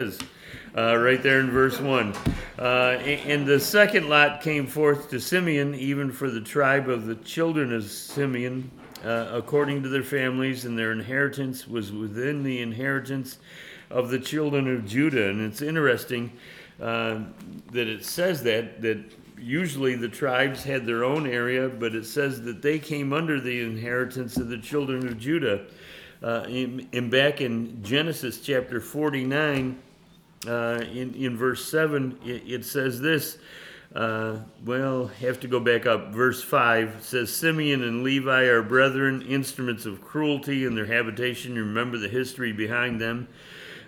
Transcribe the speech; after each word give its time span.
is, 0.00 0.20
uh, 0.76 0.96
right 0.96 1.24
there 1.24 1.40
in 1.40 1.50
verse 1.50 1.80
1. 1.80 2.14
Uh, 2.56 2.62
and 2.62 3.44
the 3.44 3.58
second 3.58 4.08
lot 4.08 4.40
came 4.40 4.64
forth 4.64 5.10
to 5.10 5.18
Simeon, 5.18 5.74
even 5.74 6.12
for 6.12 6.30
the 6.30 6.40
tribe 6.40 6.88
of 6.88 7.06
the 7.06 7.16
children 7.16 7.72
of 7.72 7.82
Simeon, 7.82 8.70
uh, 9.04 9.28
according 9.32 9.82
to 9.82 9.88
their 9.88 10.04
families, 10.04 10.66
and 10.66 10.78
their 10.78 10.92
inheritance 10.92 11.66
was 11.66 11.90
within 11.90 12.44
the 12.44 12.60
inheritance 12.60 13.38
of 13.90 14.08
the 14.08 14.20
children 14.20 14.72
of 14.72 14.86
Judah. 14.86 15.30
And 15.30 15.40
it's 15.40 15.62
interesting 15.62 16.30
uh, 16.80 17.22
that 17.72 17.88
it 17.88 18.04
says 18.04 18.44
that, 18.44 18.80
that 18.82 19.00
usually 19.36 19.96
the 19.96 20.08
tribes 20.08 20.62
had 20.62 20.86
their 20.86 21.02
own 21.02 21.26
area, 21.26 21.68
but 21.68 21.96
it 21.96 22.06
says 22.06 22.40
that 22.42 22.62
they 22.62 22.78
came 22.78 23.12
under 23.12 23.40
the 23.40 23.62
inheritance 23.62 24.36
of 24.36 24.48
the 24.48 24.58
children 24.58 25.08
of 25.08 25.18
Judah. 25.18 25.66
Uh, 26.20 26.44
in, 26.48 26.88
in 26.92 27.10
back 27.10 27.40
in 27.40 27.82
Genesis 27.82 28.40
chapter 28.40 28.80
49, 28.80 29.80
uh, 30.46 30.80
in, 30.92 31.14
in 31.14 31.36
verse 31.36 31.64
7, 31.70 32.18
it, 32.24 32.42
it 32.46 32.64
says 32.64 33.00
this. 33.00 33.38
Uh, 33.94 34.36
well, 34.64 35.06
have 35.06 35.40
to 35.40 35.48
go 35.48 35.58
back 35.58 35.86
up. 35.86 36.12
Verse 36.12 36.42
5 36.42 37.02
says, 37.02 37.34
Simeon 37.34 37.82
and 37.82 38.02
Levi 38.02 38.42
are 38.42 38.62
brethren, 38.62 39.22
instruments 39.22 39.86
of 39.86 40.02
cruelty 40.02 40.64
in 40.64 40.74
their 40.74 40.86
habitation. 40.86 41.54
You 41.54 41.64
remember 41.64 41.96
the 41.96 42.08
history 42.08 42.52
behind 42.52 43.00
them. 43.00 43.28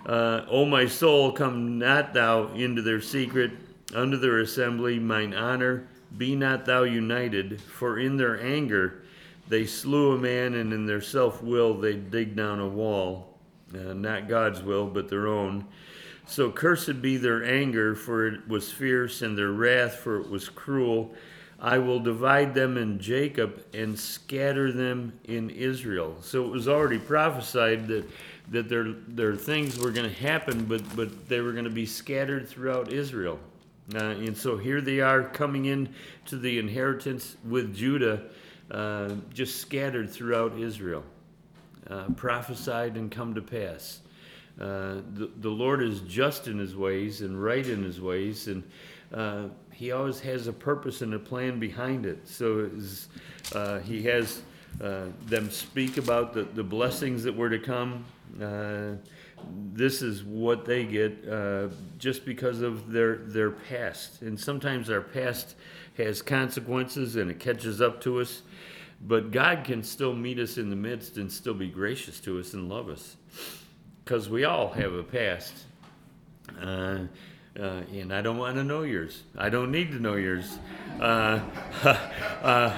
Uh, 0.07 0.47
o 0.49 0.65
my 0.65 0.87
soul, 0.87 1.33
come 1.33 1.79
not 1.79 2.15
thou 2.15 2.49
into 2.55 2.81
their 2.81 3.03
secret, 3.03 3.53
unto 3.95 4.17
their 4.17 4.41
assembly, 4.41 4.99
mine 4.99 5.35
honor, 5.35 5.87
be 6.17 6.35
not 6.35 6.65
thou 6.65 6.83
united, 6.85 7.61
for 7.61 7.99
in 7.99 8.17
their 8.17 8.41
anger 8.43 9.03
they 9.49 9.67
slew 9.67 10.13
a 10.13 10.19
man, 10.19 10.55
and 10.55 10.73
in 10.73 10.87
their 10.87 11.01
self 11.01 11.43
will 11.43 11.75
they 11.75 11.95
dig 11.95 12.35
down 12.35 12.61
a 12.61 12.69
wall. 12.69 13.37
Uh, 13.75 13.93
not 13.93 14.29
God's 14.29 14.63
will, 14.63 14.87
but 14.87 15.09
their 15.09 15.27
own. 15.27 15.67
So 16.31 16.49
cursed 16.53 17.03
be 17.03 17.17
their 17.17 17.43
anger, 17.43 17.97
for 17.97 18.29
it 18.29 18.47
was 18.47 18.71
fierce, 18.71 19.23
and 19.23 19.37
their 19.37 19.51
wrath, 19.51 19.95
for 19.95 20.21
it 20.21 20.31
was 20.31 20.49
cruel. 20.49 21.13
I 21.59 21.79
will 21.79 21.99
divide 21.99 22.55
them 22.55 22.79
in 22.79 23.01
Jacob 23.01 23.65
and 23.75 23.99
scatter 23.99 24.71
them 24.71 25.13
in 25.25 25.51
Israel. 25.51 26.17
So 26.21 26.45
it 26.45 26.51
was 26.51 26.69
already 26.69 27.01
prophesied 27.01 27.89
that 27.89 28.09
that 28.53 28.69
their 28.69 28.93
their 29.09 29.35
things 29.35 29.77
were 29.77 29.91
going 29.91 30.09
to 30.09 30.17
happen, 30.23 30.67
but 30.67 30.83
but 30.95 31.29
they 31.29 31.41
were 31.41 31.51
going 31.51 31.65
to 31.65 31.71
be 31.71 31.85
scattered 31.85 32.49
throughout 32.49 32.93
Israel. 32.93 33.41
Uh, 33.93 33.99
and 33.99 34.37
so 34.37 34.57
here 34.57 34.81
they 34.81 35.01
are 35.01 35.25
coming 35.25 35.65
in 35.65 35.89
to 36.27 36.37
the 36.37 36.61
inheritance 36.61 37.37
with 37.45 37.75
Judah, 37.75 38.23
uh, 38.71 39.17
just 39.35 39.57
scattered 39.57 40.09
throughout 40.09 40.57
Israel, 40.57 41.03
uh, 41.89 42.05
prophesied 42.11 42.97
and 42.97 43.11
come 43.11 43.35
to 43.35 43.43
pass. 43.43 43.99
Uh, 44.61 45.01
the, 45.15 45.31
the 45.39 45.49
Lord 45.49 45.83
is 45.83 46.01
just 46.01 46.47
in 46.47 46.59
his 46.59 46.77
ways 46.77 47.23
and 47.23 47.43
right 47.43 47.67
in 47.67 47.83
his 47.83 48.01
ways, 48.01 48.47
and 48.47 48.63
uh, 49.15 49.45
he 49.73 49.93
always 49.93 50.21
has 50.21 50.47
a 50.47 50.53
purpose 50.53 51.01
and 51.01 51.15
a 51.15 51.19
plan 51.19 51.59
behind 51.59 52.05
it. 52.05 52.29
So 52.29 52.71
uh, 53.55 53.79
he 53.81 54.03
has 54.03 54.43
them 54.81 55.51
speak 55.51 55.97
about 55.97 56.33
the, 56.33 56.45
the 56.45 56.63
blessings 56.63 57.25
that 57.25 57.35
were 57.35 57.51
to 57.51 57.59
come 57.59 58.05
this 59.73 60.03
is 60.03 60.23
what 60.25 60.65
they 60.65 60.85
get 60.85 61.27
uh, 61.29 61.69
just 61.99 62.25
because 62.25 62.61
of 62.61 62.91
their 62.91 63.17
their 63.17 63.51
past. 63.51 64.23
And 64.23 64.39
sometimes 64.39 64.91
our 64.91 65.01
past 65.01 65.55
has 65.97 66.23
consequences 66.23 67.17
and 67.17 67.31
it 67.31 67.39
catches 67.39 67.81
up 67.81 68.01
to 68.03 68.21
us. 68.21 68.43
But 69.03 69.31
God 69.31 69.65
can 69.65 69.83
still 69.83 70.15
meet 70.15 70.39
us 70.39 70.59
in 70.59 70.69
the 70.69 70.77
midst 70.77 71.17
and 71.17 71.33
still 71.33 71.55
be 71.55 71.69
gracious 71.69 72.21
to 72.21 72.39
us 72.39 72.53
and 72.53 72.69
love 72.69 72.89
us. 72.89 73.17
Because 74.11 74.29
we 74.29 74.43
all 74.43 74.71
have 74.71 74.93
a 74.93 75.05
past. 75.05 75.55
Uh, 76.61 76.99
uh, 77.57 77.63
and 77.93 78.13
I 78.13 78.23
don't 78.23 78.39
want 78.39 78.57
to 78.57 78.65
know 78.65 78.83
yours. 78.83 79.23
I 79.39 79.51
don't 79.51 79.71
need 79.71 79.93
to 79.93 80.01
know 80.01 80.17
yours. 80.17 80.59
Uh, 80.99 81.39
uh, 82.43 82.77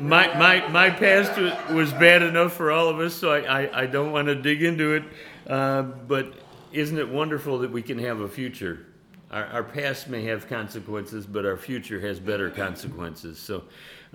my, 0.00 0.36
my, 0.36 0.66
my 0.70 0.90
past 0.90 1.38
was 1.70 1.92
bad 1.92 2.22
enough 2.22 2.54
for 2.54 2.72
all 2.72 2.88
of 2.88 2.98
us, 2.98 3.14
so 3.14 3.30
I, 3.30 3.62
I, 3.62 3.82
I 3.82 3.86
don't 3.86 4.10
want 4.10 4.26
to 4.26 4.34
dig 4.34 4.64
into 4.64 4.94
it. 4.94 5.04
Uh, 5.46 5.82
but 5.82 6.34
isn't 6.72 6.98
it 6.98 7.08
wonderful 7.08 7.60
that 7.60 7.70
we 7.70 7.80
can 7.80 8.00
have 8.00 8.18
a 8.18 8.28
future? 8.28 8.86
Our, 9.30 9.44
our 9.44 9.62
past 9.62 10.08
may 10.08 10.24
have 10.24 10.48
consequences, 10.48 11.26
but 11.26 11.46
our 11.46 11.56
future 11.56 12.00
has 12.00 12.18
better 12.18 12.50
consequences. 12.50 13.38
So 13.38 13.62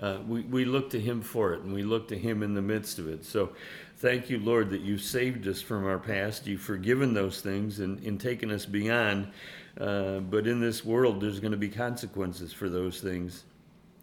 uh, 0.00 0.18
we, 0.28 0.42
we 0.42 0.64
look 0.64 0.90
to 0.90 1.00
Him 1.00 1.22
for 1.22 1.54
it, 1.54 1.62
and 1.62 1.72
we 1.72 1.82
look 1.82 2.08
to 2.08 2.18
Him 2.18 2.42
in 2.42 2.52
the 2.52 2.62
midst 2.62 2.98
of 2.98 3.08
it. 3.08 3.24
So 3.24 3.52
thank 4.04 4.28
you, 4.28 4.38
Lord, 4.38 4.68
that 4.68 4.82
you've 4.82 5.00
saved 5.00 5.48
us 5.48 5.62
from 5.62 5.86
our 5.86 5.98
past. 5.98 6.46
You've 6.46 6.60
forgiven 6.60 7.14
those 7.14 7.40
things 7.40 7.80
and, 7.80 7.98
and 8.04 8.20
taken 8.20 8.50
us 8.50 8.66
beyond. 8.66 9.28
Uh, 9.80 10.18
but 10.18 10.46
in 10.46 10.60
this 10.60 10.84
world, 10.84 11.22
there's 11.22 11.40
going 11.40 11.52
to 11.52 11.56
be 11.56 11.70
consequences 11.70 12.52
for 12.52 12.68
those 12.68 13.00
things. 13.00 13.44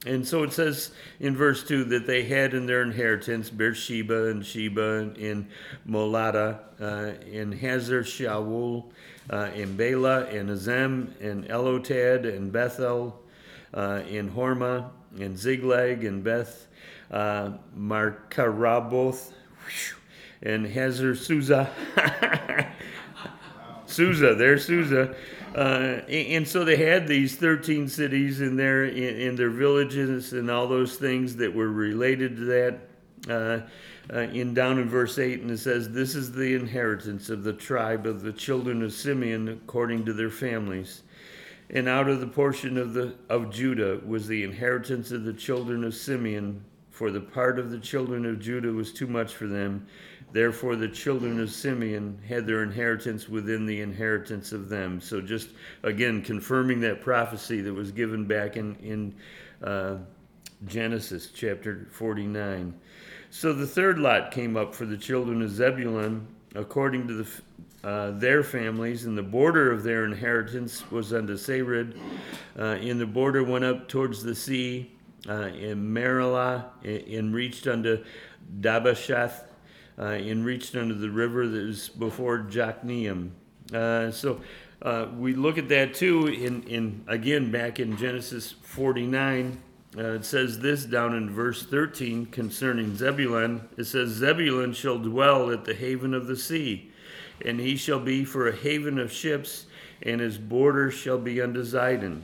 And 0.08 0.28
so 0.28 0.42
it 0.42 0.54
says 0.54 0.90
in 1.20 1.36
verse 1.36 1.64
2 1.64 1.84
that 1.84 2.08
they 2.08 2.24
had 2.24 2.56
in 2.56 2.66
their 2.66 2.82
inheritance 2.82 3.52
Beersheba 3.52 4.32
and 4.32 4.44
Sheba 4.44 5.14
and 5.20 5.48
Moladah 5.88 6.62
uh, 6.82 7.12
and 7.32 7.54
Hazar 7.54 8.02
Shaul 8.02 8.86
uh, 9.30 9.52
and 9.54 9.78
Bela 9.78 10.26
and 10.26 10.50
Azem 10.50 11.12
and 11.22 11.48
Elotad 11.48 12.26
and 12.26 12.52
Bethel 12.52 13.22
uh, 13.76 14.02
and 14.10 14.32
Hormah 14.32 14.90
and 15.20 15.38
Ziglag 15.38 16.08
and 16.08 16.24
Beth 16.24 16.66
uh, 17.12 17.52
Marcaraboth 17.78 19.34
and 20.42 20.66
Hazar 20.66 21.16
Susa. 21.16 21.70
Susa, 23.86 24.36
there's 24.36 24.66
Susa. 24.66 25.16
Uh, 25.56 26.02
and 26.08 26.48
so 26.48 26.64
they 26.64 26.78
had 26.78 27.08
these 27.08 27.36
13 27.36 27.90
cities 27.90 28.40
in 28.40 28.56
their 28.56 28.86
in, 28.86 29.18
in, 29.18 29.36
their 29.36 29.50
villages 29.50 30.32
and 30.32 30.50
all 30.50 30.66
those 30.66 30.96
things 30.96 31.36
that 31.36 31.54
were 31.54 31.70
related 31.70 32.38
to 32.38 32.46
that. 32.46 32.80
Uh, 33.30 33.68
uh, 34.12 34.22
in 34.34 34.54
down 34.54 34.80
in 34.80 34.90
verse 34.90 35.20
8, 35.20 35.42
and 35.42 35.52
it 35.52 35.60
says, 35.60 35.90
This 35.90 36.16
is 36.16 36.32
the 36.32 36.56
inheritance 36.56 37.30
of 37.30 37.44
the 37.44 37.54
tribe 37.54 38.06
of 38.06 38.22
the 38.22 38.34
children 38.34 38.82
of 38.82 38.92
Simeon 38.92 39.48
according 39.48 40.06
to 40.06 40.14
their 40.14 40.30
families. 40.30 41.04
And 41.70 41.88
out 41.88 42.10
of 42.10 42.20
the 42.20 42.28
portion 42.28 42.78
of 42.78 42.94
the 42.94 43.16
of 43.30 43.52
Judah 43.52 44.02
was 44.06 44.28
the 44.28 44.44
inheritance 44.44 45.12
of 45.12 45.24
the 45.24 45.34
children 45.34 45.84
of 45.84 45.96
Simeon, 45.96 46.64
for 46.92 47.10
the 47.10 47.22
part 47.22 47.58
of 47.58 47.72
the 47.72 47.80
children 47.80 48.26
of 48.26 48.40
Judah 48.40 48.72
was 48.72 48.94
too 48.94 49.08
much 49.08 49.34
for 49.34 49.48
them, 49.48 49.88
Therefore, 50.34 50.78
the 50.78 50.88
children 50.88 51.42
of 51.42 51.52
Simeon 51.52 52.18
had 52.28 52.48
their 52.48 52.64
inheritance 52.64 53.28
within 53.28 53.66
the 53.66 53.82
inheritance 53.82 54.54
of 54.54 54.70
them. 54.70 55.02
So, 55.02 55.20
just 55.20 55.50
again, 55.84 56.22
confirming 56.22 56.80
that 56.82 57.02
prophecy 57.02 57.60
that 57.62 57.74
was 57.74 57.92
given 57.92 58.26
back 58.26 58.56
in, 58.56 58.76
in 58.76 59.16
uh, 59.62 59.98
Genesis 60.66 61.32
chapter 61.34 61.88
49. 61.92 62.74
So, 63.30 63.52
the 63.52 63.68
third 63.68 64.00
lot 64.00 64.32
came 64.32 64.56
up 64.56 64.74
for 64.74 64.86
the 64.86 64.98
children 64.98 65.42
of 65.42 65.50
Zebulun 65.50 66.26
according 66.56 67.08
to 67.08 67.24
the, 67.24 67.88
uh, 67.88 68.12
their 68.12 68.42
families, 68.42 69.06
and 69.06 69.18
the 69.18 69.24
border 69.24 69.70
of 69.70 69.84
their 69.84 70.06
inheritance 70.06 70.90
was 70.92 71.12
unto 71.12 71.36
Sarid. 71.36 71.98
Uh, 72.58 72.78
and 72.80 73.02
the 73.02 73.06
border 73.06 73.44
went 73.44 73.66
up 73.66 73.90
towards 73.90 74.24
the 74.24 74.36
sea 74.36 74.92
uh, 75.28 75.48
in 75.48 75.94
Maralah 75.94 76.66
and 76.84 77.34
reached 77.34 77.68
unto 77.68 78.04
Dabashath 78.60 79.44
uh, 79.98 80.04
and 80.04 80.46
reached 80.46 80.76
under 80.76 80.96
the 80.96 81.10
river 81.10 81.48
that 81.48 81.66
was 81.66 81.90
before 81.90 82.40
Jokneam. 82.40 83.32
Uh, 83.74 84.12
so 84.12 84.42
uh, 84.82 85.08
we 85.18 85.34
look 85.34 85.58
at 85.58 85.70
that 85.70 85.94
too. 85.94 86.28
In, 86.28 86.64
in 86.64 87.04
again 87.08 87.52
back 87.52 87.80
in 87.80 87.98
Genesis 87.98 88.52
49, 88.52 89.62
uh, 89.98 90.14
it 90.14 90.26
says 90.26 90.60
this 90.60 90.86
down 90.86 91.14
in 91.16 91.30
verse 91.30 91.66
13 91.66 92.28
concerning 92.28 92.96
Zebulun. 92.96 93.68
It 93.78 93.86
says, 93.86 94.10
Zebulun 94.10 94.74
shall 94.74 94.98
dwell 94.98 95.52
at 95.52 95.66
the 95.66 95.74
haven 95.74 96.14
of 96.14 96.28
the 96.28 96.38
sea, 96.38 96.90
and 97.44 97.60
he 97.60 97.76
shall 97.76 98.00
be 98.00 98.24
for 98.24 98.48
a 98.48 98.56
haven 98.56 98.98
of 98.98 99.12
ships, 99.12 99.66
and 100.02 100.22
his 100.22 100.38
border 100.38 100.92
shall 100.92 101.18
be 101.18 101.42
unto 101.42 101.62
Zidon. 101.62 102.22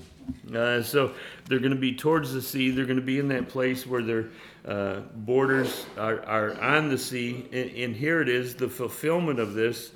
Uh, 0.53 0.81
so 0.81 1.13
they're 1.45 1.59
going 1.59 1.73
to 1.73 1.79
be 1.79 1.93
towards 1.93 2.33
the 2.33 2.41
sea. 2.41 2.71
They're 2.71 2.85
going 2.85 2.99
to 2.99 3.05
be 3.05 3.19
in 3.19 3.27
that 3.29 3.49
place 3.49 3.85
where 3.85 4.01
their 4.01 4.29
uh, 4.65 5.01
borders 5.15 5.85
are, 5.97 6.23
are 6.25 6.59
on 6.61 6.89
the 6.89 6.97
sea. 6.97 7.47
And, 7.51 7.71
and, 7.71 7.95
here 7.95 8.21
it 8.21 8.29
is, 8.29 8.55
the 8.55 8.69
fulfillment 8.69 9.39
of 9.39 9.53
this 9.53 9.91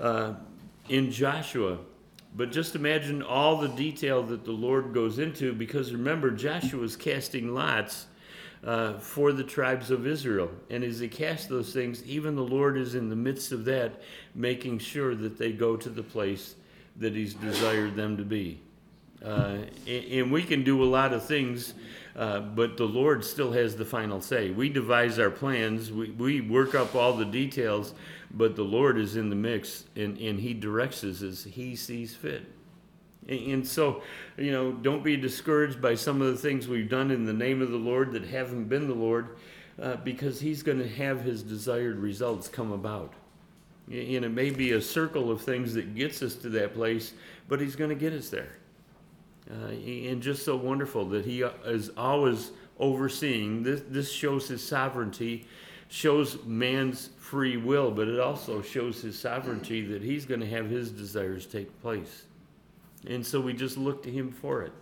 uh, 0.00 0.34
in 0.88 1.10
Joshua. 1.10 1.78
But 2.34 2.52
just 2.52 2.74
imagine 2.74 3.22
all 3.22 3.56
the 3.56 3.68
detail 3.68 4.22
that 4.24 4.44
the 4.44 4.52
Lord 4.52 4.92
goes 4.92 5.18
into, 5.18 5.52
because 5.52 5.92
remember, 5.92 6.30
Joshua 6.30 6.82
is 6.82 6.96
casting 6.96 7.54
lots. 7.54 8.06
Uh, 8.64 8.98
for 8.98 9.32
the 9.32 9.44
tribes 9.44 9.92
of 9.92 10.08
Israel. 10.08 10.50
And 10.70 10.82
as 10.82 10.98
he 10.98 11.06
casts 11.06 11.46
those 11.46 11.72
things, 11.72 12.02
even 12.04 12.34
the 12.34 12.42
Lord 12.42 12.76
is 12.76 12.96
in 12.96 13.08
the 13.08 13.14
midst 13.14 13.52
of 13.52 13.64
that, 13.66 14.00
making 14.34 14.78
sure 14.78 15.14
that 15.14 15.38
they 15.38 15.52
go 15.52 15.76
to 15.76 15.88
the 15.88 16.02
place 16.02 16.56
that 16.96 17.14
he's 17.14 17.34
desired 17.34 17.94
them 17.94 18.16
to 18.16 18.24
be. 18.24 18.60
Uh, 19.24 19.58
and, 19.86 20.04
and, 20.04 20.32
we 20.32 20.42
can 20.42 20.62
do 20.62 20.84
a 20.84 20.84
lot 20.84 21.12
of 21.12 21.24
things 21.24 21.74
Uh, 22.16 22.40
but 22.40 22.78
the 22.78 22.84
Lord 22.84 23.22
still 23.22 23.52
has 23.52 23.76
the 23.76 23.84
final 23.84 24.22
say. 24.22 24.50
We 24.50 24.70
devise 24.70 25.18
our 25.18 25.30
plans, 25.30 25.92
we, 25.92 26.10
we 26.12 26.40
work 26.40 26.74
up 26.74 26.94
all 26.94 27.12
the 27.12 27.26
details, 27.26 27.92
but 28.30 28.56
the 28.56 28.62
Lord 28.62 28.98
is 28.98 29.16
in 29.16 29.28
the 29.28 29.36
mix 29.36 29.84
and, 29.96 30.16
and 30.16 30.40
He 30.40 30.54
directs 30.54 31.04
us 31.04 31.20
as 31.20 31.44
He 31.44 31.76
sees 31.76 32.16
fit. 32.16 32.46
And, 33.28 33.40
and 33.52 33.68
so, 33.68 34.02
you 34.38 34.50
know, 34.50 34.72
don't 34.72 35.04
be 35.04 35.18
discouraged 35.18 35.82
by 35.82 35.94
some 35.94 36.22
of 36.22 36.28
the 36.28 36.38
things 36.38 36.66
we've 36.66 36.88
done 36.88 37.10
in 37.10 37.26
the 37.26 37.34
name 37.34 37.60
of 37.60 37.70
the 37.70 37.76
Lord 37.76 38.12
that 38.12 38.24
haven't 38.24 38.64
been 38.64 38.88
the 38.88 38.94
Lord, 38.94 39.36
uh, 39.80 39.96
because 39.96 40.40
He's 40.40 40.62
going 40.62 40.78
to 40.78 40.88
have 40.88 41.20
His 41.20 41.42
desired 41.42 41.98
results 41.98 42.48
come 42.48 42.72
about. 42.72 43.12
And 43.88 44.24
it 44.24 44.32
may 44.32 44.48
be 44.48 44.72
a 44.72 44.80
circle 44.80 45.30
of 45.30 45.42
things 45.42 45.74
that 45.74 45.94
gets 45.94 46.22
us 46.22 46.34
to 46.36 46.48
that 46.48 46.72
place, 46.72 47.12
but 47.46 47.60
He's 47.60 47.76
going 47.76 47.90
to 47.90 47.94
get 47.94 48.14
us 48.14 48.30
there. 48.30 48.56
Uh, 49.50 49.68
and 49.68 50.22
just 50.22 50.44
so 50.44 50.56
wonderful 50.56 51.04
that 51.06 51.24
He 51.24 51.42
is 51.42 51.90
always 51.96 52.50
overseeing. 52.78 53.62
This, 53.62 53.82
this 53.88 54.10
shows 54.10 54.48
His 54.48 54.66
sovereignty, 54.66 55.46
shows 55.88 56.44
man's 56.44 57.10
free 57.18 57.56
will, 57.56 57.90
but 57.90 58.08
it 58.08 58.18
also 58.18 58.60
shows 58.60 59.02
His 59.02 59.18
sovereignty 59.18 59.86
that 59.86 60.02
He's 60.02 60.24
going 60.24 60.40
to 60.40 60.48
have 60.48 60.68
His 60.68 60.90
desires 60.90 61.46
take 61.46 61.80
place. 61.80 62.24
And 63.06 63.24
so 63.24 63.40
we 63.40 63.52
just 63.52 63.76
look 63.76 64.02
to 64.02 64.10
Him 64.10 64.32
for 64.32 64.62
it. 64.62 64.72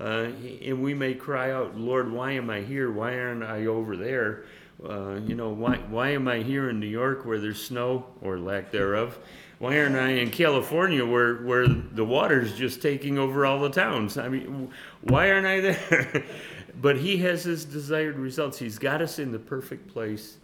Uh, 0.00 0.28
and 0.62 0.80
we 0.80 0.94
may 0.94 1.14
cry 1.14 1.50
out, 1.50 1.76
Lord, 1.76 2.12
why 2.12 2.32
am 2.32 2.50
I 2.50 2.60
here? 2.60 2.90
Why 2.92 3.18
aren't 3.18 3.42
I 3.42 3.66
over 3.66 3.96
there? 3.96 4.44
Uh, 4.88 5.16
you 5.26 5.34
know, 5.34 5.48
why, 5.48 5.78
why 5.88 6.10
am 6.10 6.28
I 6.28 6.38
here 6.38 6.70
in 6.70 6.78
New 6.78 6.86
York 6.86 7.26
where 7.26 7.40
there's 7.40 7.60
snow 7.60 8.06
or 8.22 8.38
lack 8.38 8.70
thereof? 8.70 9.18
Why 9.58 9.78
aren't 9.80 9.96
I 9.96 10.10
in 10.10 10.30
California 10.30 11.04
where, 11.04 11.36
where 11.38 11.66
the 11.66 12.04
water's 12.04 12.56
just 12.56 12.80
taking 12.80 13.18
over 13.18 13.44
all 13.44 13.58
the 13.58 13.70
towns? 13.70 14.16
I 14.16 14.28
mean, 14.28 14.70
why 15.02 15.30
aren't 15.30 15.46
I 15.46 15.60
there? 15.60 16.24
but 16.80 16.96
he 16.96 17.16
has 17.18 17.42
his 17.42 17.64
desired 17.64 18.16
results. 18.18 18.58
He's 18.58 18.78
got 18.78 19.02
us 19.02 19.18
in 19.18 19.32
the 19.32 19.38
perfect 19.38 19.88
place 19.88 20.36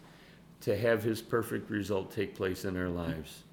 to 0.61 0.75
have 0.75 1.03
his 1.03 1.21
perfect 1.21 1.69
result 1.69 2.11
take 2.11 2.35
place 2.35 2.65
in 2.65 2.75
our 2.75 2.89
lives. 2.89 3.43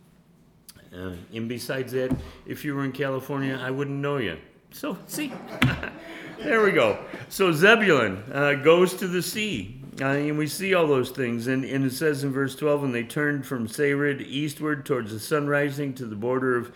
Uh, 0.93 1.13
and 1.33 1.49
besides 1.49 1.93
that, 1.93 2.15
if 2.47 2.65
you 2.65 2.75
were 2.75 2.85
in 2.85 2.93
California, 2.93 3.59
I 3.63 3.71
wouldn't 3.71 3.99
know 3.99 4.17
you. 4.17 4.39
So, 4.73 4.99
see, 5.07 5.33
there 6.39 6.63
we 6.63 6.73
go. 6.73 6.99
So, 7.29 7.53
Zebulun 7.53 8.25
uh, 8.33 8.55
goes 8.55 8.95
to 8.95 9.07
the 9.07 9.23
sea. 9.23 9.82
Uh, 10.01 10.07
and 10.07 10.39
we 10.39 10.47
see 10.47 10.75
all 10.75 10.87
those 10.87 11.11
things. 11.11 11.47
And, 11.47 11.65
and 11.65 11.85
it 11.85 11.93
says 11.93 12.25
in 12.25 12.33
verse 12.33 12.57
12, 12.57 12.85
and 12.85 12.95
they 12.95 13.03
turned 13.03 13.47
from 13.47 13.69
Sarid 13.69 14.27
eastward 14.27 14.87
towards 14.87 15.13
the 15.13 15.21
sun 15.21 15.47
rising 15.47 15.93
to 15.95 16.07
the 16.07 16.17
border 16.17 16.57
of 16.57 16.73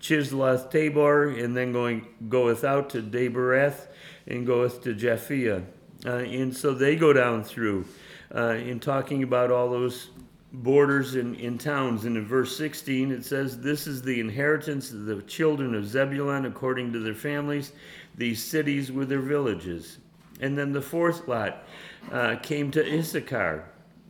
Chisloth 0.00 0.70
Tabor, 0.70 1.28
and 1.28 1.56
then 1.56 1.72
going 1.72 2.06
goeth 2.28 2.64
out 2.64 2.90
to 2.90 3.02
Daberath, 3.02 3.88
and 4.26 4.46
goeth 4.46 4.82
to 4.82 4.94
Japhia. 4.94 5.64
Uh, 6.06 6.18
and 6.18 6.54
so 6.54 6.74
they 6.74 6.96
go 6.96 7.12
down 7.12 7.42
through 7.42 7.86
uh, 8.34 8.50
in 8.50 8.80
talking 8.80 9.22
about 9.22 9.50
all 9.50 9.70
those 9.70 10.10
borders 10.52 11.16
in, 11.16 11.34
in 11.36 11.58
towns. 11.58 12.04
And 12.04 12.16
in 12.16 12.26
verse 12.26 12.56
16, 12.56 13.10
it 13.10 13.24
says, 13.24 13.60
This 13.60 13.86
is 13.86 14.02
the 14.02 14.20
inheritance 14.20 14.90
of 14.90 15.06
the 15.06 15.22
children 15.22 15.74
of 15.74 15.86
Zebulun 15.86 16.46
according 16.46 16.92
to 16.92 17.00
their 17.00 17.14
families, 17.14 17.72
these 18.14 18.42
cities 18.42 18.92
with 18.92 19.08
their 19.08 19.20
villages. 19.20 19.98
And 20.40 20.56
then 20.56 20.72
the 20.72 20.82
fourth 20.82 21.28
lot 21.28 21.64
uh, 22.12 22.36
came 22.36 22.70
to 22.72 22.98
Issachar. 22.98 23.64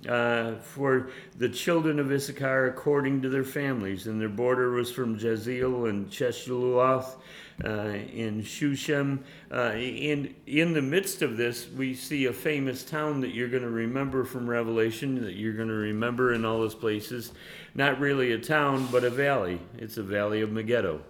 Uh, 0.08 0.56
for 0.56 1.08
the 1.38 1.49
children 1.49 1.99
of 1.99 2.12
Issachar 2.12 2.67
according 2.67 3.23
to 3.23 3.31
their 3.31 3.44
families, 3.44 4.06
and 4.06 4.20
their 4.20 4.29
border 4.29 4.73
was 4.73 4.93
from 4.93 5.19
Jezreel 5.19 5.87
and 5.87 6.11
Cheshuloth 6.11 7.17
uh, 7.64 7.69
in 7.69 8.43
Shushem. 8.43 9.20
Uh, 9.50 9.73
in, 9.76 10.35
in 10.46 10.75
the 10.75 10.82
midst 10.82 11.23
of 11.23 11.38
this, 11.38 11.69
we 11.70 11.94
see 11.94 12.26
a 12.26 12.35
famous 12.35 12.85
town 12.85 13.23
that 13.23 13.32
you're 13.35 13.49
going 13.49 13.62
to 13.62 13.70
remember 13.70 14.25
from 14.25 14.49
Revelation, 14.49 15.23
that 15.23 15.37
you're 15.37 15.55
going 15.55 15.69
to 15.69 15.75
remember 15.75 16.35
in 16.35 16.44
all 16.44 16.58
those 16.58 16.75
places. 16.75 17.32
Not 17.75 17.99
really 17.99 18.32
a 18.32 18.38
town, 18.38 18.87
but 18.93 19.05
a 19.05 19.11
valley. 19.11 19.58
It's 19.79 19.96
a 19.96 20.02
valley 20.02 20.43
of 20.43 20.52
Megiddo. 20.52 21.00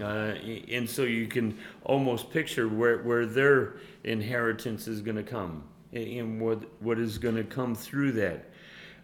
Uh, 0.00 0.34
and 0.68 0.90
so 0.90 1.02
you 1.02 1.28
can 1.28 1.56
almost 1.84 2.32
picture 2.32 2.66
where, 2.66 2.98
where 3.04 3.24
their 3.24 3.74
inheritance 4.02 4.88
is 4.88 5.00
going 5.00 5.16
to 5.16 5.22
come 5.22 5.62
and 5.92 6.40
what 6.40 6.62
what 6.80 6.98
is 6.98 7.18
going 7.18 7.36
to 7.36 7.44
come 7.44 7.74
through 7.74 8.12
that. 8.12 8.46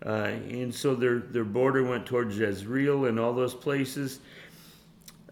Uh, 0.05 0.31
and 0.51 0.75
so 0.75 0.95
their 0.95 1.19
their 1.19 1.45
border 1.45 1.85
went 1.85 2.07
towards 2.07 2.39
Jezreel 2.39 3.07
and 3.07 3.19
all 3.19 3.33
those 3.33 3.55
places. 3.55 4.21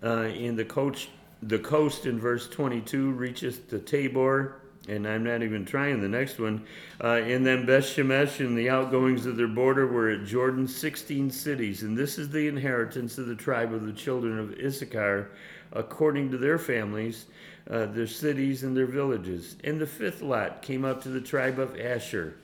Uh, 0.02 0.22
and 0.22 0.58
the 0.58 0.64
coach 0.64 1.08
the 1.42 1.58
coast 1.58 2.06
in 2.06 2.18
verse 2.18 2.48
22 2.48 3.12
reaches 3.12 3.58
to 3.68 3.78
Tabor, 3.78 4.60
and 4.88 5.06
I'm 5.06 5.22
not 5.22 5.42
even 5.42 5.64
trying 5.64 6.00
the 6.00 6.08
next 6.08 6.38
one. 6.38 6.64
Uh, 7.02 7.20
and 7.22 7.44
then 7.44 7.66
Beth 7.66 7.84
Shemesh 7.84 8.40
and 8.40 8.56
the 8.56 8.70
outgoings 8.70 9.26
of 9.26 9.36
their 9.36 9.46
border 9.46 9.86
were 9.86 10.10
at 10.10 10.24
Jordan, 10.24 10.66
16 10.66 11.30
cities. 11.30 11.82
And 11.82 11.96
this 11.96 12.18
is 12.18 12.30
the 12.30 12.48
inheritance 12.48 13.18
of 13.18 13.26
the 13.26 13.34
tribe 13.34 13.74
of 13.74 13.86
the 13.86 13.92
children 13.92 14.38
of 14.38 14.58
Issachar, 14.58 15.30
according 15.72 16.30
to 16.30 16.38
their 16.38 16.58
families 16.58 17.26
uh, 17.70 17.86
their 17.86 18.06
cities 18.06 18.62
and 18.62 18.76
their 18.76 18.86
villages. 18.86 19.56
And 19.64 19.80
the 19.80 19.86
fifth 19.86 20.22
lot 20.22 20.62
came 20.62 20.84
up 20.84 21.02
to 21.02 21.08
the 21.08 21.20
tribe 21.20 21.58
of 21.58 21.78
Asher, 21.78 22.36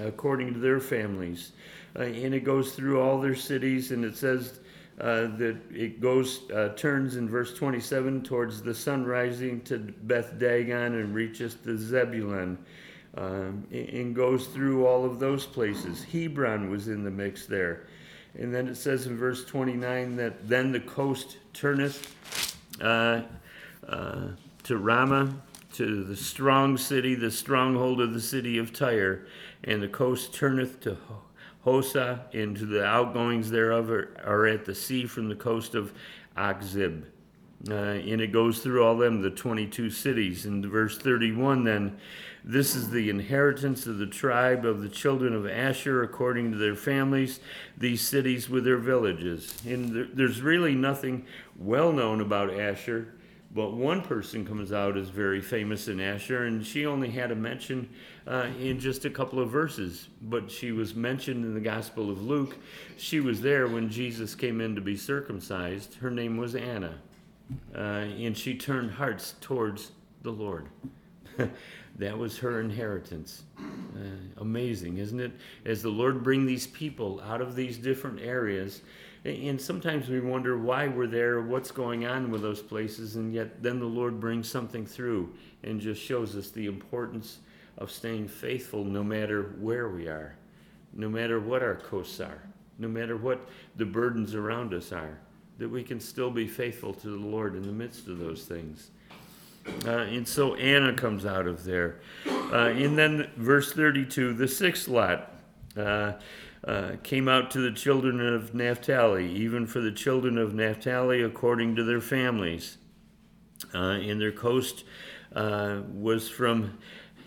according 0.00 0.54
to 0.54 0.58
their 0.58 0.80
families. 0.80 1.52
Uh, 1.96 2.02
and 2.02 2.34
it 2.34 2.44
goes 2.44 2.74
through 2.74 3.00
all 3.00 3.20
their 3.20 3.34
cities, 3.34 3.92
and 3.92 4.04
it 4.04 4.16
says 4.16 4.60
uh, 5.00 5.28
that 5.36 5.56
it 5.72 6.00
goes 6.00 6.50
uh, 6.50 6.70
turns 6.76 7.16
in 7.16 7.28
verse 7.28 7.54
27 7.54 8.22
towards 8.22 8.62
the 8.62 8.74
sun 8.74 9.04
rising 9.04 9.60
to 9.62 9.78
Beth 9.78 10.38
Dagon 10.38 10.94
and 10.94 11.14
reaches 11.14 11.54
to 11.64 11.76
Zebulun. 11.78 12.58
Um, 13.16 13.66
and 13.72 14.14
goes 14.14 14.46
through 14.46 14.86
all 14.86 15.04
of 15.04 15.18
those 15.18 15.44
places. 15.44 16.04
Hebron 16.04 16.70
was 16.70 16.86
in 16.86 17.02
the 17.02 17.10
mix 17.10 17.46
there. 17.46 17.88
And 18.38 18.54
then 18.54 18.68
it 18.68 18.76
says 18.76 19.06
in 19.06 19.16
verse 19.16 19.44
29 19.44 20.16
that 20.16 20.46
then 20.48 20.70
the 20.70 20.80
coast 20.80 21.38
turneth 21.52 22.14
uh, 22.80 23.22
uh, 23.88 24.28
to 24.68 24.76
Ramah, 24.76 25.34
to 25.72 26.04
the 26.04 26.14
strong 26.14 26.76
city, 26.76 27.14
the 27.14 27.30
stronghold 27.30 28.02
of 28.02 28.12
the 28.12 28.20
city 28.20 28.58
of 28.58 28.70
Tyre, 28.70 29.26
and 29.64 29.82
the 29.82 29.88
coast 29.88 30.34
turneth 30.34 30.78
to 30.80 30.98
Hosah, 31.64 32.20
and 32.34 32.54
to 32.54 32.66
the 32.66 32.84
outgoings 32.84 33.50
thereof 33.50 33.90
are, 33.90 34.14
are 34.22 34.46
at 34.46 34.66
the 34.66 34.74
sea 34.74 35.06
from 35.06 35.30
the 35.30 35.34
coast 35.34 35.74
of 35.74 35.94
Achzib. 36.36 37.04
Uh, 37.68 37.72
and 37.72 38.20
it 38.20 38.30
goes 38.30 38.58
through 38.58 38.84
all 38.84 38.98
them, 38.98 39.22
the 39.22 39.30
22 39.30 39.88
cities. 39.88 40.44
In 40.44 40.68
verse 40.68 40.98
31, 40.98 41.64
then, 41.64 41.98
this 42.44 42.76
is 42.76 42.90
the 42.90 43.08
inheritance 43.08 43.86
of 43.86 43.96
the 43.96 44.06
tribe 44.06 44.66
of 44.66 44.82
the 44.82 44.88
children 44.90 45.34
of 45.34 45.46
Asher 45.46 46.02
according 46.02 46.52
to 46.52 46.58
their 46.58 46.76
families, 46.76 47.40
these 47.78 48.06
cities 48.06 48.50
with 48.50 48.64
their 48.64 48.76
villages. 48.76 49.62
And 49.66 49.88
there, 49.96 50.08
there's 50.12 50.42
really 50.42 50.74
nothing 50.74 51.24
well 51.56 51.90
known 51.90 52.20
about 52.20 52.52
Asher 52.52 53.14
but 53.50 53.72
one 53.72 54.02
person 54.02 54.44
comes 54.44 54.72
out 54.72 54.96
as 54.96 55.08
very 55.08 55.40
famous 55.40 55.88
in 55.88 56.00
Asher, 56.00 56.44
and 56.44 56.64
she 56.64 56.84
only 56.84 57.08
had 57.08 57.30
a 57.30 57.34
mention 57.34 57.88
uh, 58.26 58.48
in 58.60 58.78
just 58.78 59.06
a 59.06 59.10
couple 59.10 59.40
of 59.40 59.50
verses. 59.50 60.08
But 60.20 60.50
she 60.50 60.70
was 60.70 60.94
mentioned 60.94 61.44
in 61.44 61.54
the 61.54 61.60
Gospel 61.60 62.10
of 62.10 62.22
Luke. 62.22 62.58
She 62.98 63.20
was 63.20 63.40
there 63.40 63.66
when 63.66 63.88
Jesus 63.88 64.34
came 64.34 64.60
in 64.60 64.74
to 64.74 64.82
be 64.82 64.96
circumcised. 64.96 65.94
Her 65.94 66.10
name 66.10 66.36
was 66.36 66.54
Anna, 66.54 66.98
uh, 67.74 67.78
and 67.78 68.36
she 68.36 68.54
turned 68.54 68.90
hearts 68.90 69.34
towards 69.40 69.92
the 70.22 70.32
Lord. 70.32 70.68
that 71.98 72.18
was 72.18 72.36
her 72.38 72.60
inheritance. 72.60 73.44
Uh, 73.58 74.42
amazing, 74.42 74.98
isn't 74.98 75.20
it? 75.20 75.32
As 75.64 75.82
the 75.82 75.88
Lord 75.88 76.22
bring 76.22 76.44
these 76.44 76.66
people 76.66 77.22
out 77.22 77.40
of 77.40 77.56
these 77.56 77.78
different 77.78 78.20
areas 78.20 78.82
and 79.24 79.60
sometimes 79.60 80.08
we 80.08 80.20
wonder 80.20 80.56
why 80.56 80.88
we're 80.88 81.06
there, 81.06 81.40
what's 81.40 81.70
going 81.70 82.06
on 82.06 82.30
with 82.30 82.42
those 82.42 82.62
places, 82.62 83.16
and 83.16 83.32
yet 83.32 83.62
then 83.62 83.78
the 83.78 83.86
Lord 83.86 84.20
brings 84.20 84.48
something 84.48 84.86
through 84.86 85.34
and 85.62 85.80
just 85.80 86.02
shows 86.02 86.36
us 86.36 86.50
the 86.50 86.66
importance 86.66 87.38
of 87.78 87.90
staying 87.90 88.28
faithful 88.28 88.84
no 88.84 89.02
matter 89.02 89.54
where 89.58 89.88
we 89.88 90.06
are, 90.06 90.34
no 90.92 91.08
matter 91.08 91.40
what 91.40 91.62
our 91.62 91.76
coasts 91.76 92.20
are, 92.20 92.42
no 92.78 92.88
matter 92.88 93.16
what 93.16 93.48
the 93.76 93.84
burdens 93.84 94.34
around 94.34 94.72
us 94.72 94.92
are, 94.92 95.18
that 95.58 95.68
we 95.68 95.82
can 95.82 95.98
still 95.98 96.30
be 96.30 96.46
faithful 96.46 96.94
to 96.94 97.08
the 97.08 97.26
Lord 97.26 97.56
in 97.56 97.62
the 97.62 97.72
midst 97.72 98.06
of 98.08 98.18
those 98.18 98.44
things. 98.44 98.90
Uh, 99.84 99.90
and 99.90 100.26
so 100.26 100.54
Anna 100.54 100.94
comes 100.94 101.26
out 101.26 101.46
of 101.46 101.64
there. 101.64 102.00
Uh, 102.26 102.68
and 102.68 102.96
then 102.96 103.28
verse 103.36 103.72
32, 103.72 104.34
the 104.34 104.48
sixth 104.48 104.88
lot. 104.88 105.34
Uh, 105.76 106.12
uh, 106.66 106.92
came 107.02 107.28
out 107.28 107.50
to 107.52 107.60
the 107.60 107.72
children 107.72 108.20
of 108.20 108.54
Naphtali, 108.54 109.30
even 109.32 109.66
for 109.66 109.80
the 109.80 109.92
children 109.92 110.38
of 110.38 110.54
Naphtali 110.54 111.22
according 111.22 111.76
to 111.76 111.84
their 111.84 112.00
families. 112.00 112.78
Uh, 113.74 113.98
and 114.00 114.20
their 114.20 114.32
coast 114.32 114.84
uh, 115.34 115.80
was 115.92 116.28
from 116.28 116.78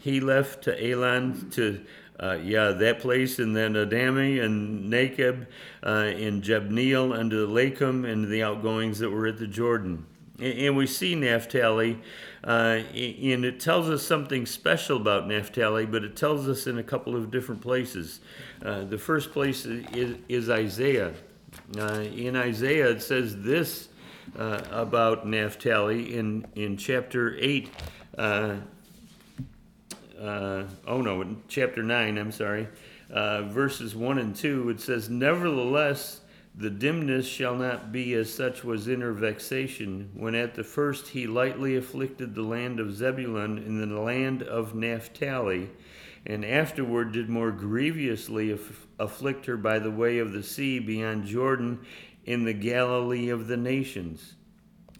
Heleph 0.03 0.61
to 0.61 0.91
Elon 0.91 1.49
to 1.51 1.85
uh, 2.19 2.37
yeah, 2.43 2.71
that 2.71 2.99
place, 2.99 3.39
and 3.39 3.55
then 3.55 3.75
Adami 3.75 4.39
and 4.39 4.91
Nakeb 4.91 5.47
uh, 5.83 5.89
and 5.89 6.43
Jabneel 6.43 7.17
unto 7.17 7.47
Lakum 7.47 8.07
and 8.07 8.27
the 8.29 8.43
outgoings 8.43 8.99
that 8.99 9.09
were 9.09 9.25
at 9.25 9.39
the 9.39 9.47
Jordan. 9.47 10.05
And 10.41 10.75
we 10.75 10.87
see 10.87 11.13
Naphtali, 11.13 11.99
uh, 12.43 12.79
and 12.95 13.45
it 13.45 13.59
tells 13.59 13.91
us 13.91 14.01
something 14.01 14.47
special 14.47 14.97
about 14.97 15.27
Naphtali, 15.27 15.85
but 15.85 16.03
it 16.03 16.15
tells 16.15 16.49
us 16.49 16.65
in 16.65 16.79
a 16.79 16.83
couple 16.83 17.15
of 17.15 17.29
different 17.29 17.61
places. 17.61 18.21
Uh, 18.65 18.83
the 18.85 18.97
first 18.97 19.33
place 19.33 19.65
is, 19.65 20.17
is 20.27 20.49
Isaiah. 20.49 21.13
Uh, 21.77 22.05
in 22.15 22.35
Isaiah, 22.35 22.89
it 22.89 23.03
says 23.03 23.43
this 23.43 23.89
uh, 24.39 24.63
about 24.71 25.27
Naphtali 25.27 26.15
in, 26.15 26.47
in 26.55 26.75
chapter 26.75 27.37
8. 27.39 27.69
Uh, 28.17 28.55
uh, 30.19 30.63
oh 30.87 31.01
no, 31.01 31.35
chapter 31.49 31.83
9, 31.83 32.17
I'm 32.17 32.31
sorry, 32.31 32.67
verses 33.09 33.95
1 33.95 34.17
and 34.17 34.35
2, 34.35 34.69
it 34.69 34.81
says, 34.81 35.07
Nevertheless, 35.07 36.21
the 36.53 36.69
dimness 36.69 37.25
shall 37.25 37.55
not 37.55 37.91
be 37.91 38.13
as 38.13 38.33
such 38.33 38.63
was 38.63 38.87
in 38.87 39.01
her 39.01 39.13
vexation, 39.13 40.11
when 40.13 40.35
at 40.35 40.53
the 40.53 40.63
first 40.63 41.09
he 41.09 41.25
lightly 41.25 41.77
afflicted 41.77 42.35
the 42.35 42.43
land 42.43 42.79
of 42.79 42.93
Zebulun 42.93 43.57
and 43.57 43.81
the 43.81 43.99
land 43.99 44.43
of 44.43 44.75
Naphtali, 44.75 45.69
and 46.25 46.43
afterward 46.43 47.13
did 47.13 47.29
more 47.29 47.51
grievously 47.51 48.51
aff- 48.51 48.85
afflict 48.99 49.45
her 49.45 49.57
by 49.57 49.79
the 49.79 49.91
way 49.91 50.19
of 50.19 50.33
the 50.33 50.43
sea 50.43 50.77
beyond 50.79 51.25
Jordan 51.25 51.79
in 52.25 52.43
the 52.43 52.53
Galilee 52.53 53.29
of 53.29 53.47
the 53.47 53.57
nations. 53.57 54.35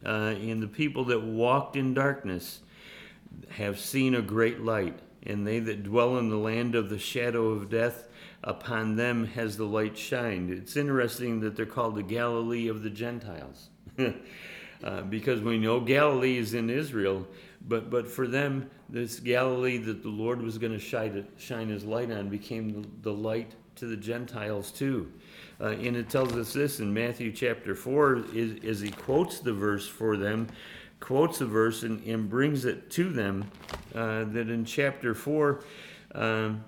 Uh, 0.04 0.34
and 0.40 0.64
the 0.64 0.68
people 0.68 1.04
that 1.06 1.22
walked 1.22 1.76
in 1.76 1.94
darkness 1.94 2.62
have 3.50 3.78
seen 3.78 4.16
a 4.16 4.22
great 4.22 4.62
light, 4.62 4.98
and 5.24 5.46
they 5.46 5.60
that 5.60 5.84
dwell 5.84 6.18
in 6.18 6.30
the 6.30 6.38
land 6.38 6.76
of 6.76 6.90
the 6.90 6.98
shadow 6.98 7.50
of 7.50 7.70
death 7.70 8.08
upon 8.44 8.96
them 8.96 9.26
has 9.26 9.58
the 9.58 9.66
light 9.66 9.98
shined. 9.98 10.50
It's 10.50 10.76
interesting 10.76 11.40
that 11.42 11.56
they're 11.56 11.66
called 11.66 11.96
the 11.96 12.04
Galilee 12.04 12.68
of 12.68 12.84
the 12.84 12.90
Gentiles. 12.90 13.70
uh, 14.84 15.02
because 15.04 15.42
we 15.42 15.58
know 15.58 15.80
Galilee 15.80 16.38
is 16.38 16.54
in 16.54 16.70
Israel, 16.70 17.28
but, 17.68 17.90
but 17.90 18.08
for 18.08 18.28
them, 18.28 18.70
this 18.90 19.20
Galilee 19.20 19.78
that 19.78 20.02
the 20.02 20.10
Lord 20.10 20.42
was 20.42 20.58
going 20.58 20.74
to 20.74 20.80
shine, 20.80 21.28
shine 21.38 21.70
his 21.70 21.86
light 21.86 22.12
on 22.12 22.30
became 22.30 22.82
the, 22.82 22.88
the 23.04 23.14
light 23.14 23.54
to 23.76 23.86
the 23.86 23.98
Gentiles 23.98 24.72
too. 24.72 25.12
Uh, 25.60 25.70
and 25.70 25.96
it 25.96 26.10
tells 26.10 26.34
us 26.34 26.54
this 26.54 26.80
in 26.80 26.92
Matthew 26.92 27.32
chapter 27.32 27.76
4, 27.76 28.26
is, 28.34 28.64
as 28.66 28.80
he 28.80 28.90
quotes 28.90 29.40
the 29.40 29.54
verse 29.54 29.88
for 29.88 30.18
them, 30.18 30.48
quotes 31.00 31.40
the 31.40 31.46
verse 31.46 31.84
and, 31.84 32.04
and 32.06 32.30
brings 32.30 32.66
it 32.66 32.90
to 32.92 33.10
them, 33.10 33.46
uh, 33.94 34.24
that 34.26 34.50
in 34.50 34.66
chapter 34.66 35.14
4, 35.14 35.64
um, 36.16 36.64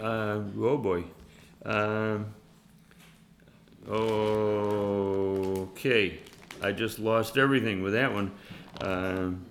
uh, 0.00 0.40
oh 0.58 0.78
boy. 0.78 1.04
Um, 1.64 2.34
okay. 3.88 4.98
I 6.62 6.72
just 6.72 6.98
lost 6.98 7.38
everything 7.38 7.82
with 7.82 7.92
that 7.92 8.12
one. 8.12 8.32
Um, 8.80 9.44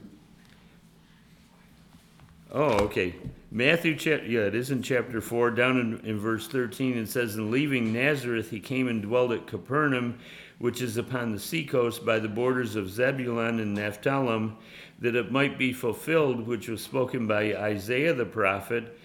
oh, 2.51 2.80
okay. 2.86 3.16
Matthew, 3.50 3.96
chapter, 3.96 4.25
yeah, 4.25 4.42
it 4.42 4.56
is 4.56 4.72
in 4.72 4.82
chapter 4.82 5.22
4, 5.22 5.51
down 5.51 5.80
in, 5.80 6.00
in 6.06 6.20
verse 6.20 6.48
13, 6.48 6.98
it 6.98 7.08
says, 7.08 7.36
And 7.36 7.50
leaving 7.50 7.94
Nazareth, 7.94 8.50
he 8.50 8.60
came 8.60 8.89
and 8.89 9.01
dwelt 9.01 9.32
at 9.32 9.48
Capernaum, 9.48 10.20
which 10.60 10.82
is 10.82 10.98
upon 10.98 11.32
the 11.32 11.39
seacoast 11.39 12.06
by 12.06 12.20
the 12.20 12.27
borders 12.27 12.75
of 12.75 12.89
Zebulun 12.89 13.62
and 13.62 13.74
Naphtali, 13.74 14.51
that 15.00 15.16
it 15.16 15.32
might 15.32 15.58
be 15.58 15.72
fulfilled, 15.72 16.46
which 16.46 16.68
was 16.68 16.82
spoken 16.82 17.25
by 17.25 17.56
Isaiah 17.56 18.13
the 18.13 18.25
prophet 18.25 18.98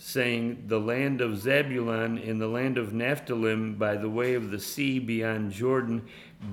saying, 0.00 0.64
The 0.66 0.80
land 0.80 1.20
of 1.20 1.38
Zebulun 1.38 2.16
in 2.16 2.38
the 2.38 2.48
land 2.48 2.78
of 2.78 2.94
Naphtali 2.94 3.54
by 3.72 3.96
the 3.96 4.08
way 4.08 4.34
of 4.34 4.50
the 4.50 4.58
sea 4.58 4.98
beyond 4.98 5.52
Jordan, 5.52 6.02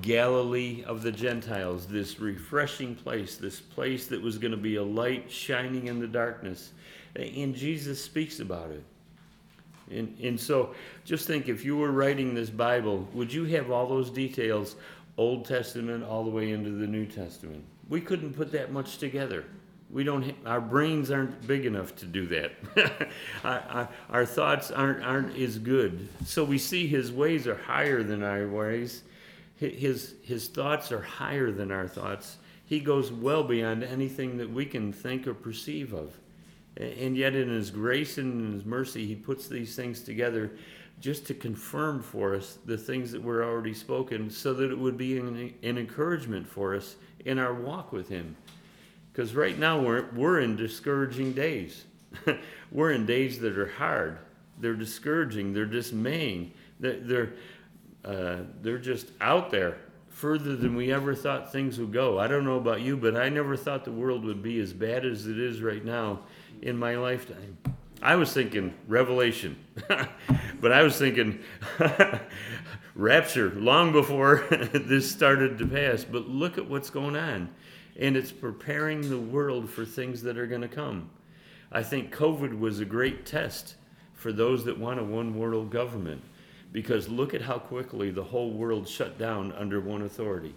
Galilee 0.01 0.83
of 0.85 1.01
the 1.01 1.13
Gentiles. 1.13 1.87
This 1.87 2.19
refreshing 2.19 2.93
place, 2.93 3.37
this 3.37 3.61
place 3.61 4.07
that 4.07 4.21
was 4.21 4.37
going 4.37 4.51
to 4.51 4.57
be 4.57 4.75
a 4.75 4.83
light 4.83 5.31
shining 5.31 5.87
in 5.87 5.99
the 5.99 6.07
darkness. 6.07 6.73
And 7.15 7.55
Jesus 7.55 8.03
speaks 8.03 8.41
about 8.41 8.69
it. 8.69 8.83
And, 9.89 10.17
and 10.21 10.37
so 10.37 10.75
just 11.05 11.25
think 11.25 11.47
if 11.47 11.63
you 11.63 11.77
were 11.77 11.91
writing 11.91 12.35
this 12.35 12.49
Bible, 12.49 13.07
would 13.13 13.31
you 13.31 13.45
have 13.45 13.71
all 13.71 13.87
those 13.87 14.09
details, 14.09 14.75
Old 15.15 15.45
Testament 15.45 16.03
all 16.03 16.25
the 16.25 16.29
way 16.29 16.51
into 16.51 16.71
the 16.71 16.85
New 16.85 17.05
Testament? 17.05 17.63
We 17.87 18.01
couldn't 18.01 18.33
put 18.33 18.51
that 18.51 18.73
much 18.73 18.97
together 18.97 19.45
we 19.89 20.03
don't 20.03 20.35
our 20.45 20.59
brains 20.59 21.11
aren't 21.11 21.47
big 21.47 21.65
enough 21.65 21.95
to 21.97 22.05
do 22.05 22.27
that. 22.27 22.51
Our, 23.43 23.63
our, 23.69 23.89
our, 24.09 24.25
thoughts 24.25 24.71
aren't 24.71 25.03
aren't 25.03 25.37
as 25.37 25.57
good. 25.57 26.09
So 26.25 26.43
we 26.43 26.57
see 26.57 26.87
his 26.87 27.11
ways 27.11 27.47
are 27.47 27.55
higher 27.55 28.03
than 28.03 28.23
our 28.23 28.47
ways. 28.47 29.03
His 29.55 30.15
his 30.23 30.47
thoughts 30.47 30.91
are 30.91 31.01
higher 31.01 31.51
than 31.51 31.71
our 31.71 31.87
thoughts. 31.87 32.37
He 32.65 32.79
goes 32.79 33.11
well 33.11 33.43
beyond 33.43 33.83
anything 33.83 34.37
that 34.37 34.51
we 34.51 34.65
can 34.65 34.91
think 34.91 35.25
or 35.25 35.33
perceive 35.33 35.93
of. 35.93 36.17
And 36.75 37.15
yet 37.15 37.33
in 37.33 37.49
his 37.49 37.71
grace 37.71 38.17
and 38.17 38.41
in 38.41 38.53
his 38.53 38.65
mercy 38.65 39.05
he 39.05 39.15
puts 39.15 39.47
these 39.47 39.75
things 39.75 40.01
together 40.01 40.51
just 40.99 41.25
to 41.27 41.33
confirm 41.33 42.01
for 42.01 42.35
us 42.35 42.57
the 42.65 42.77
things 42.77 43.11
that 43.11 43.21
were 43.21 43.43
already 43.43 43.73
spoken 43.73 44.29
so 44.29 44.53
that 44.53 44.71
it 44.71 44.77
would 44.77 44.97
be 44.97 45.17
an, 45.17 45.53
an 45.63 45.77
encouragement 45.77 46.47
for 46.47 46.75
us 46.75 46.95
in 47.25 47.39
our 47.39 47.53
walk 47.53 47.91
with 47.91 48.09
him 48.09 48.35
because 49.17 49.33
right 49.33 49.57
now 49.57 49.79
we're, 49.79 50.05
we're 50.11 50.41
in 50.41 50.55
discouraging 50.55 51.33
days. 51.33 51.85
we're 52.71 52.91
in 52.91 53.07
days 53.07 53.39
that 53.39 53.57
are 53.57 53.67
hard. 53.67 54.19
They're 54.59 54.75
discouraging. 54.75 55.53
They're 55.53 55.65
dismaying. 55.65 56.53
They're, 56.79 56.99
they're, 56.99 57.33
uh, 58.05 58.43
they're 58.61 58.77
just 58.77 59.09
out 59.19 59.49
there 59.49 59.79
further 60.07 60.55
than 60.55 60.75
we 60.75 60.93
ever 60.93 61.15
thought 61.15 61.51
things 61.51 61.79
would 61.79 61.91
go. 61.91 62.19
I 62.19 62.27
don't 62.27 62.45
know 62.45 62.57
about 62.57 62.81
you, 62.81 62.95
but 62.95 63.17
I 63.17 63.29
never 63.29 63.57
thought 63.57 63.85
the 63.85 63.91
world 63.91 64.23
would 64.23 64.43
be 64.43 64.59
as 64.59 64.71
bad 64.71 65.03
as 65.03 65.25
it 65.25 65.39
is 65.39 65.63
right 65.63 65.83
now 65.83 66.19
in 66.61 66.77
my 66.77 66.95
lifetime. 66.95 67.57
I 68.03 68.17
was 68.17 68.31
thinking 68.31 68.71
Revelation, 68.87 69.57
but 70.61 70.71
I 70.71 70.83
was 70.83 70.95
thinking 70.95 71.39
rapture 72.93 73.49
long 73.55 73.91
before 73.91 74.45
this 74.51 75.09
started 75.09 75.57
to 75.57 75.65
pass. 75.65 76.03
But 76.03 76.27
look 76.27 76.59
at 76.59 76.69
what's 76.69 76.91
going 76.91 77.15
on 77.15 77.49
and 77.97 78.15
it's 78.15 78.31
preparing 78.31 79.09
the 79.09 79.19
world 79.19 79.69
for 79.69 79.83
things 79.83 80.21
that 80.21 80.37
are 80.37 80.47
going 80.47 80.61
to 80.61 80.67
come. 80.67 81.09
I 81.71 81.83
think 81.83 82.15
COVID 82.15 82.57
was 82.57 82.79
a 82.79 82.85
great 82.85 83.25
test 83.25 83.75
for 84.13 84.31
those 84.31 84.63
that 84.65 84.77
want 84.77 84.99
a 84.99 85.03
one 85.03 85.37
world 85.37 85.69
government 85.71 86.21
because 86.71 87.09
look 87.09 87.33
at 87.33 87.41
how 87.41 87.57
quickly 87.57 88.11
the 88.11 88.23
whole 88.23 88.51
world 88.51 88.87
shut 88.87 89.17
down 89.17 89.51
under 89.53 89.79
one 89.79 90.03
authority. 90.03 90.53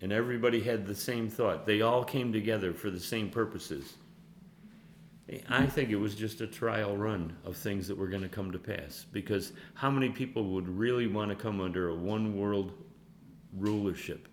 And 0.00 0.12
everybody 0.12 0.60
had 0.60 0.86
the 0.86 0.94
same 0.94 1.28
thought. 1.28 1.66
They 1.66 1.80
all 1.80 2.04
came 2.04 2.32
together 2.32 2.72
for 2.72 2.90
the 2.90 3.00
same 3.00 3.30
purposes. 3.30 3.94
I 5.48 5.66
think 5.66 5.90
it 5.90 5.96
was 5.96 6.14
just 6.14 6.40
a 6.40 6.46
trial 6.46 6.96
run 6.96 7.36
of 7.44 7.56
things 7.56 7.88
that 7.88 7.98
were 7.98 8.06
going 8.06 8.22
to 8.22 8.28
come 8.28 8.52
to 8.52 8.58
pass 8.58 9.06
because 9.12 9.52
how 9.74 9.90
many 9.90 10.08
people 10.08 10.50
would 10.50 10.68
really 10.68 11.08
want 11.08 11.30
to 11.30 11.34
come 11.34 11.60
under 11.60 11.88
a 11.88 11.94
one 11.94 12.36
world 12.36 12.72
rulership? 13.56 14.28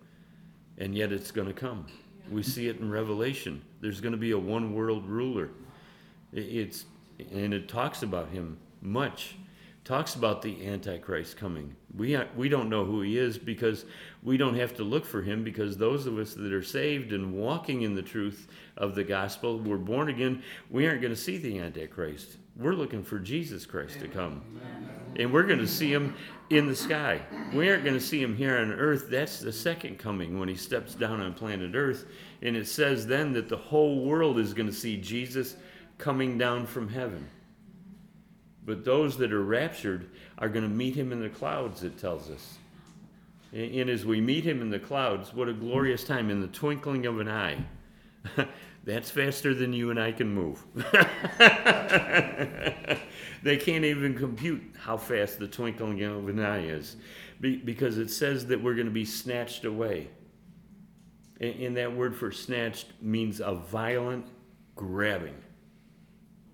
And 0.78 0.96
yet 0.96 1.12
it's 1.12 1.32
going 1.32 1.48
to 1.48 1.54
come. 1.54 1.88
We 2.32 2.44
see 2.44 2.68
it 2.68 2.80
in 2.80 2.90
Revelation. 2.90 3.62
There's 3.82 4.02
going 4.02 4.14
to 4.14 4.18
be 4.18 4.32
a 4.32 4.38
one 4.38 4.74
world 4.74 5.08
ruler. 5.08 5.50
It's 6.32 6.86
and 7.32 7.54
it 7.54 7.68
talks 7.68 8.02
about 8.02 8.30
him 8.30 8.58
much. 8.82 9.36
Talks 9.84 10.16
about 10.16 10.42
the 10.42 10.66
Antichrist 10.66 11.36
coming. 11.36 11.76
We 11.96 12.18
we 12.36 12.48
don't 12.48 12.70
know 12.70 12.86
who 12.86 13.02
he 13.02 13.18
is 13.18 13.38
because 13.38 13.86
we 14.24 14.38
don't 14.38 14.56
have 14.56 14.76
to 14.78 14.84
look 14.84 15.06
for 15.06 15.22
him 15.22 15.44
because 15.44 15.78
those 15.78 16.08
of 16.08 16.18
us 16.18 16.34
that 16.34 16.54
are 16.54 16.64
saved 16.64 17.12
and 17.12 17.34
walking 17.34 17.82
in 17.82 17.94
the 17.94 18.02
truth 18.02 18.48
of 18.78 18.96
the 18.96 19.04
gospel, 19.04 19.60
we're 19.60 19.78
born 19.78 20.10
again. 20.10 20.42
We 20.70 20.88
aren't 20.88 21.02
going 21.02 21.14
to 21.14 21.20
see 21.20 21.38
the 21.38 21.60
Antichrist. 21.60 22.38
We're 22.56 22.74
looking 22.74 23.04
for 23.04 23.18
Jesus 23.18 23.66
Christ 23.66 24.00
to 24.02 24.08
come, 24.08 24.44
and 25.16 25.34
we're 25.34 25.44
going 25.44 25.60
to 25.60 25.68
see 25.68 25.92
him 25.92 26.16
in 26.52 26.68
the 26.68 26.76
sky. 26.76 27.20
We 27.52 27.70
aren't 27.70 27.84
going 27.84 27.96
to 27.96 28.02
see 28.02 28.22
him 28.22 28.36
here 28.36 28.58
on 28.58 28.72
earth. 28.72 29.10
That's 29.10 29.40
the 29.40 29.52
second 29.52 29.98
coming 29.98 30.40
when 30.40 30.48
he 30.48 30.56
steps 30.56 30.94
down 30.94 31.20
on 31.20 31.34
planet 31.34 31.74
earth. 31.74 32.06
And 32.44 32.56
it 32.56 32.68
says 32.68 33.08
then 33.08 33.34
that 33.34 33.50
the 33.50 33.58
whole 33.58 34.06
world 34.06 34.38
is 34.38 34.54
going 34.54 34.68
to 34.68 34.74
see 34.74 34.98
Jesus 34.98 35.56
coming 35.98 36.38
down 36.38 36.68
from 36.68 36.90
heaven. 36.90 37.28
But 38.66 38.86
those 38.86 39.18
that 39.18 39.34
are 39.34 39.44
raptured 39.44 40.10
are 40.38 40.50
going 40.50 40.64
to 40.64 40.74
meet 40.74 40.96
him 40.96 41.12
in 41.12 41.22
the 41.22 41.30
clouds, 41.30 41.84
it 41.84 41.98
tells 41.98 42.30
us. 42.30 42.58
And 43.52 43.90
as 43.90 44.06
we 44.06 44.22
meet 44.22 44.44
him 44.44 44.62
in 44.62 44.70
the 44.70 44.80
clouds, 44.80 45.34
what 45.34 45.50
a 45.50 45.54
glorious 45.54 46.04
time 46.04 46.30
in 46.30 46.42
the 46.42 46.48
twinkling 46.48 47.06
of 47.06 47.20
an 47.20 47.30
eye. 47.30 47.66
That's 48.86 49.10
faster 49.10 49.54
than 49.54 49.72
you 49.72 49.92
and 49.92 50.00
I 50.00 50.12
can 50.12 50.34
move. 50.34 50.66
they 53.44 53.58
can't 53.58 53.86
even 53.86 54.14
compute 54.14 54.62
how 54.78 54.98
fast 54.98 55.40
the 55.40 55.48
twinkling 55.48 56.04
of 56.04 56.28
an 56.28 56.40
eye 56.40 56.66
is 56.66 56.98
because 57.40 57.98
it 57.98 58.10
says 58.10 58.48
that 58.48 58.62
we're 58.62 58.76
going 58.76 58.88
to 58.88 58.92
be 58.92 59.06
snatched 59.06 59.64
away. 59.64 60.10
And 61.40 61.76
that 61.78 61.96
word 61.96 62.16
for 62.16 62.32
snatched 62.32 62.88
means 63.02 63.40
a 63.40 63.54
violent 63.54 64.28
grabbing. 64.76 65.43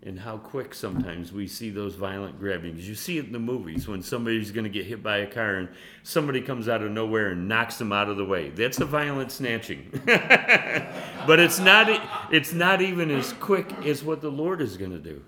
And 0.01 0.17
how 0.17 0.37
quick 0.37 0.73
sometimes 0.73 1.33
we 1.33 1.45
see 1.45 1.69
those 1.69 1.95
violent 1.95 2.39
grabbings. 2.39 2.87
You 2.87 2.95
see 2.95 3.17
it 3.17 3.25
in 3.25 3.33
the 3.33 3.39
movies 3.39 3.87
when 3.87 4.01
somebody's 4.01 4.49
going 4.49 4.63
to 4.63 4.69
get 4.69 4.85
hit 4.85 5.03
by 5.03 5.17
a 5.17 5.27
car 5.27 5.55
and 5.55 5.67
somebody 6.03 6.39
comes 6.39 6.69
out 6.69 6.81
of 6.81 6.91
nowhere 6.91 7.31
and 7.31 7.49
knocks 7.49 7.77
them 7.77 7.91
out 7.91 8.07
of 8.07 8.15
the 8.15 8.23
way. 8.23 8.49
That's 8.49 8.79
a 8.79 8.85
violent 8.85 9.31
snatching. 9.31 9.89
but 10.05 11.39
it's 11.39 11.59
not 11.59 11.89
it's 12.31 12.53
not 12.53 12.81
even 12.81 13.11
as 13.11 13.33
quick 13.33 13.69
as 13.85 14.01
what 14.03 14.21
the 14.21 14.31
Lord 14.31 14.61
is 14.61 14.77
going 14.77 14.91
to 14.91 14.99
do. 14.99 15.21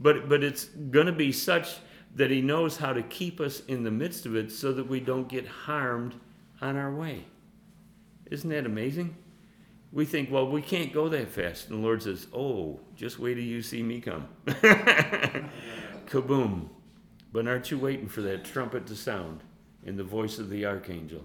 But 0.00 0.30
but 0.30 0.42
it's 0.42 0.64
going 0.64 1.06
to 1.06 1.12
be 1.12 1.30
such 1.30 1.76
that 2.14 2.30
he 2.30 2.40
knows 2.40 2.78
how 2.78 2.94
to 2.94 3.02
keep 3.02 3.38
us 3.38 3.60
in 3.66 3.82
the 3.82 3.90
midst 3.90 4.24
of 4.24 4.34
it 4.34 4.50
so 4.50 4.72
that 4.72 4.88
we 4.88 5.00
don't 5.00 5.28
get 5.28 5.46
harmed 5.46 6.14
on 6.62 6.76
our 6.76 6.94
way. 6.94 7.24
Isn't 8.30 8.48
that 8.50 8.64
amazing? 8.64 9.16
We 9.94 10.04
think, 10.04 10.30
well, 10.30 10.46
we 10.46 10.60
can't 10.60 10.92
go 10.92 11.08
that 11.08 11.30
fast. 11.30 11.70
And 11.70 11.78
the 11.78 11.82
Lord 11.82 12.02
says, 12.02 12.26
oh, 12.34 12.80
just 12.96 13.20
wait 13.20 13.34
till 13.34 13.44
you 13.44 13.62
see 13.62 13.82
me 13.82 14.00
come. 14.00 14.28
Kaboom. 16.06 16.68
But 17.32 17.46
aren't 17.46 17.70
you 17.70 17.78
waiting 17.78 18.08
for 18.08 18.20
that 18.22 18.44
trumpet 18.44 18.86
to 18.88 18.96
sound 18.96 19.42
in 19.84 19.96
the 19.96 20.02
voice 20.02 20.38
of 20.38 20.50
the 20.50 20.66
archangel? 20.66 21.22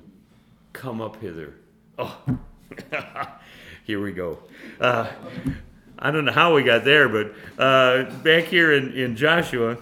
Come 0.71 1.01
up 1.01 1.19
hither. 1.19 1.55
Oh, 1.97 2.15
here 3.83 4.01
we 4.01 4.11
go. 4.11 4.37
Uh, 4.79 5.09
I 5.97 6.11
don't 6.11 6.25
know 6.25 6.31
how 6.31 6.53
we 6.53 6.61
got 6.61 6.85
there, 6.85 7.09
but 7.09 7.33
uh, 7.57 8.03
back 8.21 8.45
here 8.45 8.71
in, 8.71 8.93
in 8.93 9.15
Joshua, 9.15 9.77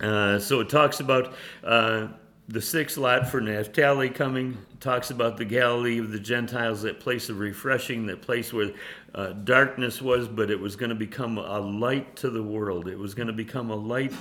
uh, 0.00 0.40
so 0.40 0.60
it 0.60 0.68
talks 0.68 0.98
about 0.98 1.32
uh, 1.62 2.08
the 2.50 2.60
sixth 2.60 2.96
lot 2.96 3.28
for 3.28 3.40
Naphtali 3.40 4.10
coming 4.10 4.58
talks 4.80 5.10
about 5.10 5.36
the 5.36 5.44
Galilee 5.44 6.00
of 6.00 6.10
the 6.10 6.18
Gentiles, 6.18 6.82
that 6.82 6.98
place 6.98 7.28
of 7.28 7.38
refreshing, 7.38 8.06
that 8.06 8.22
place 8.22 8.52
where 8.52 8.72
uh, 9.14 9.28
darkness 9.28 10.02
was, 10.02 10.26
but 10.26 10.50
it 10.50 10.58
was 10.58 10.74
going 10.74 10.88
to 10.88 10.96
become 10.96 11.38
a 11.38 11.60
light 11.60 12.16
to 12.16 12.28
the 12.28 12.42
world. 12.42 12.88
It 12.88 12.98
was 12.98 13.14
going 13.14 13.28
to 13.28 13.32
become 13.32 13.70
a 13.70 13.76
light 13.76 14.12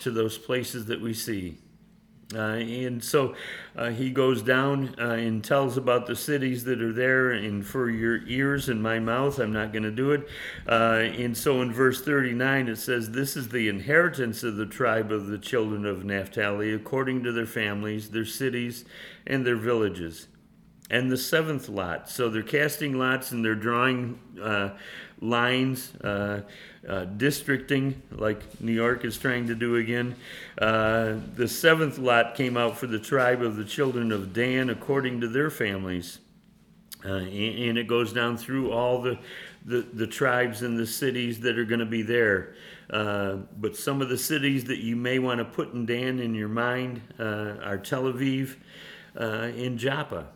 to 0.00 0.10
those 0.10 0.38
places 0.38 0.86
that 0.86 0.98
we 0.98 1.12
see. 1.12 1.58
Uh, 2.34 2.58
and 2.58 3.02
so 3.02 3.34
uh, 3.76 3.90
he 3.90 4.10
goes 4.10 4.42
down 4.42 4.94
uh, 4.98 5.10
and 5.10 5.42
tells 5.42 5.76
about 5.76 6.06
the 6.06 6.16
cities 6.16 6.64
that 6.64 6.82
are 6.82 6.92
there, 6.92 7.32
and 7.32 7.66
for 7.66 7.90
your 7.90 8.26
ears 8.26 8.68
and 8.68 8.82
my 8.82 8.98
mouth, 8.98 9.38
I'm 9.38 9.52
not 9.52 9.72
going 9.72 9.82
to 9.82 9.90
do 9.90 10.12
it. 10.12 10.28
Uh, 10.68 11.02
and 11.18 11.36
so 11.36 11.62
in 11.62 11.72
verse 11.72 12.02
39, 12.02 12.68
it 12.68 12.76
says, 12.76 13.10
This 13.10 13.36
is 13.36 13.48
the 13.48 13.68
inheritance 13.68 14.42
of 14.42 14.56
the 14.56 14.66
tribe 14.66 15.12
of 15.12 15.26
the 15.26 15.38
children 15.38 15.84
of 15.86 16.04
Naphtali, 16.04 16.72
according 16.72 17.22
to 17.24 17.32
their 17.32 17.46
families, 17.46 18.10
their 18.10 18.24
cities, 18.24 18.84
and 19.26 19.46
their 19.46 19.56
villages. 19.56 20.28
And 20.90 21.10
the 21.10 21.16
seventh 21.16 21.68
lot. 21.68 22.10
So 22.10 22.28
they're 22.28 22.42
casting 22.42 22.98
lots 22.98 23.32
and 23.32 23.42
they're 23.42 23.54
drawing 23.54 24.18
uh, 24.40 24.70
lines, 25.20 25.94
uh, 25.96 26.42
uh, 26.88 27.04
districting, 27.04 28.02
like 28.10 28.60
New 28.60 28.72
York 28.72 29.04
is 29.04 29.16
trying 29.16 29.46
to 29.46 29.54
do 29.54 29.76
again. 29.76 30.14
Uh, 30.58 31.14
the 31.34 31.48
seventh 31.48 31.98
lot 31.98 32.34
came 32.34 32.56
out 32.56 32.76
for 32.76 32.86
the 32.86 32.98
tribe 32.98 33.42
of 33.42 33.56
the 33.56 33.64
children 33.64 34.12
of 34.12 34.32
Dan 34.32 34.70
according 34.70 35.20
to 35.20 35.28
their 35.28 35.50
families. 35.50 36.18
Uh, 37.04 37.16
and, 37.16 37.58
and, 37.58 37.78
it 37.78 37.86
goes 37.86 38.14
down 38.14 38.36
through 38.36 38.72
all 38.72 39.02
the, 39.02 39.18
the, 39.66 39.82
the 39.92 40.06
tribes 40.06 40.62
and 40.62 40.78
the 40.78 40.86
cities 40.86 41.40
that 41.40 41.58
are 41.58 41.64
going 41.66 41.80
to 41.80 41.86
be 41.86 42.00
there. 42.00 42.54
Uh, 42.88 43.36
but 43.58 43.76
some 43.76 44.00
of 44.00 44.08
the 44.08 44.16
cities 44.16 44.64
that 44.64 44.78
you 44.78 44.96
may 44.96 45.18
want 45.18 45.38
to 45.38 45.44
put 45.44 45.72
in 45.74 45.84
Dan 45.84 46.18
in 46.18 46.34
your 46.34 46.48
mind 46.48 47.02
uh, 47.18 47.56
are 47.62 47.76
Tel 47.76 48.04
Aviv 48.04 48.56
and 49.14 49.78
Joppa. 49.78 50.28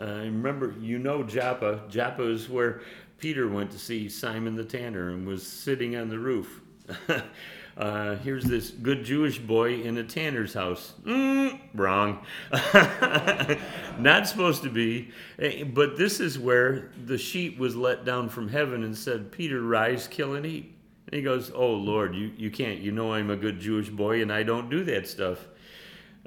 remember, 0.00 0.74
you 0.80 0.98
know 0.98 1.22
Joppa. 1.22 1.82
Joppa 1.88 2.28
is 2.28 2.48
where 2.48 2.80
Peter 3.18 3.48
went 3.48 3.70
to 3.72 3.78
see 3.78 4.08
Simon 4.08 4.54
the 4.54 4.64
tanner 4.64 5.10
and 5.10 5.26
was 5.26 5.44
sitting 5.44 5.96
on 5.96 6.08
the 6.08 6.18
roof. 6.18 6.60
uh, 7.76 8.14
here's 8.16 8.44
this 8.44 8.70
good 8.70 9.04
Jewish 9.04 9.38
boy 9.38 9.82
in 9.82 9.98
a 9.98 10.04
tanner's 10.04 10.54
house. 10.54 10.94
Mm, 11.04 11.58
wrong. 11.74 12.24
Not 13.98 14.28
supposed 14.28 14.62
to 14.62 14.70
be. 14.70 15.10
Eh, 15.40 15.64
but 15.64 15.96
this 15.96 16.20
is 16.20 16.38
where 16.38 16.90
the 17.06 17.18
sheet 17.18 17.58
was 17.58 17.74
let 17.74 18.04
down 18.04 18.28
from 18.28 18.48
heaven 18.48 18.84
and 18.84 18.96
said, 18.96 19.32
Peter, 19.32 19.62
rise, 19.62 20.06
kill, 20.06 20.34
and 20.34 20.46
eat. 20.46 20.72
And 21.06 21.16
he 21.16 21.22
goes, 21.22 21.50
Oh, 21.52 21.72
Lord, 21.72 22.14
you, 22.14 22.30
you 22.36 22.50
can't. 22.52 22.78
You 22.78 22.92
know 22.92 23.12
I'm 23.12 23.30
a 23.30 23.36
good 23.36 23.58
Jewish 23.58 23.88
boy 23.88 24.22
and 24.22 24.32
I 24.32 24.44
don't 24.44 24.70
do 24.70 24.84
that 24.84 25.08
stuff. 25.08 25.44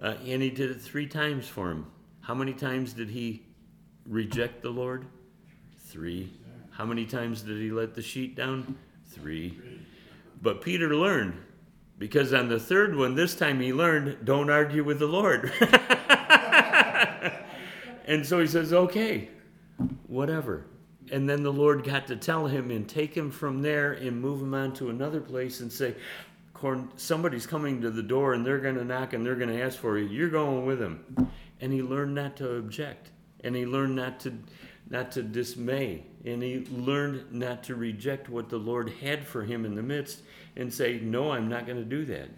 Uh, 0.01 0.15
and 0.25 0.41
he 0.41 0.49
did 0.49 0.71
it 0.71 0.81
three 0.81 1.07
times 1.07 1.47
for 1.47 1.71
him. 1.71 1.85
How 2.19 2.33
many 2.33 2.53
times 2.53 2.93
did 2.93 3.09
he 3.09 3.43
reject 4.05 4.61
the 4.61 4.71
Lord? 4.71 5.05
Three. 5.77 6.31
How 6.81 6.87
many 6.87 7.05
times 7.05 7.43
did 7.43 7.61
he 7.61 7.69
let 7.69 7.93
the 7.93 8.01
sheet 8.01 8.35
down? 8.35 8.75
Three. 9.05 9.55
But 10.41 10.63
Peter 10.63 10.95
learned 10.95 11.37
because 11.99 12.33
on 12.33 12.49
the 12.49 12.59
third 12.59 12.95
one, 12.95 13.13
this 13.13 13.35
time 13.35 13.59
he 13.59 13.71
learned 13.71 14.25
don't 14.25 14.49
argue 14.49 14.83
with 14.83 14.97
the 14.97 15.05
Lord. 15.05 15.53
and 18.07 18.25
so 18.25 18.39
he 18.39 18.47
says, 18.47 18.73
okay, 18.73 19.29
whatever. 20.07 20.65
And 21.11 21.29
then 21.29 21.43
the 21.43 21.53
Lord 21.53 21.83
got 21.83 22.07
to 22.07 22.15
tell 22.15 22.47
him 22.47 22.71
and 22.71 22.89
take 22.89 23.15
him 23.15 23.29
from 23.29 23.61
there 23.61 23.91
and 23.91 24.19
move 24.19 24.41
him 24.41 24.55
on 24.55 24.73
to 24.73 24.89
another 24.89 25.21
place 25.21 25.59
and 25.59 25.71
say, 25.71 25.93
somebody's 26.95 27.45
coming 27.45 27.79
to 27.81 27.91
the 27.91 28.01
door 28.01 28.33
and 28.33 28.43
they're 28.43 28.57
going 28.57 28.73
to 28.73 28.83
knock 28.83 29.13
and 29.13 29.23
they're 29.23 29.35
going 29.35 29.55
to 29.55 29.61
ask 29.61 29.77
for 29.77 29.99
you. 29.99 30.07
You're 30.07 30.29
going 30.29 30.65
with 30.65 30.79
them. 30.79 31.29
And 31.59 31.71
he 31.71 31.83
learned 31.83 32.15
not 32.15 32.37
to 32.37 32.55
object. 32.55 33.11
And 33.43 33.55
he 33.55 33.67
learned 33.67 33.95
not 33.95 34.19
to 34.21 34.33
not 34.91 35.11
to 35.13 35.23
dismay. 35.23 36.03
And 36.25 36.43
he 36.43 36.67
learned 36.69 37.31
not 37.31 37.63
to 37.63 37.75
reject 37.75 38.29
what 38.29 38.49
the 38.49 38.57
Lord 38.57 38.91
had 39.01 39.25
for 39.25 39.43
him 39.43 39.65
in 39.65 39.73
the 39.73 39.81
midst 39.81 40.21
and 40.55 40.71
say, 40.71 40.99
No, 40.99 41.31
I'm 41.31 41.49
not 41.49 41.65
going 41.65 41.79
to 41.79 41.85
do 41.85 42.05
that. 42.05 42.29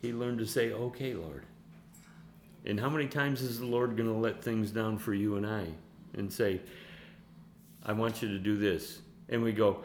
He 0.00 0.12
learned 0.12 0.38
to 0.38 0.46
say, 0.46 0.72
Okay, 0.72 1.14
Lord. 1.14 1.44
And 2.64 2.80
how 2.80 2.88
many 2.88 3.06
times 3.06 3.42
is 3.42 3.60
the 3.60 3.66
Lord 3.66 3.96
going 3.96 4.08
to 4.08 4.18
let 4.18 4.42
things 4.42 4.72
down 4.72 4.98
for 4.98 5.14
you 5.14 5.36
and 5.36 5.46
I 5.46 5.66
and 6.14 6.32
say, 6.32 6.60
I 7.84 7.92
want 7.92 8.22
you 8.22 8.28
to 8.28 8.38
do 8.38 8.56
this? 8.56 9.00
And 9.28 9.42
we 9.42 9.52
go, 9.52 9.84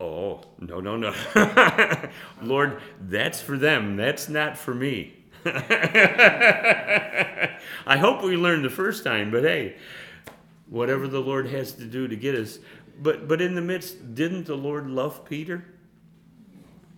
Oh, 0.00 0.42
no, 0.60 0.80
no, 0.80 0.96
no. 0.96 1.12
Lord, 2.42 2.80
that's 3.00 3.40
for 3.40 3.58
them. 3.58 3.96
That's 3.96 4.28
not 4.28 4.56
for 4.56 4.74
me. 4.74 5.14
I 5.44 7.58
hope 7.86 8.22
we 8.22 8.36
learned 8.36 8.64
the 8.64 8.70
first 8.70 9.04
time, 9.04 9.30
but 9.30 9.42
hey, 9.42 9.76
whatever 10.68 11.08
the 11.08 11.20
Lord 11.20 11.46
has 11.48 11.72
to 11.72 11.84
do 11.84 12.08
to 12.08 12.16
get 12.16 12.34
us. 12.34 12.58
But 13.00 13.28
but 13.28 13.40
in 13.40 13.54
the 13.54 13.60
midst, 13.60 14.14
didn't 14.14 14.46
the 14.46 14.56
Lord 14.56 14.88
love 14.88 15.24
Peter? 15.24 15.64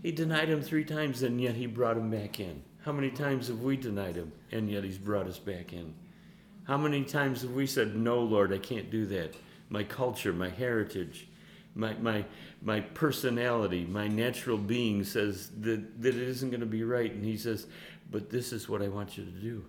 He 0.02 0.12
denied 0.12 0.48
him 0.48 0.62
three 0.62 0.84
times, 0.84 1.22
and 1.22 1.40
yet 1.40 1.56
he 1.56 1.66
brought 1.66 1.96
him 1.96 2.10
back 2.10 2.38
in. 2.38 2.62
How 2.84 2.92
many 2.92 3.10
times 3.10 3.48
have 3.48 3.60
we 3.60 3.76
denied 3.76 4.14
him, 4.14 4.32
and 4.52 4.70
yet 4.70 4.84
he's 4.84 4.98
brought 4.98 5.26
us 5.26 5.38
back 5.38 5.72
in? 5.72 5.92
How 6.64 6.76
many 6.76 7.02
times 7.02 7.42
have 7.42 7.52
we 7.52 7.66
said, 7.66 7.96
No, 7.96 8.20
Lord, 8.20 8.52
I 8.52 8.58
can't 8.58 8.90
do 8.90 9.06
that? 9.06 9.34
My 9.70 9.82
culture, 9.82 10.32
my 10.32 10.50
heritage, 10.50 11.26
my, 11.74 11.94
my, 11.94 12.24
my 12.62 12.80
personality, 12.80 13.84
my 13.84 14.06
natural 14.06 14.58
being 14.58 15.02
says 15.04 15.50
that, 15.60 16.02
that 16.02 16.14
it 16.14 16.28
isn't 16.28 16.50
going 16.50 16.60
to 16.60 16.66
be 16.66 16.84
right. 16.84 17.10
And 17.10 17.24
he 17.24 17.36
says, 17.36 17.66
But 18.10 18.30
this 18.30 18.52
is 18.52 18.68
what 18.68 18.82
I 18.82 18.88
want 18.88 19.16
you 19.16 19.24
to 19.24 19.30
do. 19.30 19.64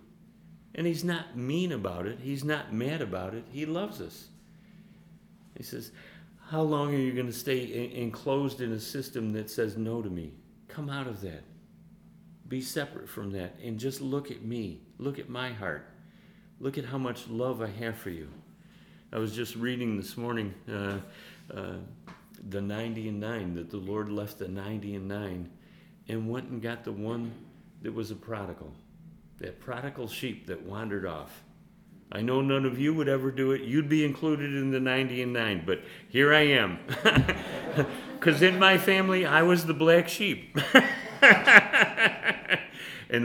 And 0.74 0.86
he's 0.86 1.04
not 1.04 1.36
mean 1.36 1.72
about 1.72 2.06
it. 2.06 2.18
He's 2.22 2.44
not 2.44 2.72
mad 2.72 3.02
about 3.02 3.34
it. 3.34 3.44
He 3.50 3.66
loves 3.66 4.00
us. 4.00 4.28
He 5.56 5.62
says, 5.62 5.90
How 6.48 6.62
long 6.62 6.94
are 6.94 6.98
you 6.98 7.12
going 7.12 7.26
to 7.26 7.32
stay 7.32 7.92
enclosed 7.94 8.60
in 8.60 8.72
a 8.72 8.80
system 8.80 9.32
that 9.32 9.50
says 9.50 9.76
no 9.76 10.00
to 10.00 10.08
me? 10.08 10.32
Come 10.68 10.88
out 10.88 11.06
of 11.06 11.20
that. 11.22 11.42
Be 12.48 12.60
separate 12.60 13.08
from 13.08 13.30
that 13.32 13.56
and 13.62 13.78
just 13.78 14.00
look 14.00 14.30
at 14.30 14.42
me. 14.42 14.80
Look 14.98 15.18
at 15.18 15.28
my 15.28 15.52
heart. 15.52 15.86
Look 16.60 16.78
at 16.78 16.84
how 16.84 16.98
much 16.98 17.28
love 17.28 17.62
I 17.62 17.68
have 17.68 17.96
for 17.96 18.10
you. 18.10 18.28
I 19.12 19.18
was 19.18 19.34
just 19.34 19.56
reading 19.56 19.96
this 19.96 20.16
morning 20.16 20.54
uh, 20.72 20.98
uh, 21.52 21.74
the 22.48 22.60
90 22.60 23.08
and 23.08 23.20
9, 23.20 23.54
that 23.54 23.70
the 23.70 23.76
Lord 23.76 24.08
left 24.10 24.38
the 24.38 24.48
90 24.48 24.94
and 24.94 25.08
9 25.08 25.50
and 26.08 26.30
went 26.30 26.48
and 26.48 26.62
got 26.62 26.84
the 26.84 26.92
one 26.92 27.32
that 27.82 27.92
was 27.92 28.10
a 28.10 28.14
prodigal 28.14 28.72
that 29.40 29.58
prodigal 29.58 30.06
sheep 30.06 30.46
that 30.46 30.62
wandered 30.62 31.06
off. 31.06 31.42
I 32.12 32.22
know 32.22 32.40
none 32.40 32.66
of 32.66 32.78
you 32.78 32.92
would 32.94 33.08
ever 33.08 33.30
do 33.30 33.52
it. 33.52 33.62
You'd 33.62 33.88
be 33.88 34.04
included 34.04 34.54
in 34.54 34.70
the 34.70 34.80
90 34.80 35.22
and 35.22 35.32
9, 35.32 35.62
but 35.64 35.80
here 36.08 36.32
I 36.32 36.42
am. 36.42 36.78
Because 38.20 38.42
in 38.42 38.58
my 38.58 38.76
family, 38.76 39.24
I 39.24 39.40
was 39.40 39.64
the 39.64 39.72
black 39.72 40.06
sheep. 40.06 40.58
and 41.22 42.58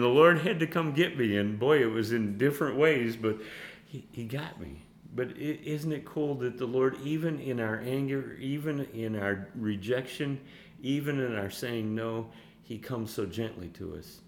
the 0.01 0.07
Lord 0.07 0.39
had 0.39 0.61
to 0.61 0.67
come 0.67 0.93
get 0.93 1.17
me. 1.17 1.35
And 1.35 1.59
boy, 1.59 1.81
it 1.81 1.91
was 1.91 2.13
in 2.13 2.37
different 2.37 2.77
ways, 2.77 3.17
but 3.17 3.41
He, 3.83 4.07
he 4.13 4.23
got 4.23 4.61
me. 4.61 4.83
But 5.13 5.37
is 5.37 5.85
not 5.85 5.97
it 5.97 6.05
cool 6.05 6.35
that 6.35 6.57
the 6.57 6.65
Lord, 6.65 6.97
even 7.03 7.41
in 7.41 7.59
our 7.59 7.81
anger, 7.81 8.37
even 8.39 8.85
in 8.93 9.19
our 9.19 9.49
rejection, 9.53 10.39
even 10.81 11.19
in 11.19 11.35
our 11.35 11.49
saying 11.49 11.93
no, 11.93 12.29
He 12.63 12.77
comes 12.77 13.11
so 13.11 13.25
gently 13.25 13.67
to 13.71 13.97
us 13.97 14.21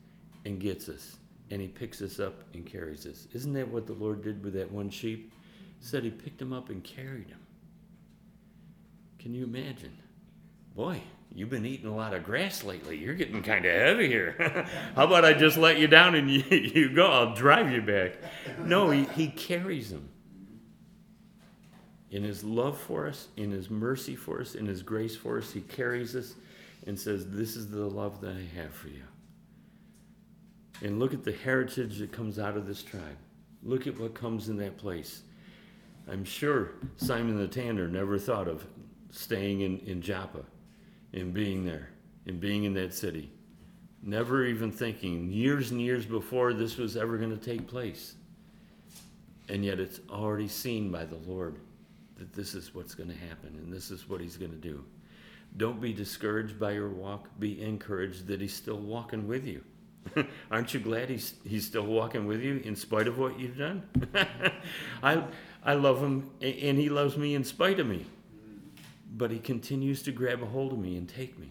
and 0.43 0.59
gets 0.59 0.89
us 0.89 1.15
and 1.49 1.61
he 1.61 1.67
picks 1.67 2.01
us 2.01 2.19
up 2.19 2.43
and 2.53 2.65
carries 2.65 3.05
us. 3.05 3.27
Isn't 3.33 3.53
that 3.53 3.67
what 3.67 3.87
the 3.87 3.93
Lord 3.93 4.23
did 4.23 4.43
with 4.43 4.53
that 4.53 4.71
one 4.71 4.89
sheep? 4.89 5.31
He 5.79 5.85
said 5.85 6.03
he 6.03 6.09
picked 6.09 6.41
him 6.41 6.53
up 6.53 6.69
and 6.69 6.83
carried 6.83 7.29
him. 7.29 7.39
Can 9.19 9.33
you 9.33 9.43
imagine? 9.43 9.97
Boy, 10.75 11.01
you've 11.33 11.49
been 11.49 11.65
eating 11.65 11.87
a 11.87 11.95
lot 11.95 12.13
of 12.13 12.23
grass 12.23 12.63
lately. 12.63 12.97
You're 12.97 13.15
getting 13.15 13.41
kind 13.41 13.65
of 13.65 13.73
heavy 13.73 14.07
here. 14.07 14.35
How 14.95 15.05
about 15.05 15.25
I 15.25 15.33
just 15.33 15.57
let 15.57 15.79
you 15.79 15.87
down 15.87 16.15
and 16.15 16.29
you, 16.31 16.43
you 16.49 16.93
go? 16.93 17.07
I'll 17.07 17.33
drive 17.33 17.71
you 17.71 17.81
back. 17.81 18.17
No, 18.59 18.89
he, 18.89 19.05
he 19.15 19.27
carries 19.27 19.89
them. 19.89 20.09
In 22.09 22.23
his 22.23 22.43
love 22.43 22.79
for 22.79 23.07
us, 23.07 23.27
in 23.35 23.51
his 23.51 23.69
mercy 23.69 24.15
for 24.15 24.39
us, 24.39 24.55
in 24.55 24.65
his 24.65 24.81
grace 24.81 25.15
for 25.15 25.37
us, 25.37 25.51
he 25.51 25.61
carries 25.61 26.15
us 26.15 26.35
and 26.85 26.97
says, 26.97 27.29
This 27.29 27.55
is 27.55 27.69
the 27.69 27.85
love 27.85 28.21
that 28.21 28.35
I 28.35 28.61
have 28.61 28.73
for 28.73 28.87
you. 28.87 29.03
And 30.81 30.99
look 30.99 31.13
at 31.13 31.23
the 31.23 31.31
heritage 31.31 31.97
that 31.99 32.11
comes 32.11 32.37
out 32.37 32.55
of 32.55 32.67
this 32.67 32.83
tribe. 32.83 33.17
Look 33.63 33.87
at 33.87 33.99
what 33.99 34.13
comes 34.13 34.49
in 34.49 34.57
that 34.57 34.77
place. 34.77 35.23
I'm 36.09 36.23
sure 36.23 36.71
Simon 36.95 37.37
the 37.37 37.47
Tanner 37.47 37.87
never 37.87 38.17
thought 38.17 38.47
of 38.47 38.65
staying 39.11 39.61
in, 39.61 39.79
in 39.79 40.01
Joppa 40.01 40.45
and 41.13 41.33
being 41.33 41.65
there 41.65 41.89
and 42.27 42.39
being 42.39 42.63
in 42.63 42.73
that 42.75 42.93
city. 42.93 43.31
Never 44.03 44.45
even 44.45 44.71
thinking 44.71 45.31
years 45.31 45.71
and 45.71 45.81
years 45.81 46.05
before 46.05 46.53
this 46.53 46.77
was 46.77 46.95
ever 46.95 47.17
going 47.17 47.37
to 47.37 47.43
take 47.43 47.67
place. 47.67 48.15
And 49.49 49.65
yet 49.65 49.79
it's 49.79 49.99
already 50.09 50.47
seen 50.47 50.91
by 50.91 51.05
the 51.05 51.17
Lord 51.17 51.57
that 52.17 52.33
this 52.33 52.53
is 52.53 52.73
what's 52.73 52.95
going 52.95 53.09
to 53.09 53.15
happen 53.15 53.55
and 53.57 53.71
this 53.71 53.91
is 53.91 54.07
what 54.07 54.21
He's 54.21 54.37
going 54.37 54.51
to 54.51 54.57
do. 54.57 54.83
Don't 55.57 55.81
be 55.81 55.93
discouraged 55.93 56.59
by 56.59 56.71
your 56.71 56.89
walk. 56.89 57.27
Be 57.39 57.61
encouraged 57.61 58.27
that 58.27 58.39
He's 58.41 58.53
still 58.53 58.79
walking 58.79 59.27
with 59.27 59.45
you. 59.45 59.63
Aren't 60.51 60.73
you 60.73 60.79
glad 60.79 61.09
he's, 61.09 61.35
he's 61.43 61.65
still 61.65 61.85
walking 61.85 62.25
with 62.25 62.41
you 62.41 62.61
in 62.63 62.75
spite 62.75 63.07
of 63.07 63.17
what 63.17 63.39
you've 63.39 63.57
done? 63.57 63.83
I, 65.03 65.23
I 65.63 65.73
love 65.73 65.99
him 65.99 66.29
and 66.41 66.77
he 66.77 66.89
loves 66.89 67.17
me 67.17 67.35
in 67.35 67.43
spite 67.43 67.79
of 67.79 67.87
me. 67.87 68.05
But 69.15 69.31
he 69.31 69.39
continues 69.39 70.03
to 70.03 70.11
grab 70.11 70.43
a 70.43 70.45
hold 70.45 70.73
of 70.73 70.79
me 70.79 70.97
and 70.97 71.07
take 71.07 71.37
me. 71.39 71.49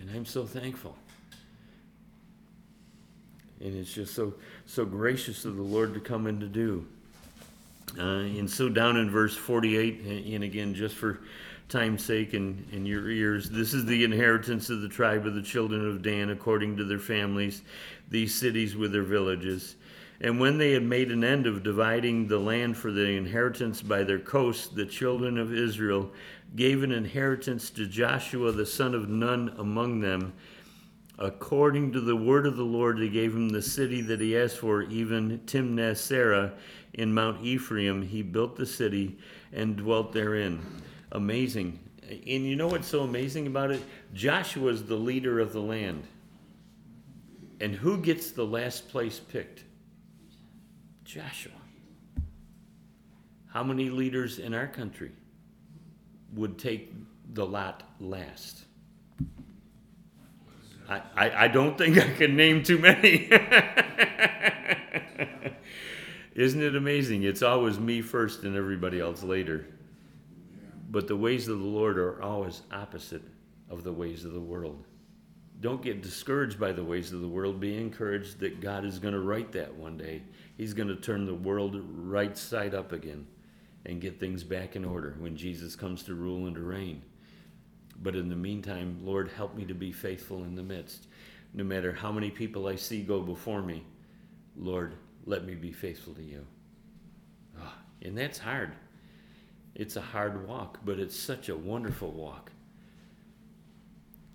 And 0.00 0.10
I'm 0.10 0.26
so 0.26 0.44
thankful. 0.44 0.96
And 3.60 3.76
it's 3.76 3.92
just 3.92 4.14
so 4.14 4.34
so 4.66 4.84
gracious 4.84 5.44
of 5.44 5.56
the 5.56 5.62
Lord 5.62 5.94
to 5.94 6.00
come 6.00 6.26
and 6.26 6.40
to 6.40 6.46
do. 6.46 6.86
Uh, 7.98 8.02
and 8.02 8.48
so 8.48 8.68
down 8.68 8.96
in 8.96 9.10
verse 9.10 9.34
48, 9.34 10.34
and 10.34 10.44
again, 10.44 10.74
just 10.74 10.94
for 10.94 11.20
time's 11.68 12.04
sake 12.04 12.32
and 12.32 12.66
in 12.72 12.86
your 12.86 13.10
ears, 13.10 13.50
this 13.50 13.74
is 13.74 13.84
the 13.84 14.04
inheritance 14.04 14.70
of 14.70 14.80
the 14.80 14.88
tribe 14.88 15.26
of 15.26 15.34
the 15.34 15.42
children 15.42 15.86
of 15.86 16.02
Dan 16.02 16.30
according 16.30 16.76
to 16.76 16.84
their 16.84 16.98
families, 16.98 17.62
these 18.08 18.34
cities 18.34 18.74
with 18.74 18.92
their 18.92 19.02
villages. 19.02 19.76
And 20.20 20.40
when 20.40 20.58
they 20.58 20.72
had 20.72 20.82
made 20.82 21.12
an 21.12 21.22
end 21.22 21.46
of 21.46 21.62
dividing 21.62 22.26
the 22.26 22.38
land 22.38 22.76
for 22.76 22.90
the 22.90 23.06
inheritance 23.06 23.82
by 23.82 24.02
their 24.02 24.18
coasts, 24.18 24.68
the 24.68 24.86
children 24.86 25.38
of 25.38 25.52
Israel 25.52 26.10
gave 26.56 26.82
an 26.82 26.90
inheritance 26.90 27.70
to 27.70 27.86
Joshua 27.86 28.50
the 28.50 28.66
son 28.66 28.94
of 28.94 29.08
Nun 29.08 29.54
among 29.58 30.00
them. 30.00 30.32
According 31.18 31.92
to 31.92 32.00
the 32.00 32.16
word 32.16 32.46
of 32.46 32.56
the 32.56 32.64
Lord, 32.64 32.98
they 32.98 33.08
gave 33.08 33.34
him 33.34 33.48
the 33.48 33.62
city 33.62 34.00
that 34.02 34.20
he 34.20 34.36
asked 34.36 34.58
for, 34.58 34.82
even 34.82 35.40
Timnath 35.46 35.98
Serah 35.98 36.52
in 36.94 37.12
Mount 37.12 37.44
Ephraim. 37.44 38.02
He 38.02 38.22
built 38.22 38.56
the 38.56 38.66
city 38.66 39.18
and 39.52 39.76
dwelt 39.76 40.12
therein. 40.12 40.60
Amazing. 41.12 41.78
And 42.08 42.46
you 42.46 42.56
know 42.56 42.68
what's 42.68 42.88
so 42.88 43.00
amazing 43.00 43.46
about 43.46 43.70
it? 43.70 43.82
Joshua 44.14 44.70
is 44.70 44.84
the 44.84 44.96
leader 44.96 45.40
of 45.40 45.52
the 45.52 45.60
land. 45.60 46.04
And 47.60 47.74
who 47.74 47.98
gets 47.98 48.30
the 48.30 48.44
last 48.44 48.88
place 48.88 49.18
picked? 49.18 49.64
Joshua. 51.04 51.52
How 53.48 53.64
many 53.64 53.90
leaders 53.90 54.38
in 54.38 54.54
our 54.54 54.66
country 54.66 55.10
would 56.34 56.58
take 56.58 56.92
the 57.32 57.44
lot 57.44 57.82
last? 57.98 58.64
I, 60.88 61.02
I, 61.14 61.44
I 61.44 61.48
don't 61.48 61.76
think 61.76 61.98
I 61.98 62.12
can 62.14 62.36
name 62.36 62.62
too 62.62 62.78
many. 62.78 63.28
Isn't 66.34 66.62
it 66.62 66.76
amazing? 66.76 67.24
It's 67.24 67.42
always 67.42 67.78
me 67.78 68.00
first 68.00 68.44
and 68.44 68.56
everybody 68.56 69.00
else 69.00 69.22
later. 69.22 69.66
But 70.90 71.06
the 71.06 71.16
ways 71.16 71.48
of 71.48 71.58
the 71.58 71.64
Lord 71.64 71.98
are 71.98 72.22
always 72.22 72.62
opposite 72.72 73.22
of 73.70 73.84
the 73.84 73.92
ways 73.92 74.24
of 74.24 74.32
the 74.32 74.40
world. 74.40 74.84
Don't 75.60 75.82
get 75.82 76.02
discouraged 76.02 76.58
by 76.58 76.72
the 76.72 76.84
ways 76.84 77.12
of 77.12 77.20
the 77.20 77.28
world. 77.28 77.60
Be 77.60 77.76
encouraged 77.76 78.38
that 78.40 78.60
God 78.60 78.84
is 78.84 78.98
going 78.98 79.14
to 79.14 79.20
right 79.20 79.50
that 79.52 79.74
one 79.74 79.96
day. 79.96 80.22
He's 80.56 80.72
going 80.72 80.88
to 80.88 80.96
turn 80.96 81.26
the 81.26 81.34
world 81.34 81.80
right 81.94 82.36
side 82.36 82.74
up 82.74 82.92
again 82.92 83.26
and 83.84 84.00
get 84.00 84.20
things 84.20 84.44
back 84.44 84.76
in 84.76 84.84
order 84.84 85.16
when 85.18 85.36
Jesus 85.36 85.74
comes 85.74 86.02
to 86.04 86.14
rule 86.14 86.46
and 86.46 86.54
to 86.54 86.62
reign. 86.62 87.02
But 88.00 88.14
in 88.14 88.28
the 88.28 88.36
meantime, 88.36 89.00
Lord, 89.02 89.30
help 89.36 89.56
me 89.56 89.64
to 89.64 89.74
be 89.74 89.90
faithful 89.90 90.44
in 90.44 90.54
the 90.54 90.62
midst. 90.62 91.08
No 91.52 91.64
matter 91.64 91.92
how 91.92 92.12
many 92.12 92.30
people 92.30 92.68
I 92.68 92.76
see 92.76 93.02
go 93.02 93.20
before 93.20 93.62
me, 93.62 93.84
Lord, 94.56 94.94
let 95.26 95.44
me 95.44 95.54
be 95.54 95.72
faithful 95.72 96.14
to 96.14 96.22
you. 96.22 96.46
Oh, 97.60 97.74
and 98.02 98.16
that's 98.16 98.38
hard. 98.38 98.72
It's 99.78 99.94
a 99.94 100.00
hard 100.00 100.46
walk, 100.46 100.80
but 100.84 100.98
it's 100.98 101.16
such 101.16 101.48
a 101.48 101.56
wonderful 101.56 102.10
walk. 102.10 102.50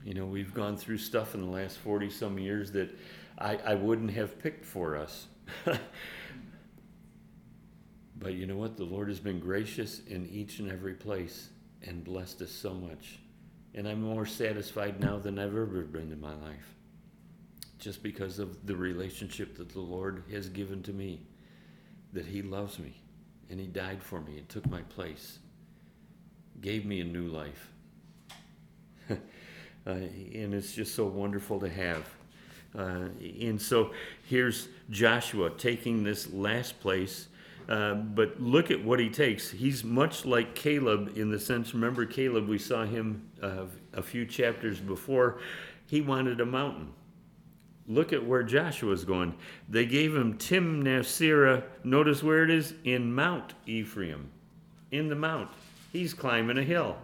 You 0.05 0.13
know, 0.13 0.25
we've 0.25 0.53
gone 0.53 0.77
through 0.77 0.99
stuff 0.99 1.35
in 1.35 1.41
the 1.41 1.51
last 1.51 1.77
40 1.79 2.09
some 2.09 2.39
years 2.39 2.71
that 2.71 2.97
I, 3.37 3.57
I 3.57 3.75
wouldn't 3.75 4.11
have 4.11 4.39
picked 4.39 4.63
for 4.63 4.95
us. 4.95 5.27
but 8.15 8.33
you 8.33 8.45
know 8.45 8.55
what? 8.55 8.77
The 8.77 8.85
Lord 8.85 9.09
has 9.09 9.19
been 9.19 9.41
gracious 9.41 9.99
in 10.07 10.29
each 10.29 10.59
and 10.59 10.71
every 10.71 10.93
place 10.93 11.49
and 11.81 12.05
blessed 12.05 12.41
us 12.41 12.51
so 12.51 12.73
much. 12.73 13.19
And 13.75 13.85
I'm 13.85 14.01
more 14.01 14.25
satisfied 14.25 15.01
now 15.01 15.19
than 15.19 15.37
I've 15.37 15.47
ever 15.47 15.81
been 15.81 16.13
in 16.13 16.21
my 16.21 16.35
life. 16.35 16.73
Just 17.79 18.01
because 18.01 18.39
of 18.39 18.65
the 18.65 18.77
relationship 18.77 19.57
that 19.57 19.73
the 19.73 19.81
Lord 19.81 20.23
has 20.31 20.47
given 20.47 20.81
to 20.83 20.93
me, 20.93 21.27
that 22.13 22.27
He 22.27 22.41
loves 22.41 22.79
me 22.79 23.02
and 23.53 23.61
He 23.61 23.67
died 23.67 24.01
for 24.01 24.19
me 24.19 24.39
and 24.39 24.49
took 24.49 24.67
my 24.67 24.81
place, 24.81 25.37
gave 26.59 26.87
me 26.87 27.01
a 27.01 27.03
new 27.03 27.27
life. 27.27 27.69
uh, 29.11 29.15
and 29.85 30.55
it's 30.55 30.73
just 30.73 30.95
so 30.95 31.05
wonderful 31.05 31.59
to 31.59 31.69
have. 31.69 32.09
Uh, 32.75 33.09
and 33.21 33.61
so 33.61 33.91
here's 34.27 34.69
Joshua 34.89 35.51
taking 35.51 36.03
this 36.03 36.33
last 36.33 36.79
place. 36.79 37.27
Uh, 37.69 37.93
but 37.93 38.41
look 38.41 38.71
at 38.71 38.83
what 38.83 38.99
he 38.99 39.07
takes. 39.07 39.51
He's 39.51 39.83
much 39.83 40.25
like 40.25 40.55
Caleb 40.55 41.15
in 41.15 41.29
the 41.29 41.39
sense, 41.39 41.75
remember 41.75 42.07
Caleb, 42.07 42.47
we 42.47 42.57
saw 42.57 42.85
him 42.85 43.29
uh, 43.39 43.65
a 43.93 44.01
few 44.01 44.25
chapters 44.25 44.79
before. 44.79 45.37
He 45.85 46.01
wanted 46.01 46.41
a 46.41 46.45
mountain. 46.47 46.91
Look 47.87 48.13
at 48.13 48.25
where 48.25 48.43
Joshua's 48.43 49.03
going. 49.03 49.35
They 49.67 49.85
gave 49.85 50.15
him 50.15 50.37
Timnath 50.37 51.05
Serah. 51.05 51.63
Notice 51.83 52.23
where 52.23 52.43
it 52.43 52.49
is? 52.49 52.73
In 52.83 53.13
Mount 53.13 53.53
Ephraim. 53.65 54.29
In 54.91 55.09
the 55.09 55.15
mount. 55.15 55.49
He's 55.91 56.13
climbing 56.13 56.57
a 56.57 56.63
hill. 56.63 56.97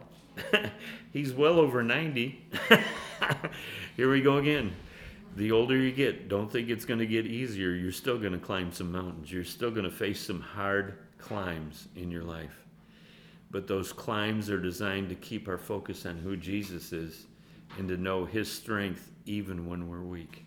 He's 1.14 1.34
well 1.34 1.60
over 1.60 1.84
90. 1.84 2.46
Here 3.98 4.10
we 4.10 4.22
go 4.22 4.38
again. 4.38 4.74
The 5.36 5.52
older 5.52 5.76
you 5.76 5.92
get, 5.92 6.30
don't 6.30 6.52
think 6.52 6.70
it's 6.70 6.86
going 6.86 7.00
to 7.00 7.06
get 7.06 7.26
easier. 7.26 7.72
You're 7.72 7.92
still 7.92 8.18
going 8.18 8.34
to 8.34 8.40
climb 8.40 8.72
some 8.72 8.92
mountains. 8.92 9.32
You're 9.32 9.44
still 9.44 9.72
going 9.72 9.84
to 9.84 9.92
face 9.92 10.26
some 10.26 10.42
hard 10.42 10.98
climbs 11.18 11.88
in 11.96 12.10
your 12.10 12.24
life. 12.24 12.66
But 13.52 13.68
those 13.68 13.92
climbs 13.92 14.50
are 14.50 14.60
designed 14.60 15.10
to 15.10 15.16
keep 15.16 15.48
our 15.48 15.58
focus 15.58 16.06
on 16.06 16.18
who 16.18 16.38
Jesus 16.38 16.94
is 16.94 17.26
and 17.78 17.88
to 17.90 17.98
know 17.98 18.26
his 18.26 18.52
strength 18.52 19.12
even 19.26 19.68
when 19.68 19.88
we're 19.88 20.02
weak. 20.02 20.46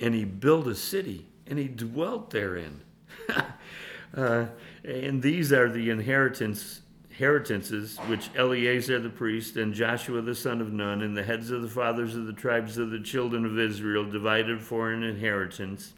And 0.00 0.14
he 0.14 0.24
built 0.24 0.66
a 0.66 0.74
city 0.74 1.26
and 1.46 1.58
he 1.58 1.68
dwelt 1.68 2.30
therein. 2.30 2.80
uh, 4.16 4.46
and 4.84 5.22
these 5.22 5.52
are 5.52 5.70
the 5.70 5.90
inheritance 5.90 6.82
inheritances 7.18 7.98
which 8.06 8.30
Eleazar 8.36 9.00
the 9.00 9.10
priest 9.10 9.56
and 9.56 9.74
Joshua 9.74 10.22
the 10.22 10.36
son 10.36 10.60
of 10.60 10.72
Nun 10.72 11.02
and 11.02 11.16
the 11.16 11.22
heads 11.24 11.50
of 11.50 11.62
the 11.62 11.68
fathers 11.68 12.14
of 12.14 12.26
the 12.26 12.32
tribes 12.32 12.78
of 12.78 12.90
the 12.90 13.00
children 13.00 13.44
of 13.44 13.58
Israel 13.58 14.08
divided 14.08 14.62
for 14.62 14.92
an 14.92 15.02
inheritance 15.02 15.94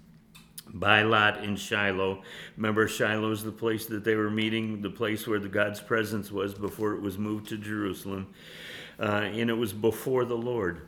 by 0.72 1.02
lot 1.02 1.44
in 1.44 1.56
Shiloh. 1.56 2.22
Remember, 2.56 2.88
Shiloh 2.88 3.32
is 3.32 3.44
the 3.44 3.52
place 3.52 3.84
that 3.86 4.02
they 4.02 4.14
were 4.14 4.30
meeting, 4.30 4.80
the 4.80 4.88
place 4.88 5.26
where 5.26 5.38
the 5.38 5.48
God's 5.48 5.80
presence 5.80 6.32
was 6.32 6.54
before 6.54 6.94
it 6.94 7.02
was 7.02 7.18
moved 7.18 7.48
to 7.48 7.58
Jerusalem. 7.58 8.32
Uh, 8.98 9.28
and 9.32 9.50
it 9.50 9.54
was 9.54 9.74
before 9.74 10.24
the 10.24 10.36
Lord. 10.36 10.82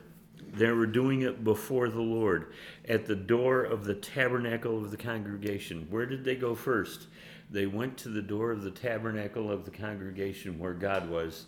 They 0.53 0.71
were 0.71 0.85
doing 0.85 1.23
it 1.23 1.43
before 1.43 1.89
the 1.89 2.01
Lord 2.01 2.53
at 2.87 3.05
the 3.05 3.15
door 3.15 3.63
of 3.63 3.85
the 3.85 3.95
tabernacle 3.95 4.77
of 4.77 4.91
the 4.91 4.97
congregation. 4.97 5.87
Where 5.89 6.05
did 6.05 6.23
they 6.23 6.35
go 6.35 6.53
first? 6.53 7.07
they 7.53 7.67
went 7.67 7.97
to 7.99 8.09
the 8.09 8.21
door 8.21 8.51
of 8.51 8.63
the 8.63 8.71
tabernacle 8.71 9.51
of 9.51 9.63
the 9.63 9.71
congregation 9.71 10.57
where 10.57 10.73
God 10.73 11.07
was, 11.07 11.45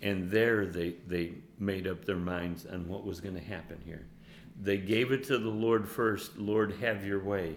and 0.00 0.30
there 0.30 0.64
they, 0.64 0.94
they 1.08 1.32
made 1.58 1.88
up 1.88 2.04
their 2.04 2.16
minds 2.16 2.64
on 2.64 2.88
what 2.88 3.04
was 3.04 3.20
going 3.20 3.34
to 3.34 3.42
happen 3.42 3.80
here. 3.84 4.06
They 4.62 4.78
gave 4.78 5.10
it 5.10 5.24
to 5.24 5.38
the 5.38 5.50
Lord 5.50 5.88
first, 5.88 6.38
Lord, 6.38 6.74
have 6.80 7.04
your 7.04 7.22
way. 7.22 7.56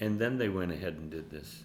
And 0.00 0.18
then 0.18 0.38
they 0.38 0.48
went 0.48 0.72
ahead 0.72 0.94
and 0.94 1.10
did 1.10 1.30
this. 1.30 1.64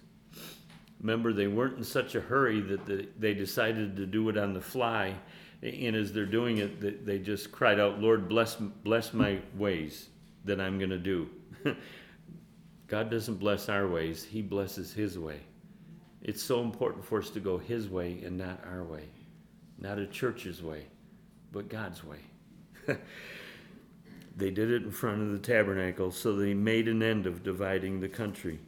Remember, 1.00 1.32
they 1.32 1.48
weren't 1.48 1.78
in 1.78 1.84
such 1.84 2.14
a 2.14 2.20
hurry 2.20 2.60
that 2.60 3.18
they 3.18 3.32
decided 3.32 3.96
to 3.96 4.06
do 4.06 4.28
it 4.28 4.36
on 4.36 4.52
the 4.52 4.60
fly. 4.60 5.14
And 5.62 5.94
as 5.94 6.12
they're 6.12 6.24
doing 6.24 6.58
it, 6.58 7.04
they 7.04 7.18
just 7.18 7.52
cried 7.52 7.78
out, 7.78 8.00
Lord, 8.00 8.28
bless, 8.28 8.54
bless 8.56 9.12
my 9.12 9.40
ways 9.56 10.08
that 10.44 10.60
I'm 10.60 10.78
going 10.78 10.90
to 10.90 10.98
do. 10.98 11.28
God 12.86 13.10
doesn't 13.10 13.36
bless 13.36 13.68
our 13.68 13.86
ways, 13.86 14.24
He 14.24 14.40
blesses 14.40 14.92
His 14.92 15.18
way. 15.18 15.40
It's 16.22 16.42
so 16.42 16.62
important 16.62 17.04
for 17.04 17.18
us 17.18 17.30
to 17.30 17.40
go 17.40 17.58
His 17.58 17.88
way 17.88 18.22
and 18.24 18.38
not 18.38 18.60
our 18.66 18.84
way, 18.84 19.04
not 19.78 19.98
a 19.98 20.06
church's 20.06 20.62
way, 20.62 20.86
but 21.52 21.68
God's 21.68 22.02
way. 22.04 22.18
they 24.36 24.50
did 24.50 24.70
it 24.70 24.82
in 24.82 24.90
front 24.90 25.20
of 25.20 25.32
the 25.32 25.38
tabernacle, 25.38 26.10
so 26.10 26.34
they 26.34 26.54
made 26.54 26.88
an 26.88 27.02
end 27.02 27.26
of 27.26 27.42
dividing 27.42 28.00
the 28.00 28.08
country. 28.08 28.58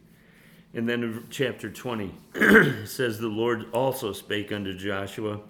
And 0.74 0.88
then 0.88 1.26
chapter 1.30 1.70
20 1.70 2.14
says, 2.84 3.18
The 3.18 3.28
Lord 3.28 3.66
also 3.72 4.12
spake 4.12 4.52
unto 4.52 4.76
Joshua 4.76 5.40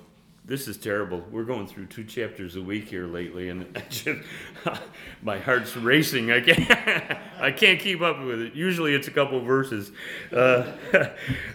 this 0.45 0.67
is 0.67 0.77
terrible. 0.77 1.25
We're 1.31 1.45
going 1.45 1.69
through 1.69 1.87
two 1.87 2.03
chapters 2.03 2.57
a 2.57 2.63
week 2.63 2.89
here 2.89 3.07
lately, 3.07 3.49
and 3.49 3.81
just, 3.89 4.23
my 5.23 5.39
heart's 5.39 5.77
racing. 5.77 6.33
I 6.33 6.41
can't, 6.41 7.19
I 7.41 7.53
can't 7.53 7.79
keep 7.79 8.01
up 8.01 8.23
with 8.25 8.41
it. 8.41 8.55
Usually 8.55 8.95
it's 8.95 9.09
a 9.09 9.13
couple 9.13 9.41
verses. 9.41 9.93
Uh, 10.33 10.73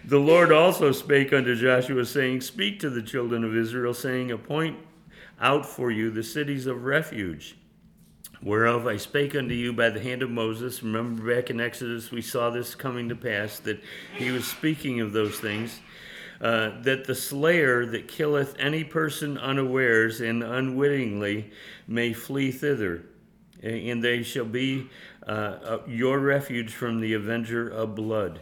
the 0.05 0.19
Lord 0.19 0.53
also 0.53 0.91
spake 0.93 1.33
unto 1.33 1.55
Joshua, 1.55 2.05
saying, 2.05 2.41
Speak 2.41 2.79
to 2.79 2.89
the 2.89 3.01
children 3.01 3.43
of 3.43 3.55
Israel, 3.55 3.93
saying, 3.93 4.31
Appoint 4.31 4.77
out 5.39 5.65
for 5.65 5.91
you 5.91 6.09
the 6.09 6.23
cities 6.23 6.65
of 6.65 6.85
refuge, 6.85 7.57
whereof 8.41 8.87
I 8.87 8.97
spake 8.97 9.35
unto 9.35 9.53
you 9.53 9.73
by 9.73 9.89
the 9.89 9.99
hand 9.99 10.23
of 10.23 10.31
Moses. 10.31 10.81
Remember 10.81 11.35
back 11.35 11.49
in 11.49 11.59
Exodus, 11.59 12.09
we 12.09 12.21
saw 12.21 12.49
this 12.49 12.73
coming 12.73 13.09
to 13.09 13.15
pass, 13.15 13.59
that 13.59 13.81
he 14.15 14.31
was 14.31 14.47
speaking 14.47 15.01
of 15.01 15.11
those 15.11 15.39
things. 15.39 15.81
Uh, 16.39 16.79
that 16.81 17.05
the 17.05 17.15
slayer 17.15 17.85
that 17.85 18.07
killeth 18.07 18.55
any 18.59 18.83
person 18.83 19.39
unawares 19.39 20.21
and 20.21 20.43
unwittingly 20.43 21.49
may 21.87 22.13
flee 22.13 22.51
thither, 22.51 23.03
and 23.63 24.03
they 24.03 24.21
shall 24.21 24.45
be 24.45 24.87
uh, 25.25 25.79
your 25.87 26.19
refuge 26.19 26.71
from 26.71 26.99
the 26.99 27.13
avenger 27.13 27.67
of 27.67 27.95
blood. 27.95 28.39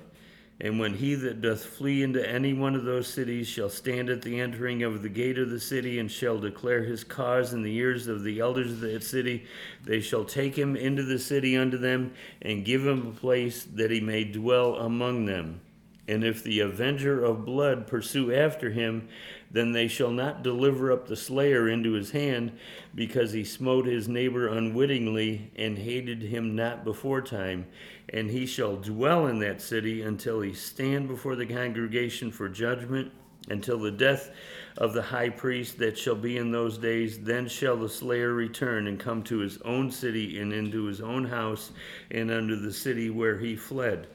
And 0.62 0.80
when 0.80 0.94
he 0.94 1.16
that 1.16 1.42
doth 1.42 1.66
flee 1.66 2.02
into 2.02 2.28
any 2.28 2.54
one 2.54 2.76
of 2.76 2.86
those 2.86 3.08
cities 3.08 3.48
shall 3.48 3.70
stand 3.70 4.10
at 4.10 4.22
the 4.22 4.40
entering 4.40 4.84
of 4.84 5.02
the 5.02 5.10
gate 5.10 5.38
of 5.38 5.50
the 5.50 5.60
city 5.60 6.00
and 6.00 6.10
shall 6.10 6.40
declare 6.40 6.84
his 6.84 7.04
cause 7.04 7.52
in 7.52 7.62
the 7.62 7.76
ears 7.76 8.08
of 8.08 8.24
the 8.24 8.40
elders 8.40 8.72
of 8.72 8.80
that 8.80 9.04
city, 9.04 9.46
they 9.84 10.00
shall 10.00 10.24
take 10.24 10.58
him 10.58 10.78
into 10.78 11.04
the 11.04 11.20
city 11.20 11.58
unto 11.58 11.78
them 11.78 12.14
and 12.42 12.64
give 12.64 12.86
him 12.86 13.08
a 13.08 13.20
place 13.20 13.66
that 13.74 13.92
he 13.92 14.00
may 14.00 14.24
dwell 14.24 14.76
among 14.76 15.26
them. 15.26 15.60
And 16.08 16.24
if 16.24 16.44
the 16.44 16.60
avenger 16.60 17.24
of 17.24 17.46
blood 17.46 17.88
pursue 17.88 18.32
after 18.32 18.70
him, 18.70 19.08
then 19.50 19.72
they 19.72 19.88
shall 19.88 20.12
not 20.12 20.44
deliver 20.44 20.92
up 20.92 21.08
the 21.08 21.16
slayer 21.16 21.68
into 21.68 21.94
his 21.94 22.12
hand, 22.12 22.52
because 22.94 23.32
he 23.32 23.44
smote 23.44 23.88
his 23.88 24.08
neighbor 24.08 24.48
unwittingly 24.48 25.52
and 25.56 25.78
hated 25.78 26.22
him 26.22 26.56
not 26.56 26.84
before 26.84 27.22
time. 27.22 27.66
And 28.10 28.30
he 28.30 28.46
shall 28.46 28.76
dwell 28.76 29.26
in 29.26 29.40
that 29.40 29.62
city 29.62 30.04
until 30.04 30.42
he 30.42 30.54
stand 30.54 31.08
before 31.08 31.36
the 31.36 31.48
congregation 31.48 32.32
for 32.32 32.50
judgment, 32.50 33.12
until 33.50 33.80
the 33.80 33.92
death 33.92 34.30
of 34.78 34.94
the 34.94 35.02
high 35.02 35.30
priest 35.30 35.80
that 35.80 35.98
shall 35.98 36.16
be 36.16 36.38
in 36.38 36.52
those 36.52 36.78
days. 36.78 37.20
Then 37.20 37.48
shall 37.48 37.78
the 37.78 37.90
slayer 37.90 38.34
return 38.34 38.88
and 38.88 39.00
come 39.00 39.24
to 39.24 39.40
his 39.40 39.60
own 39.64 39.90
city 39.90 40.40
and 40.40 40.54
into 40.54 40.86
his 40.86 41.02
own 41.02 41.26
house 41.26 41.72
and 42.12 42.30
unto 42.30 42.58
the 42.58 42.74
city 42.74 43.10
where 43.10 43.38
he 43.40 43.56
fled 43.56 44.08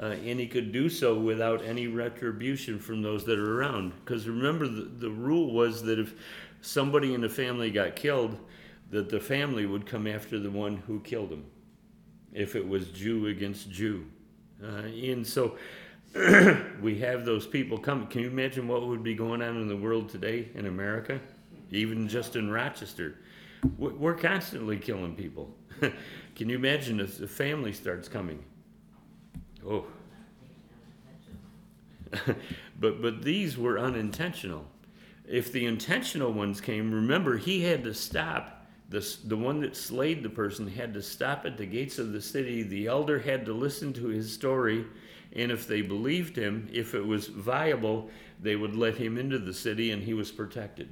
uh, 0.00 0.06
and 0.06 0.38
he 0.38 0.46
could 0.46 0.72
do 0.72 0.88
so 0.88 1.18
without 1.18 1.64
any 1.64 1.86
retribution 1.86 2.78
from 2.78 3.02
those 3.02 3.24
that 3.24 3.38
are 3.38 3.60
around. 3.60 3.92
Because 4.04 4.28
remember, 4.28 4.68
the, 4.68 4.82
the 4.82 5.10
rule 5.10 5.52
was 5.52 5.82
that 5.84 5.98
if 5.98 6.14
somebody 6.60 7.14
in 7.14 7.20
the 7.22 7.28
family 7.28 7.70
got 7.70 7.96
killed, 7.96 8.38
that 8.90 9.08
the 9.08 9.20
family 9.20 9.66
would 9.66 9.86
come 9.86 10.06
after 10.06 10.38
the 10.38 10.50
one 10.50 10.76
who 10.86 11.00
killed 11.00 11.32
him, 11.32 11.44
if 12.32 12.54
it 12.54 12.66
was 12.66 12.88
Jew 12.90 13.26
against 13.28 13.70
Jew. 13.70 14.04
Uh, 14.62 14.82
and 14.82 15.26
so 15.26 15.56
we 16.82 16.98
have 16.98 17.24
those 17.24 17.46
people 17.46 17.78
come. 17.78 18.06
Can 18.06 18.20
you 18.22 18.28
imagine 18.28 18.68
what 18.68 18.86
would 18.86 19.02
be 19.02 19.14
going 19.14 19.42
on 19.42 19.56
in 19.56 19.68
the 19.68 19.76
world 19.76 20.08
today 20.08 20.48
in 20.54 20.66
America, 20.66 21.20
even 21.70 22.06
just 22.06 22.36
in 22.36 22.50
Rochester? 22.50 23.16
We're 23.78 24.14
constantly 24.14 24.76
killing 24.76 25.14
people. 25.14 25.54
Can 26.34 26.48
you 26.48 26.56
imagine 26.56 27.00
if 27.00 27.18
the 27.18 27.26
family 27.26 27.72
starts 27.72 28.08
coming? 28.08 28.44
Oh. 29.68 29.84
but 32.80 33.02
but 33.02 33.22
these 33.22 33.58
were 33.58 33.78
unintentional. 33.78 34.66
If 35.28 35.50
the 35.50 35.66
intentional 35.66 36.32
ones 36.32 36.60
came, 36.60 36.92
remember 36.92 37.36
he 37.36 37.62
had 37.62 37.82
to 37.84 37.94
stop. 37.94 38.52
The, 38.88 39.16
the 39.24 39.36
one 39.36 39.60
that 39.62 39.76
slayed 39.76 40.22
the 40.22 40.30
person 40.30 40.68
had 40.68 40.94
to 40.94 41.02
stop 41.02 41.44
at 41.44 41.56
the 41.56 41.66
gates 41.66 41.98
of 41.98 42.12
the 42.12 42.22
city. 42.22 42.62
The 42.62 42.86
elder 42.86 43.18
had 43.18 43.44
to 43.46 43.52
listen 43.52 43.92
to 43.94 44.06
his 44.06 44.32
story, 44.32 44.84
and 45.32 45.50
if 45.50 45.66
they 45.66 45.82
believed 45.82 46.36
him, 46.36 46.68
if 46.72 46.94
it 46.94 47.04
was 47.04 47.26
viable, 47.26 48.08
they 48.40 48.54
would 48.54 48.76
let 48.76 48.96
him 48.96 49.18
into 49.18 49.40
the 49.40 49.52
city 49.52 49.90
and 49.90 50.04
he 50.04 50.14
was 50.14 50.30
protected. 50.30 50.88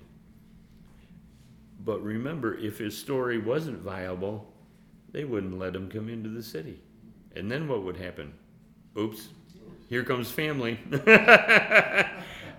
But 1.85 2.03
remember, 2.03 2.59
if 2.59 2.79
his 2.79 2.99
story 2.99 3.39
wasn't 3.39 3.79
viable, 3.79 4.53
they 5.13 5.25
wouldn't 5.25 5.59
let 5.59 5.77
him 5.77 5.89
come 5.89 6.09
into 6.09 6.31
the 6.31 6.43
city. 6.43 6.81
And 7.37 7.51
then 7.51 7.69
what 7.69 7.85
would 7.85 7.97
happen? 7.97 8.33
Oops, 8.97 9.29
here 9.89 10.05
comes 10.05 10.31
family. 10.31 10.79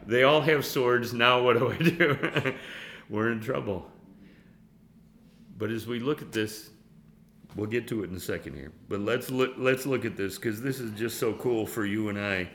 they 0.06 0.24
all 0.24 0.42
have 0.42 0.66
swords. 0.66 1.14
Now 1.14 1.42
what 1.42 1.58
do 1.58 1.72
I 1.72 1.78
do? 1.78 2.56
We're 3.10 3.32
in 3.32 3.40
trouble. 3.40 3.90
But 5.58 5.72
as 5.72 5.88
we 5.88 6.00
look 6.00 6.22
at 6.22 6.32
this, 6.32 6.72
we'll 7.56 7.70
get 7.70 7.88
to 7.88 8.04
it 8.04 8.10
in 8.10 8.16
a 8.16 8.20
second 8.20 8.56
here. 8.56 8.74
But 8.90 9.00
let's 9.00 9.32
look, 9.32 9.54
let's 9.58 9.86
look 9.86 10.04
at 10.04 10.18
this 10.18 10.36
because 10.36 10.62
this 10.62 10.80
is 10.80 10.92
just 11.00 11.18
so 11.20 11.34
cool 11.34 11.66
for 11.66 11.86
you 11.86 12.10
and 12.10 12.20
I. 12.20 12.50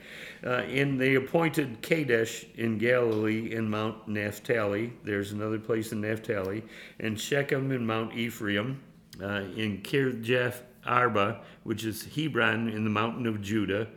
Uh, 0.45 0.61
and 0.67 0.99
they 0.99 1.15
appointed 1.15 1.81
Kadesh 1.81 2.45
in 2.55 2.77
Galilee 2.77 3.53
in 3.53 3.69
Mount 3.69 4.07
Naphtali. 4.07 4.93
There's 5.03 5.31
another 5.31 5.57
place 5.57 5.91
in 5.91 6.01
Naphtali. 6.01 6.63
And 6.99 7.19
Shechem 7.19 7.71
in 7.71 7.85
Mount 7.85 8.13
Ephraim. 8.13 8.81
Uh, 9.21 9.43
in 9.55 9.81
Kirjath 9.83 10.61
Arba, 10.85 11.41
which 11.63 11.85
is 11.85 12.07
Hebron 12.15 12.69
in 12.69 12.83
the 12.83 12.89
mountain 12.89 13.27
of 13.27 13.41
Judah. 13.41 13.87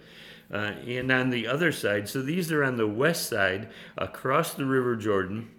Uh, 0.53 0.73
and 0.87 1.11
on 1.11 1.31
the 1.31 1.47
other 1.47 1.73
side, 1.73 2.09
so 2.09 2.23
these 2.23 2.53
are 2.53 2.63
on 2.63 2.77
the 2.77 2.87
west 2.87 3.29
side, 3.29 3.71
across 3.97 4.55
the 4.55 4.67
River 4.67 4.95
Jordan. 4.95 5.51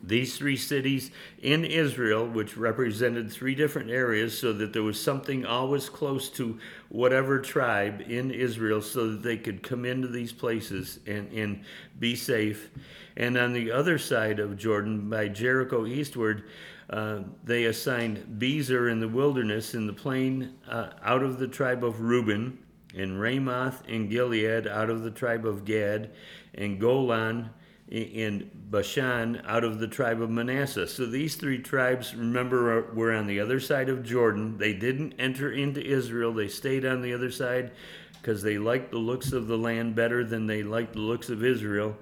These 0.00 0.38
three 0.38 0.56
cities 0.56 1.10
in 1.42 1.64
Israel, 1.64 2.26
which 2.28 2.56
represented 2.56 3.32
three 3.32 3.54
different 3.54 3.90
areas, 3.90 4.38
so 4.38 4.52
that 4.52 4.72
there 4.72 4.84
was 4.84 5.02
something 5.02 5.44
always 5.44 5.88
close 5.88 6.30
to 6.30 6.58
whatever 6.88 7.40
tribe 7.40 8.02
in 8.06 8.30
Israel, 8.30 8.80
so 8.80 9.10
that 9.10 9.22
they 9.22 9.36
could 9.36 9.62
come 9.62 9.84
into 9.84 10.06
these 10.06 10.32
places 10.32 11.00
and, 11.06 11.32
and 11.32 11.64
be 11.98 12.14
safe. 12.14 12.70
And 13.16 13.36
on 13.36 13.52
the 13.52 13.72
other 13.72 13.98
side 13.98 14.38
of 14.38 14.56
Jordan, 14.56 15.10
by 15.10 15.26
Jericho 15.26 15.84
eastward, 15.84 16.44
uh, 16.90 17.20
they 17.44 17.66
assigned 17.66 18.38
Bezer 18.38 18.90
in 18.90 19.00
the 19.00 19.08
wilderness 19.08 19.74
in 19.74 19.86
the 19.86 19.92
plain 19.92 20.54
uh, 20.68 20.90
out 21.02 21.22
of 21.22 21.38
the 21.38 21.48
tribe 21.48 21.84
of 21.84 22.00
Reuben, 22.00 22.58
and 22.96 23.20
Ramoth 23.20 23.86
in 23.86 24.08
Gilead 24.08 24.66
out 24.66 24.88
of 24.88 25.02
the 25.02 25.10
tribe 25.10 25.44
of 25.44 25.64
Gad, 25.64 26.10
and 26.54 26.80
Golan 26.80 27.50
in 27.90 28.50
Bashan 28.54 29.42
out 29.46 29.64
of 29.64 29.78
the 29.78 29.88
tribe 29.88 30.20
of 30.20 30.30
Manasseh. 30.30 30.86
So 30.86 31.06
these 31.06 31.36
three 31.36 31.58
tribes, 31.58 32.14
remember, 32.14 32.92
were 32.92 33.12
on 33.12 33.26
the 33.26 33.40
other 33.40 33.60
side 33.60 33.88
of 33.88 34.02
Jordan. 34.02 34.58
They 34.58 34.74
didn't 34.74 35.14
enter 35.18 35.52
into 35.52 35.84
Israel, 35.84 36.32
they 36.32 36.48
stayed 36.48 36.84
on 36.84 37.02
the 37.02 37.14
other 37.14 37.30
side 37.30 37.72
because 38.20 38.42
they 38.42 38.58
liked 38.58 38.90
the 38.90 38.98
looks 38.98 39.32
of 39.32 39.46
the 39.46 39.56
land 39.56 39.94
better 39.94 40.24
than 40.24 40.46
they 40.46 40.62
liked 40.62 40.94
the 40.94 41.00
looks 41.00 41.30
of 41.30 41.44
Israel. 41.44 41.96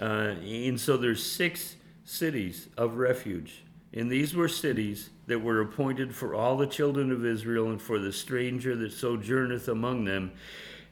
Uh, 0.00 0.34
and 0.42 0.78
so 0.78 0.96
there's 0.96 1.24
six 1.24 1.76
cities 2.04 2.68
of 2.76 2.96
refuge. 2.96 3.63
And 3.96 4.10
these 4.10 4.34
were 4.34 4.48
cities 4.48 5.10
that 5.28 5.38
were 5.38 5.60
appointed 5.60 6.14
for 6.14 6.34
all 6.34 6.56
the 6.56 6.66
children 6.66 7.12
of 7.12 7.24
Israel 7.24 7.70
and 7.70 7.80
for 7.80 8.00
the 8.00 8.12
stranger 8.12 8.74
that 8.74 8.92
sojourneth 8.92 9.68
among 9.68 10.04
them, 10.04 10.32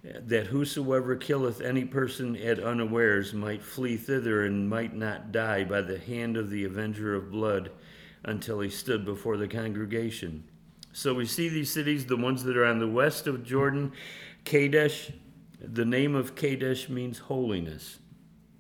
that 0.04 0.46
whosoever 0.46 1.16
killeth 1.16 1.60
any 1.60 1.84
person 1.84 2.36
at 2.36 2.60
unawares 2.60 3.34
might 3.34 3.62
flee 3.62 3.96
thither 3.96 4.44
and 4.44 4.68
might 4.68 4.94
not 4.94 5.32
die 5.32 5.64
by 5.64 5.80
the 5.80 5.98
hand 5.98 6.36
of 6.36 6.50
the 6.50 6.64
avenger 6.64 7.14
of 7.16 7.32
blood 7.32 7.72
until 8.22 8.60
he 8.60 8.70
stood 8.70 9.04
before 9.04 9.36
the 9.36 9.48
congregation. 9.48 10.44
So 10.92 11.14
we 11.14 11.26
see 11.26 11.48
these 11.48 11.72
cities, 11.72 12.06
the 12.06 12.16
ones 12.16 12.44
that 12.44 12.56
are 12.56 12.66
on 12.66 12.78
the 12.78 12.86
west 12.86 13.26
of 13.26 13.44
Jordan, 13.44 13.92
Kadesh. 14.44 15.10
The 15.60 15.84
name 15.84 16.14
of 16.14 16.34
Kadesh 16.34 16.88
means 16.88 17.18
holiness. 17.18 17.98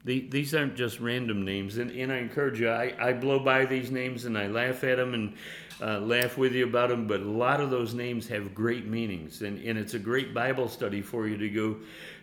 The, 0.04 0.28
these 0.28 0.52
aren't 0.52 0.74
just 0.74 0.98
random 0.98 1.44
names, 1.44 1.78
and, 1.78 1.90
and 1.92 2.12
I 2.12 2.16
encourage 2.16 2.58
you. 2.58 2.68
I, 2.68 2.92
I 2.98 3.12
blow 3.12 3.38
by 3.38 3.64
these 3.66 3.92
names 3.92 4.24
and 4.24 4.36
I 4.36 4.48
laugh 4.48 4.82
at 4.82 4.96
them 4.96 5.14
and 5.14 5.34
uh, 5.80 6.00
laugh 6.00 6.36
with 6.36 6.52
you 6.52 6.64
about 6.64 6.88
them, 6.88 7.06
but 7.06 7.20
a 7.20 7.28
lot 7.28 7.60
of 7.60 7.70
those 7.70 7.94
names 7.94 8.28
have 8.28 8.54
great 8.54 8.86
meanings, 8.86 9.42
and, 9.42 9.62
and 9.64 9.78
it's 9.78 9.94
a 9.94 9.98
great 9.98 10.34
Bible 10.34 10.68
study 10.68 11.02
for 11.02 11.26
you 11.26 11.36
to 11.36 11.48
go 11.48 11.76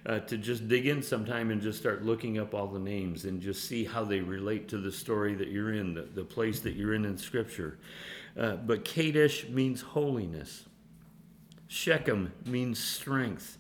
uh, 0.06 0.20
to 0.20 0.38
just 0.38 0.68
dig 0.68 0.88
in 0.88 1.02
sometime 1.02 1.52
and 1.52 1.62
just 1.62 1.80
start 1.80 2.04
looking 2.04 2.38
up 2.38 2.54
all 2.54 2.68
the 2.68 2.80
names 2.80 3.26
and 3.26 3.42
just 3.42 3.66
see 3.66 3.84
how 3.84 4.04
they 4.04 4.20
relate 4.20 4.68
to 4.70 4.78
the 4.78 4.92
story 4.92 5.36
that 5.36 5.50
you're 5.50 5.74
in, 5.74 5.94
the, 5.94 6.02
the 6.02 6.24
place 6.24 6.60
that 6.62 6.76
you're 6.76 6.94
in 6.94 7.06
in 7.06 7.18
Scripture. 7.18 7.78
Uh, 8.38 8.56
but 8.56 8.86
Kadesh 8.86 9.48
means 9.50 9.82
holiness. 9.82 10.66
Shechem 11.68 12.32
means 12.46 12.80
strength. 12.80 13.58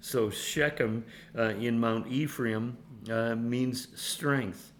So 0.00 0.30
Shechem 0.30 1.04
uh, 1.36 1.50
in 1.50 1.78
Mount 1.78 2.06
Ephraim 2.06 2.76
uh, 3.08 3.36
means 3.36 3.88
strength, 3.94 4.72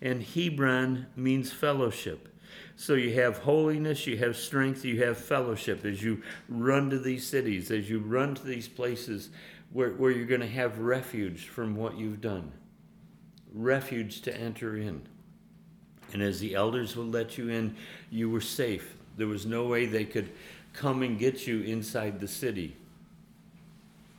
and 0.00 0.22
Hebron 0.22 1.06
means 1.16 1.52
fellowship. 1.52 2.28
So 2.76 2.94
you 2.94 3.14
have 3.14 3.38
holiness, 3.38 4.06
you 4.06 4.18
have 4.18 4.36
strength, 4.36 4.84
you 4.84 5.02
have 5.02 5.16
fellowship 5.16 5.84
as 5.84 6.02
you 6.02 6.22
run 6.48 6.90
to 6.90 6.98
these 6.98 7.26
cities, 7.26 7.70
as 7.70 7.88
you 7.88 7.98
run 7.98 8.34
to 8.34 8.44
these 8.44 8.68
places 8.68 9.30
where, 9.72 9.90
where 9.90 10.10
you're 10.10 10.26
going 10.26 10.42
to 10.42 10.46
have 10.46 10.78
refuge 10.78 11.48
from 11.48 11.74
what 11.74 11.96
you've 11.96 12.20
done, 12.20 12.52
refuge 13.54 14.20
to 14.22 14.36
enter 14.36 14.76
in. 14.76 15.02
And 16.12 16.22
as 16.22 16.38
the 16.38 16.54
elders 16.54 16.96
would 16.96 17.12
let 17.12 17.36
you 17.36 17.48
in, 17.48 17.76
you 18.10 18.30
were 18.30 18.40
safe. 18.40 18.94
There 19.16 19.26
was 19.26 19.46
no 19.46 19.66
way 19.66 19.86
they 19.86 20.04
could 20.04 20.30
come 20.72 21.02
and 21.02 21.18
get 21.18 21.46
you 21.46 21.62
inside 21.62 22.20
the 22.20 22.28
city. 22.28 22.76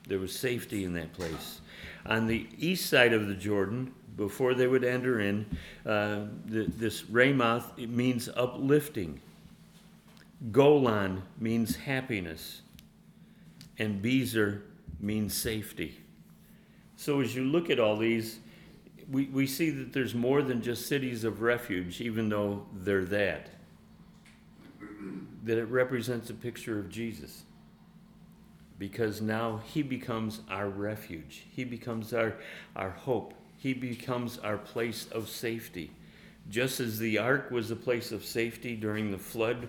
There 0.08 0.20
was 0.20 0.38
safety 0.38 0.84
in 0.84 0.94
that 0.94 1.14
place. 1.14 1.62
On 2.06 2.28
the 2.28 2.48
east 2.58 2.90
side 2.90 3.14
of 3.14 3.28
the 3.28 3.34
Jordan, 3.34 3.94
before 4.16 4.54
they 4.54 4.68
would 4.68 4.84
enter 4.84 5.20
in, 5.20 5.46
uh, 5.86 6.22
the, 6.46 6.66
this 6.78 7.04
Ramoth 7.04 7.78
means 7.78 8.30
uplifting. 8.36 9.20
Golan 10.52 11.24
means 11.40 11.76
happiness. 11.76 12.62
And 13.78 14.02
Bezer 14.02 14.62
means 15.00 15.34
safety. 15.34 16.00
So 16.96 17.22
as 17.22 17.36
you 17.36 17.44
look 17.44 17.70
at 17.70 17.80
all 17.80 17.98
these, 17.98 18.40
we, 19.12 19.26
we 19.26 19.46
see 19.46 19.70
that 19.70 19.94
there's 19.94 20.16
more 20.16 20.42
than 20.42 20.62
just 20.62 20.88
cities 20.88 21.24
of 21.24 21.42
refuge, 21.42 22.02
even 22.02 22.30
though 22.30 22.66
they're 22.74 23.06
that. 23.06 23.50
That 25.44 25.58
it 25.58 25.66
represents 25.66 26.30
a 26.30 26.34
picture 26.34 26.80
of 26.80 26.90
Jesus 26.90 27.44
because 28.80 29.22
now 29.22 29.62
he 29.66 29.82
becomes 29.82 30.42
our 30.50 30.70
refuge. 30.70 31.46
He 31.50 31.64
becomes 31.64 32.14
our, 32.14 32.36
our 32.76 32.92
hope. 32.92 33.34
He 33.58 33.74
becomes 33.74 34.38
our 34.40 34.58
place 34.58 35.08
of 35.12 35.30
safety. 35.30 35.92
Just 36.50 36.80
as 36.80 37.00
the 37.00 37.18
ark 37.18 37.52
was 37.52 37.72
a 37.72 37.76
place 37.76 38.12
of 38.12 38.24
safety 38.24 38.76
during 38.76 39.12
the 39.12 39.18
flood 39.18 39.68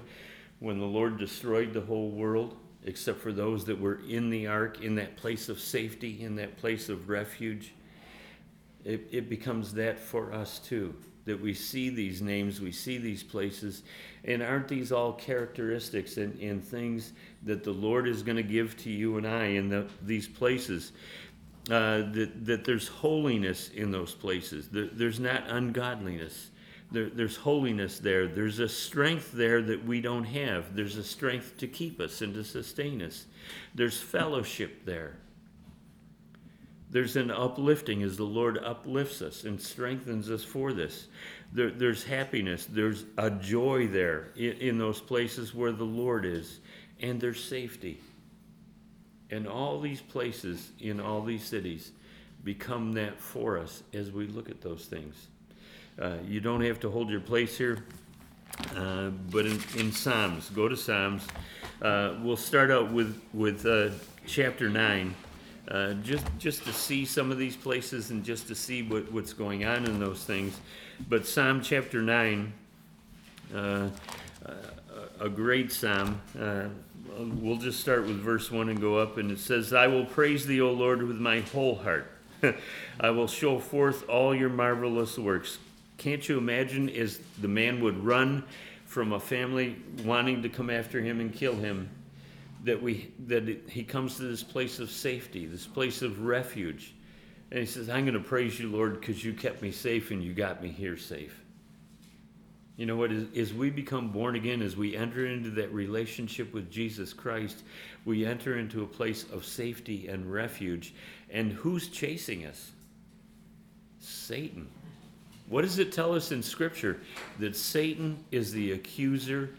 when 0.61 0.79
the 0.79 0.87
Lord 0.87 1.19
destroyed 1.19 1.73
the 1.73 1.81
whole 1.81 2.11
world, 2.11 2.57
except 2.85 3.21
for 3.21 3.33
those 3.33 3.65
that 3.65 3.81
were 3.81 4.01
in 4.09 4.31
the 4.31 4.47
ark, 4.47 4.83
in 4.83 4.95
that 4.97 5.17
place 5.17 5.49
of 5.49 5.59
safety, 5.59 6.23
in 6.23 6.37
that 6.37 6.57
place 6.59 6.89
of 6.89 7.09
refuge, 7.09 7.73
it, 8.85 9.09
it 9.11 9.29
becomes 9.29 9.75
that 9.75 9.99
for 9.99 10.33
us 10.33 10.59
too 10.59 10.95
that 11.29 11.41
we 11.41 11.55
see 11.55 11.91
these 11.91 12.21
names, 12.21 12.61
we 12.61 12.73
see 12.73 12.99
these 12.99 13.23
places, 13.23 13.83
and 14.25 14.43
aren't 14.43 14.67
these 14.67 14.91
all 14.91 15.13
characteristics 15.13 16.17
and, 16.17 16.39
and 16.41 16.65
things 16.65 17.13
that 17.45 17.63
the 17.63 17.73
Lord 17.73 18.09
is 18.09 18.23
going 18.23 18.37
to 18.37 18.43
give 18.43 18.77
to 18.79 18.91
you 18.91 19.17
and 19.19 19.27
I 19.27 19.45
in 19.45 19.69
the, 19.69 19.87
these 20.03 20.27
places? 20.27 20.93
Uh, 21.71 22.11
that, 22.13 22.47
that 22.47 22.65
there's 22.65 22.89
holiness 22.89 23.69
in 23.75 23.91
those 23.91 24.15
places, 24.15 24.69
there, 24.69 24.89
there's 24.91 25.21
not 25.21 25.45
ungodliness. 25.49 26.49
There, 26.91 27.11
there's 27.11 27.37
holiness 27.37 27.99
there. 27.99 28.27
There's 28.27 28.61
a 28.61 28.69
strength 28.69 29.33
there 29.33 29.61
that 29.61 29.85
we 29.85 30.01
don't 30.01 30.25
have. 30.25 30.75
There's 30.75 30.97
a 30.97 31.05
strength 31.05 31.59
to 31.59 31.67
keep 31.67 32.01
us 32.01 32.23
and 32.23 32.33
to 32.33 32.43
sustain 32.43 33.03
us. 33.03 33.27
There's 33.75 34.01
fellowship 34.01 34.87
there. 34.87 35.19
There's 36.91 37.17
an 37.17 37.31
uplifting 37.31 38.03
as 38.03 38.17
the 38.17 38.25
Lord 38.25 38.59
uplifts 38.59 39.21
us 39.21 39.45
and 39.45 39.61
strengthens 39.61 40.31
us 40.31 40.43
for 40.43 40.73
this. 40.73 41.09
There, 41.53 41.71
there's 41.71 42.03
happiness. 42.03 42.67
There's 42.67 43.05
a 43.19 43.31
joy 43.31 43.89
there 43.89 44.29
in, 44.37 44.53
in 44.53 44.79
those 44.79 45.01
places 45.01 45.55
where 45.55 45.73
the 45.73 45.85
Lord 45.85 46.25
is. 46.25 46.61
And 47.01 47.21
there's 47.21 47.43
safety. 47.43 48.01
And 49.31 49.47
all 49.47 49.81
these 49.81 50.01
places 50.01 50.71
in 50.81 50.99
all 50.99 51.23
these 51.23 51.45
cities 51.45 51.93
become 52.43 52.93
that 52.95 53.21
for 53.21 53.59
us 53.59 53.83
as 53.93 54.11
we 54.11 54.27
look 54.27 54.49
at 54.49 54.63
those 54.63 54.87
things. 54.87 55.29
Uh, 56.01 56.15
you 56.27 56.41
don't 56.41 56.63
have 56.63 56.81
to 56.81 56.91
hold 56.91 57.11
your 57.11 57.21
place 57.21 57.59
here, 57.59 57.85
uh, 58.77 59.11
but 59.31 59.45
in, 59.45 59.61
in 59.77 59.93
Psalms, 59.93 60.49
go 60.51 60.69
to 60.69 60.77
Psalms. 60.77 61.27
Uh, 61.83 62.15
we'll 62.23 62.37
start 62.37 62.71
out 62.71 62.91
with, 62.93 63.21
with 63.35 63.67
uh, 63.67 63.91
chapter 64.25 64.71
9 64.71 65.15
uh, 65.71 65.95
just 65.95 66.27
just 66.39 66.65
to 66.65 66.73
see 66.73 67.05
some 67.05 67.31
of 67.31 67.39
these 67.39 67.57
places 67.57 68.11
and 68.11 68.25
just 68.25 68.49
to 68.49 68.55
see 68.55 68.83
what, 68.83 69.11
what's 69.13 69.33
going 69.33 69.65
on 69.65 69.85
in 69.85 69.99
those 70.01 70.25
things. 70.25 70.59
But 71.09 71.27
Psalm 71.27 71.63
chapter 71.63 72.01
nine, 72.01 72.53
uh, 73.55 73.89
a 75.21 75.29
great 75.29 75.73
psalm. 75.73 76.21
Uh, 76.39 76.69
we'll 77.19 77.57
just 77.57 77.81
start 77.81 78.03
with 78.03 78.19
verse 78.19 78.51
one 78.51 78.69
and 78.69 78.81
go 78.81 78.97
up, 78.97 79.19
and 79.19 79.31
it 79.31 79.39
says, 79.39 79.73
"I 79.73 79.87
will 79.87 80.07
praise 80.07 80.47
thee, 80.47 80.61
O 80.61 80.73
Lord, 80.73 81.03
with 81.03 81.19
my 81.19 81.41
whole 81.41 81.77
heart. 81.77 82.11
I 83.01 83.11
will 83.11 83.29
show 83.29 83.59
forth 83.59 84.09
all 84.09 84.35
your 84.35 84.51
marvelous 84.51 85.19
works." 85.19 85.59
Can't 85.99 86.27
you 86.29 86.39
imagine 86.39 86.89
as 86.91 87.19
the 87.41 87.49
man 87.49 87.83
would 87.83 88.05
run 88.05 88.45
from 88.87 89.13
a 89.13 89.19
family 89.19 89.77
wanting 90.05 90.43
to 90.43 90.49
come 90.49 90.71
after 90.71 91.01
him 91.01 91.21
and 91.21 91.35
kill 91.35 91.57
him? 91.57 91.91
That 92.65 92.83
we 92.83 93.13
that 93.27 93.49
it, 93.49 93.69
he 93.69 93.83
comes 93.83 94.17
to 94.17 94.23
this 94.23 94.43
place 94.43 94.79
of 94.79 94.91
safety, 94.91 95.47
this 95.47 95.67
place 95.67 96.03
of 96.03 96.25
refuge, 96.25 96.95
and 97.51 97.61
he 97.61 97.67
says, 97.67 97.89
"I'm 97.89 98.05
going 98.05 98.15
to 98.15 98.21
praise 98.21 98.59
you, 98.59 98.69
Lord, 98.69 99.01
because 99.01 99.25
you 99.25 99.33
kept 99.33 99.63
me 99.63 99.71
safe 99.71 100.11
and 100.11 100.23
you 100.23 100.35
got 100.35 100.63
me 100.63 100.69
here 100.69 100.97
safe." 100.97 101.41
You 102.77 102.87
know 102.87 102.95
what? 102.95 103.11
As, 103.11 103.25
as 103.37 103.53
we 103.53 103.71
become 103.71 104.11
born 104.11 104.37
again, 104.37 104.63
as 104.63 104.77
we 104.77 104.97
enter 104.97 105.27
into 105.27 105.51
that 105.51 105.73
relationship 105.75 106.55
with 106.55 106.71
Jesus 106.71 107.13
Christ, 107.13 107.65
we 108.05 108.25
enter 108.25 108.57
into 108.57 108.85
a 108.85 108.87
place 108.87 109.25
of 109.33 109.45
safety 109.45 110.07
and 110.07 110.33
refuge. 110.33 110.95
And 111.29 111.53
who's 111.53 111.89
chasing 111.89 112.47
us? 112.47 112.71
Satan. 113.99 114.69
What 115.49 115.63
does 115.63 115.81
it 115.81 115.91
tell 115.91 116.15
us 116.15 116.31
in 116.31 116.41
Scripture? 116.41 117.01
That 117.41 117.57
Satan 117.57 118.25
is 118.31 118.53
the 118.53 118.73
accuser 118.73 119.51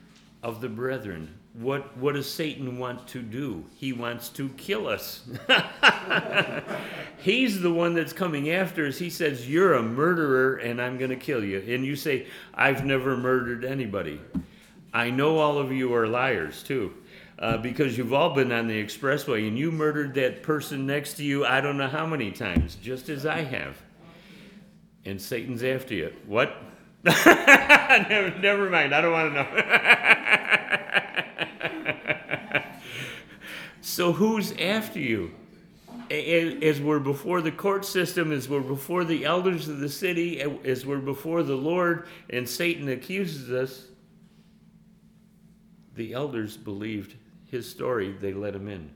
of 0.41 0.61
the 0.61 0.69
brethren. 0.69 1.38
What, 1.59 1.97
what 1.97 2.15
does 2.15 2.31
Satan 2.31 2.77
want 2.77 3.05
to 3.09 3.21
do? 3.21 3.65
He 3.75 3.91
wants 3.91 4.29
to 4.29 4.47
kill 4.49 4.87
us. 4.87 5.27
He's 7.17 7.59
the 7.59 7.73
one 7.73 7.93
that's 7.95 8.13
coming 8.13 8.49
after 8.49 8.87
us. 8.87 8.97
He 8.97 9.09
says, 9.09 9.49
You're 9.49 9.73
a 9.73 9.83
murderer 9.83 10.55
and 10.55 10.81
I'm 10.81 10.97
going 10.97 11.09
to 11.09 11.17
kill 11.17 11.43
you. 11.43 11.61
And 11.67 11.85
you 11.85 11.97
say, 11.97 12.27
I've 12.53 12.85
never 12.85 13.17
murdered 13.17 13.65
anybody. 13.65 14.21
I 14.93 15.09
know 15.09 15.37
all 15.39 15.57
of 15.57 15.73
you 15.73 15.93
are 15.93 16.07
liars 16.07 16.63
too. 16.63 16.93
Uh, 17.37 17.57
because 17.57 17.97
you've 17.97 18.13
all 18.13 18.33
been 18.33 18.53
on 18.53 18.67
the 18.67 18.81
expressway 18.81 19.45
and 19.45 19.57
you 19.59 19.69
murdered 19.69 20.13
that 20.13 20.43
person 20.43 20.85
next 20.85 21.15
to 21.15 21.23
you 21.23 21.45
I 21.45 21.59
don't 21.59 21.77
know 21.77 21.87
how 21.87 22.05
many 22.05 22.31
times, 22.31 22.75
just 22.75 23.09
as 23.09 23.25
I 23.25 23.41
have. 23.41 23.77
And 25.03 25.21
Satan's 25.21 25.63
after 25.63 25.93
you. 25.93 26.13
What? 26.25 26.55
never, 27.03 28.39
never 28.39 28.69
mind. 28.69 28.95
I 28.95 29.01
don't 29.01 29.11
want 29.11 29.33
to 29.33 29.43
know. 29.43 30.25
so 33.81 34.11
who's 34.13 34.51
after 34.57 34.99
you? 34.99 35.31
As 36.11 36.81
we're 36.81 36.99
before 36.99 37.41
the 37.41 37.51
court 37.51 37.85
system, 37.85 38.31
as 38.31 38.49
we're 38.49 38.61
before 38.61 39.03
the 39.03 39.25
elders 39.25 39.67
of 39.67 39.79
the 39.79 39.89
city, 39.89 40.41
as 40.41 40.85
we're 40.85 40.97
before 40.97 41.43
the 41.43 41.55
Lord, 41.55 42.07
and 42.29 42.49
Satan 42.49 42.89
accuses 42.89 43.51
us, 43.51 43.85
the 45.95 46.13
elders 46.13 46.57
believed 46.57 47.15
his 47.45 47.69
story, 47.69 48.11
they 48.11 48.33
let 48.33 48.55
him 48.55 48.67
in. 48.67 48.89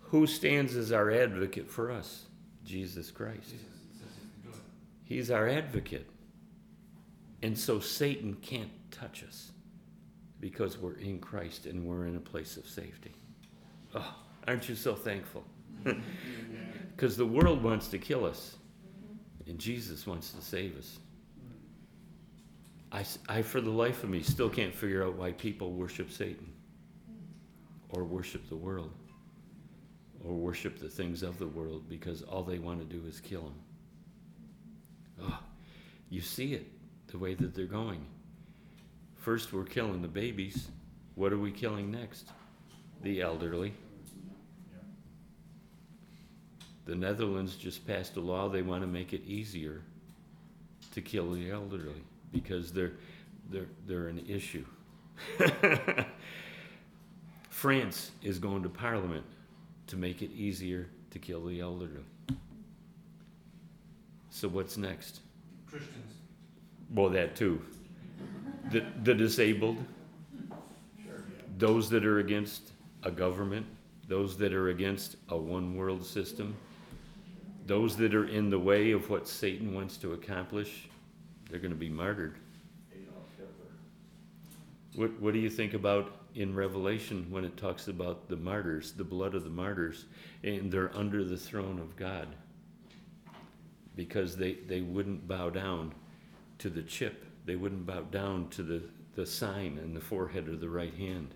Who 0.00 0.26
stands 0.26 0.76
as 0.76 0.92
our 0.92 1.10
advocate 1.10 1.70
for 1.70 1.90
us? 1.90 2.26
Jesus 2.64 3.10
Christ. 3.10 3.54
He's 5.04 5.30
our 5.30 5.48
advocate. 5.48 6.08
And 7.42 7.58
so 7.58 7.80
Satan 7.80 8.36
can't 8.40 8.70
touch 8.90 9.24
us 9.24 9.52
because 10.40 10.78
we're 10.78 10.94
in 10.94 11.18
Christ 11.18 11.66
and 11.66 11.84
we're 11.84 12.06
in 12.06 12.16
a 12.16 12.20
place 12.20 12.56
of 12.56 12.66
safety. 12.66 13.12
Oh, 13.94 14.14
aren't 14.46 14.68
you 14.68 14.74
so 14.74 14.94
thankful? 14.94 15.44
Because 16.94 17.16
the 17.16 17.26
world 17.26 17.64
wants 17.64 17.88
to 17.88 17.98
kill 17.98 18.24
us, 18.24 18.54
and 19.46 19.58
Jesus 19.58 20.06
wants 20.06 20.30
to 20.32 20.42
save 20.42 20.78
us. 20.78 20.98
I, 22.92 23.04
I, 23.28 23.42
for 23.42 23.60
the 23.60 23.70
life 23.70 24.04
of 24.04 24.10
me, 24.10 24.22
still 24.22 24.50
can't 24.50 24.74
figure 24.74 25.04
out 25.04 25.16
why 25.16 25.32
people 25.32 25.72
worship 25.72 26.12
Satan 26.12 26.52
or 27.88 28.04
worship 28.04 28.48
the 28.48 28.56
world 28.56 28.92
or 30.24 30.34
worship 30.34 30.78
the 30.78 30.88
things 30.88 31.22
of 31.22 31.38
the 31.38 31.46
world 31.46 31.88
because 31.88 32.22
all 32.22 32.42
they 32.42 32.58
want 32.58 32.78
to 32.78 32.84
do 32.84 33.04
is 33.06 33.20
kill 33.20 33.42
him. 33.42 33.54
Oh, 35.22 35.38
you 36.10 36.20
see 36.20 36.52
it 36.54 36.66
the 37.08 37.18
way 37.18 37.34
that 37.34 37.54
they're 37.54 37.64
going. 37.64 38.04
First, 39.16 39.52
we're 39.52 39.64
killing 39.64 40.02
the 40.02 40.08
babies. 40.08 40.68
What 41.14 41.32
are 41.32 41.38
we 41.38 41.50
killing 41.50 41.90
next? 41.90 42.28
The 43.02 43.20
elderly. 43.20 43.74
The 46.84 46.94
Netherlands 46.94 47.56
just 47.56 47.86
passed 47.86 48.16
a 48.16 48.20
law. 48.20 48.48
They 48.48 48.62
want 48.62 48.82
to 48.82 48.88
make 48.88 49.12
it 49.12 49.24
easier 49.24 49.82
to 50.94 51.00
kill 51.00 51.30
the 51.32 51.50
elderly 51.50 52.02
because 52.32 52.72
they're 52.72 52.92
they're 53.50 53.68
they're 53.86 54.08
an 54.08 54.24
issue. 54.28 54.64
France 57.50 58.10
is 58.22 58.38
going 58.38 58.62
to 58.62 58.68
Parliament 58.68 59.24
to 59.86 59.96
make 59.96 60.22
it 60.22 60.32
easier 60.32 60.88
to 61.10 61.18
kill 61.18 61.44
the 61.44 61.60
elderly. 61.60 62.04
So 64.30 64.48
what's 64.48 64.76
next? 64.76 65.20
Christians. 65.68 66.14
Well, 66.94 67.10
that 67.10 67.36
too. 67.36 67.62
The, 68.70 68.84
the 69.02 69.14
disabled, 69.14 69.76
those 71.58 71.90
that 71.90 72.04
are 72.04 72.18
against 72.18 72.72
a 73.02 73.10
government, 73.10 73.66
those 74.08 74.36
that 74.38 74.52
are 74.52 74.68
against 74.68 75.16
a 75.28 75.36
one 75.36 75.76
world 75.76 76.04
system, 76.04 76.56
those 77.66 77.96
that 77.96 78.14
are 78.14 78.26
in 78.26 78.50
the 78.50 78.58
way 78.58 78.90
of 78.90 79.08
what 79.08 79.28
Satan 79.28 79.74
wants 79.74 79.96
to 79.98 80.12
accomplish, 80.12 80.88
they're 81.48 81.60
going 81.60 81.72
to 81.72 81.76
be 81.76 81.88
martyred. 81.88 82.36
What, 84.94 85.18
what 85.20 85.32
do 85.32 85.38
you 85.38 85.48
think 85.48 85.72
about 85.72 86.12
in 86.34 86.54
Revelation 86.54 87.26
when 87.30 87.44
it 87.44 87.56
talks 87.56 87.88
about 87.88 88.28
the 88.28 88.36
martyrs, 88.36 88.92
the 88.92 89.04
blood 89.04 89.34
of 89.34 89.44
the 89.44 89.50
martyrs, 89.50 90.04
and 90.42 90.70
they're 90.70 90.94
under 90.94 91.24
the 91.24 91.36
throne 91.36 91.78
of 91.78 91.96
God? 91.96 92.28
Because 93.96 94.36
they, 94.36 94.54
they 94.54 94.80
wouldn't 94.80 95.26
bow 95.26 95.50
down 95.50 95.94
to 96.58 96.68
the 96.68 96.82
chip, 96.82 97.24
they 97.46 97.56
wouldn't 97.56 97.86
bow 97.86 98.02
down 98.02 98.48
to 98.50 98.62
the, 98.62 98.82
the 99.14 99.24
sign 99.24 99.78
in 99.82 99.94
the 99.94 100.00
forehead 100.00 100.48
or 100.48 100.56
the 100.56 100.68
right 100.68 100.94
hand. 100.94 101.34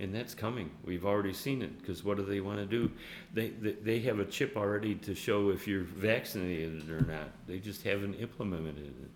And 0.00 0.14
that's 0.14 0.34
coming. 0.34 0.70
We've 0.82 1.04
already 1.04 1.34
seen 1.34 1.60
it. 1.60 1.78
Because 1.78 2.02
what 2.02 2.16
do 2.16 2.24
they 2.24 2.40
want 2.40 2.58
to 2.58 2.64
do? 2.64 2.90
They, 3.34 3.50
they, 3.50 3.72
they 3.72 3.98
have 4.00 4.18
a 4.18 4.24
chip 4.24 4.56
already 4.56 4.94
to 4.96 5.14
show 5.14 5.50
if 5.50 5.68
you're 5.68 5.82
vaccinated 5.84 6.88
or 6.90 7.02
not. 7.02 7.28
They 7.46 7.58
just 7.58 7.82
haven't 7.82 8.14
implemented 8.14 8.78
it. 8.86 9.10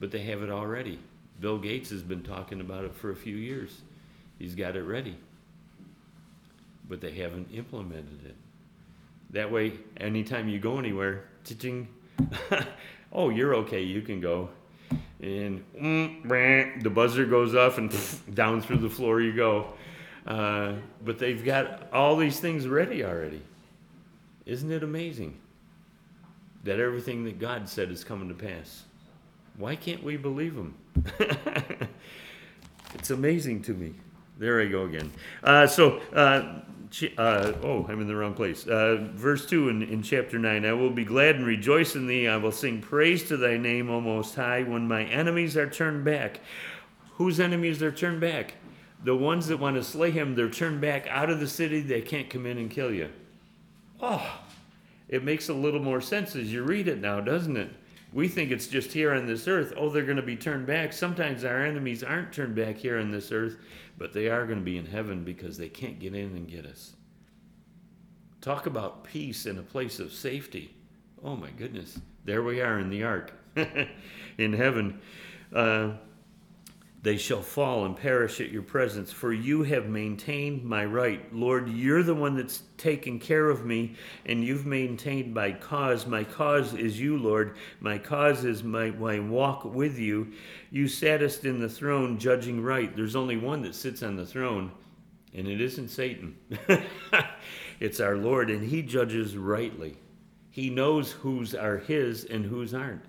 But 0.00 0.10
they 0.10 0.22
have 0.22 0.42
it 0.42 0.50
already. 0.50 0.98
Bill 1.40 1.58
Gates 1.58 1.90
has 1.90 2.02
been 2.02 2.24
talking 2.24 2.60
about 2.60 2.84
it 2.84 2.94
for 2.94 3.12
a 3.12 3.16
few 3.16 3.36
years. 3.36 3.82
He's 4.40 4.56
got 4.56 4.74
it 4.74 4.82
ready. 4.82 5.16
But 6.88 7.00
they 7.00 7.12
haven't 7.12 7.48
implemented 7.52 8.26
it. 8.26 8.34
That 9.30 9.52
way, 9.52 9.74
anytime 9.98 10.48
you 10.48 10.58
go 10.58 10.78
anywhere, 10.78 11.24
ching, 11.44 11.86
oh, 13.12 13.28
you're 13.28 13.54
okay, 13.56 13.82
you 13.82 14.02
can 14.02 14.20
go. 14.20 14.48
And 15.20 15.64
mm, 15.74 16.82
the 16.82 16.90
buzzer 16.90 17.26
goes 17.26 17.54
off, 17.54 17.78
and 17.78 17.94
down 18.34 18.60
through 18.60 18.78
the 18.78 18.90
floor 18.90 19.20
you 19.20 19.32
go. 19.32 19.68
Uh, 20.26 20.74
but 21.04 21.18
they've 21.18 21.44
got 21.44 21.92
all 21.92 22.16
these 22.16 22.38
things 22.38 22.68
ready 22.68 23.04
already. 23.04 23.42
Isn't 24.46 24.70
it 24.70 24.82
amazing 24.82 25.38
that 26.64 26.78
everything 26.80 27.24
that 27.24 27.38
God 27.38 27.68
said 27.68 27.90
is 27.90 28.04
coming 28.04 28.28
to 28.28 28.34
pass? 28.34 28.84
Why 29.56 29.74
can't 29.74 30.02
we 30.02 30.16
believe 30.16 30.54
Him? 30.54 30.74
it's 32.94 33.10
amazing 33.10 33.62
to 33.62 33.74
me. 33.74 33.94
There 34.38 34.60
I 34.60 34.66
go 34.66 34.84
again. 34.84 35.10
Uh, 35.42 35.66
so, 35.66 36.00
uh, 36.14 36.60
uh, 37.16 37.52
oh, 37.62 37.86
I'm 37.88 38.00
in 38.00 38.06
the 38.06 38.16
wrong 38.16 38.34
place. 38.34 38.66
Uh, 38.66 39.08
verse 39.12 39.46
2 39.46 39.68
in, 39.68 39.82
in 39.82 40.02
chapter 40.02 40.38
9 40.38 40.64
I 40.64 40.72
will 40.72 40.90
be 40.90 41.04
glad 41.04 41.36
and 41.36 41.46
rejoice 41.46 41.94
in 41.94 42.06
thee. 42.06 42.28
I 42.28 42.36
will 42.36 42.52
sing 42.52 42.80
praise 42.80 43.24
to 43.28 43.36
thy 43.36 43.56
name, 43.56 43.90
O 43.90 44.00
Most 44.00 44.34
High, 44.34 44.62
when 44.62 44.88
my 44.88 45.04
enemies 45.04 45.56
are 45.56 45.68
turned 45.68 46.04
back. 46.04 46.40
Whose 47.12 47.40
enemies 47.40 47.82
are 47.82 47.92
turned 47.92 48.20
back? 48.20 48.54
The 49.04 49.16
ones 49.16 49.46
that 49.48 49.58
want 49.58 49.76
to 49.76 49.84
slay 49.84 50.10
him, 50.10 50.34
they're 50.34 50.50
turned 50.50 50.80
back 50.80 51.06
out 51.08 51.30
of 51.30 51.40
the 51.40 51.48
city. 51.48 51.80
They 51.80 52.00
can't 52.00 52.30
come 52.30 52.46
in 52.46 52.58
and 52.58 52.70
kill 52.70 52.92
you. 52.92 53.10
Oh, 54.00 54.40
it 55.08 55.24
makes 55.24 55.48
a 55.48 55.54
little 55.54 55.82
more 55.82 56.00
sense 56.00 56.36
as 56.36 56.52
you 56.52 56.62
read 56.62 56.88
it 56.88 57.00
now, 57.00 57.20
doesn't 57.20 57.56
it? 57.56 57.70
We 58.12 58.26
think 58.26 58.50
it's 58.50 58.66
just 58.66 58.92
here 58.92 59.12
on 59.12 59.26
this 59.26 59.46
earth. 59.46 59.74
Oh, 59.76 59.90
they're 59.90 60.04
going 60.04 60.16
to 60.16 60.22
be 60.22 60.36
turned 60.36 60.66
back. 60.66 60.92
Sometimes 60.92 61.44
our 61.44 61.64
enemies 61.64 62.02
aren't 62.02 62.32
turned 62.32 62.54
back 62.54 62.76
here 62.76 62.98
on 62.98 63.10
this 63.10 63.32
earth, 63.32 63.56
but 63.98 64.12
they 64.12 64.28
are 64.28 64.46
going 64.46 64.60
to 64.60 64.64
be 64.64 64.78
in 64.78 64.86
heaven 64.86 65.24
because 65.24 65.58
they 65.58 65.68
can't 65.68 65.98
get 65.98 66.14
in 66.14 66.36
and 66.36 66.48
get 66.48 66.64
us. 66.64 66.94
Talk 68.40 68.66
about 68.66 69.04
peace 69.04 69.44
in 69.44 69.58
a 69.58 69.62
place 69.62 69.98
of 69.98 70.12
safety. 70.12 70.74
Oh 71.22 71.36
my 71.36 71.50
goodness. 71.50 71.98
There 72.24 72.42
we 72.42 72.60
are 72.60 72.78
in 72.78 72.88
the 72.88 73.02
ark 73.02 73.32
in 74.38 74.52
heaven. 74.52 75.00
Uh, 75.52 75.94
they 77.00 77.16
shall 77.16 77.42
fall 77.42 77.84
and 77.84 77.96
perish 77.96 78.40
at 78.40 78.50
your 78.50 78.62
presence, 78.62 79.12
for 79.12 79.32
you 79.32 79.62
have 79.62 79.86
maintained 79.86 80.64
my 80.64 80.84
right. 80.84 81.32
Lord, 81.32 81.68
you're 81.68 82.02
the 82.02 82.14
one 82.14 82.36
that's 82.36 82.64
taken 82.76 83.20
care 83.20 83.48
of 83.48 83.64
me, 83.64 83.94
and 84.26 84.42
you've 84.42 84.66
maintained 84.66 85.32
my 85.32 85.52
cause. 85.52 86.06
My 86.06 86.24
cause 86.24 86.74
is 86.74 86.98
you, 86.98 87.16
Lord. 87.16 87.56
My 87.78 87.98
cause 87.98 88.44
is 88.44 88.64
my, 88.64 88.90
my 88.90 89.20
walk 89.20 89.64
with 89.64 89.96
you. 89.96 90.32
You 90.72 90.88
sattest 90.88 91.44
in 91.44 91.60
the 91.60 91.68
throne, 91.68 92.18
judging 92.18 92.60
right. 92.62 92.94
There's 92.94 93.16
only 93.16 93.36
one 93.36 93.62
that 93.62 93.76
sits 93.76 94.02
on 94.02 94.16
the 94.16 94.26
throne, 94.26 94.72
and 95.32 95.46
it 95.46 95.60
isn't 95.60 95.88
Satan. 95.90 96.36
it's 97.80 98.00
our 98.00 98.16
Lord, 98.16 98.50
and 98.50 98.68
he 98.68 98.82
judges 98.82 99.36
rightly. 99.36 99.96
He 100.50 100.68
knows 100.68 101.12
whose 101.12 101.54
are 101.54 101.78
his 101.78 102.24
and 102.24 102.44
whose 102.44 102.74
aren't. 102.74 103.04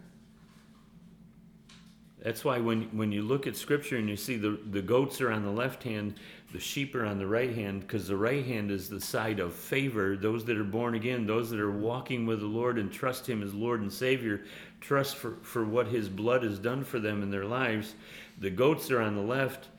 That's 2.21 2.43
why 2.43 2.59
when, 2.59 2.83
when 2.91 3.13
you 3.13 3.21
look 3.21 3.47
at 3.47 3.55
scripture 3.55 3.95
and 3.95 4.09
you 4.09 4.17
see 4.17 4.35
the, 4.35 4.59
the 4.71 4.81
goats 4.81 5.21
are 5.21 5.31
on 5.31 5.43
the 5.43 5.51
left 5.51 5.83
hand, 5.83 6.15
the 6.51 6.59
sheep 6.59 6.93
are 6.95 7.05
on 7.05 7.17
the 7.17 7.27
right 7.27 7.53
hand, 7.55 7.81
because 7.81 8.07
the 8.07 8.17
right 8.17 8.45
hand 8.45 8.71
is 8.71 8.89
the 8.89 8.99
side 8.99 9.39
of 9.39 9.53
favor. 9.53 10.17
Those 10.17 10.43
that 10.45 10.57
are 10.57 10.65
born 10.65 10.95
again, 10.95 11.25
those 11.25 11.49
that 11.49 11.61
are 11.61 11.71
walking 11.71 12.25
with 12.25 12.41
the 12.41 12.45
Lord 12.45 12.77
and 12.77 12.91
trust 12.91 13.27
Him 13.29 13.41
as 13.41 13.53
Lord 13.53 13.81
and 13.81 13.91
Savior, 13.91 14.43
trust 14.81 15.15
for, 15.15 15.37
for 15.43 15.63
what 15.63 15.87
His 15.87 16.09
blood 16.09 16.43
has 16.43 16.59
done 16.59 16.83
for 16.83 16.99
them 16.99 17.23
in 17.23 17.31
their 17.31 17.45
lives. 17.45 17.95
The 18.39 18.49
goats 18.49 18.91
are 18.91 19.01
on 19.01 19.15
the 19.15 19.21
left, 19.21 19.69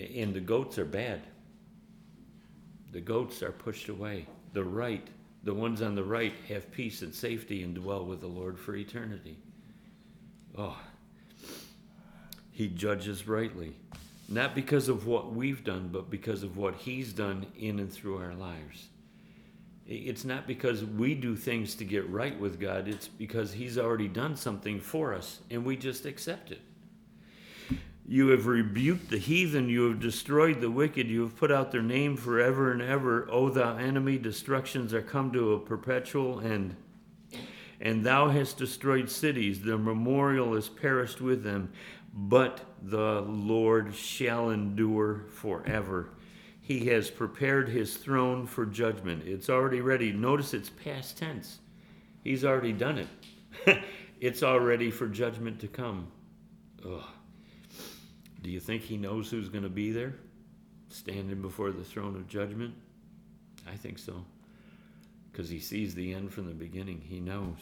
and 0.00 0.32
the 0.32 0.40
goats 0.40 0.78
are 0.78 0.86
bad. 0.86 1.20
The 2.92 3.00
goats 3.00 3.42
are 3.42 3.52
pushed 3.52 3.90
away. 3.90 4.26
The 4.54 4.64
right, 4.64 5.06
the 5.42 5.52
ones 5.52 5.82
on 5.82 5.96
the 5.96 6.04
right, 6.04 6.32
have 6.48 6.70
peace 6.70 7.02
and 7.02 7.14
safety 7.14 7.62
and 7.62 7.74
dwell 7.74 8.06
with 8.06 8.20
the 8.20 8.26
Lord 8.26 8.58
for 8.58 8.74
eternity. 8.74 9.36
Oh, 10.56 10.78
he 12.54 12.68
judges 12.68 13.26
rightly. 13.26 13.74
Not 14.28 14.54
because 14.54 14.88
of 14.88 15.08
what 15.08 15.34
we've 15.34 15.64
done, 15.64 15.90
but 15.92 16.08
because 16.08 16.44
of 16.44 16.56
what 16.56 16.76
He's 16.76 17.12
done 17.12 17.46
in 17.58 17.80
and 17.80 17.92
through 17.92 18.18
our 18.18 18.32
lives. 18.32 18.88
It's 19.88 20.24
not 20.24 20.46
because 20.46 20.82
we 20.84 21.14
do 21.14 21.34
things 21.34 21.74
to 21.74 21.84
get 21.84 22.08
right 22.08 22.38
with 22.38 22.60
God, 22.60 22.86
it's 22.86 23.08
because 23.08 23.52
He's 23.52 23.76
already 23.76 24.06
done 24.06 24.36
something 24.36 24.78
for 24.78 25.12
us, 25.12 25.40
and 25.50 25.64
we 25.64 25.76
just 25.76 26.06
accept 26.06 26.52
it. 26.52 26.60
You 28.06 28.28
have 28.28 28.46
rebuked 28.46 29.10
the 29.10 29.18
heathen, 29.18 29.68
you 29.68 29.88
have 29.88 29.98
destroyed 29.98 30.60
the 30.60 30.70
wicked, 30.70 31.08
you 31.08 31.22
have 31.22 31.36
put 31.36 31.50
out 31.50 31.72
their 31.72 31.82
name 31.82 32.16
forever 32.16 32.70
and 32.70 32.80
ever. 32.80 33.26
O 33.30 33.50
thou 33.50 33.76
enemy, 33.78 34.16
destructions 34.16 34.94
are 34.94 35.02
come 35.02 35.32
to 35.32 35.54
a 35.54 35.58
perpetual 35.58 36.40
end. 36.40 36.76
And 37.80 38.06
thou 38.06 38.28
hast 38.28 38.58
destroyed 38.58 39.10
cities, 39.10 39.62
the 39.62 39.76
memorial 39.76 40.54
is 40.54 40.68
perished 40.68 41.20
with 41.20 41.42
them 41.42 41.72
but 42.14 42.60
the 42.80 43.22
Lord 43.22 43.94
shall 43.94 44.50
endure 44.50 45.24
forever. 45.30 46.10
He 46.60 46.86
has 46.86 47.10
prepared 47.10 47.68
his 47.68 47.96
throne 47.96 48.46
for 48.46 48.64
judgment. 48.64 49.24
It's 49.26 49.50
already 49.50 49.80
ready. 49.80 50.12
Notice 50.12 50.54
it's 50.54 50.70
past 50.70 51.18
tense. 51.18 51.58
He's 52.22 52.44
already 52.44 52.72
done 52.72 52.98
it. 52.98 53.78
it's 54.20 54.42
already 54.42 54.90
for 54.90 55.08
judgment 55.08 55.60
to 55.60 55.68
come. 55.68 56.06
Ugh. 56.86 57.02
Do 58.42 58.50
you 58.50 58.60
think 58.60 58.82
he 58.82 58.96
knows 58.96 59.30
who's 59.30 59.48
going 59.48 59.64
to 59.64 59.70
be 59.70 59.90
there? 59.90 60.14
Standing 60.90 61.42
before 61.42 61.72
the 61.72 61.84
throne 61.84 62.14
of 62.14 62.28
judgment? 62.28 62.74
I 63.66 63.76
think 63.76 63.98
so. 63.98 64.24
Because 65.32 65.48
he 65.48 65.58
sees 65.58 65.94
the 65.94 66.14
end 66.14 66.32
from 66.32 66.46
the 66.46 66.54
beginning. 66.54 67.02
He 67.04 67.20
knows 67.20 67.58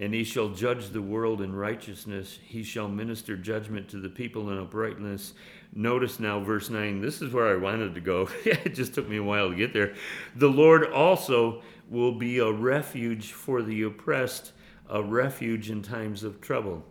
and 0.00 0.14
he 0.14 0.24
shall 0.24 0.48
judge 0.48 0.88
the 0.88 1.02
world 1.02 1.42
in 1.42 1.54
righteousness. 1.54 2.38
He 2.42 2.62
shall 2.62 2.88
minister 2.88 3.36
judgment 3.36 3.90
to 3.90 4.00
the 4.00 4.08
people 4.08 4.50
in 4.50 4.58
uprightness. 4.58 5.34
Notice 5.74 6.18
now, 6.18 6.40
verse 6.40 6.70
9. 6.70 7.02
This 7.02 7.20
is 7.20 7.34
where 7.34 7.52
I 7.52 7.56
wanted 7.56 7.94
to 7.94 8.00
go. 8.00 8.26
it 8.46 8.74
just 8.74 8.94
took 8.94 9.06
me 9.06 9.18
a 9.18 9.22
while 9.22 9.50
to 9.50 9.54
get 9.54 9.74
there. 9.74 9.94
The 10.36 10.48
Lord 10.48 10.90
also 10.90 11.60
will 11.90 12.12
be 12.12 12.38
a 12.38 12.50
refuge 12.50 13.32
for 13.32 13.60
the 13.60 13.82
oppressed, 13.82 14.52
a 14.88 15.02
refuge 15.02 15.70
in 15.70 15.82
times 15.82 16.24
of 16.24 16.40
trouble. 16.40 16.82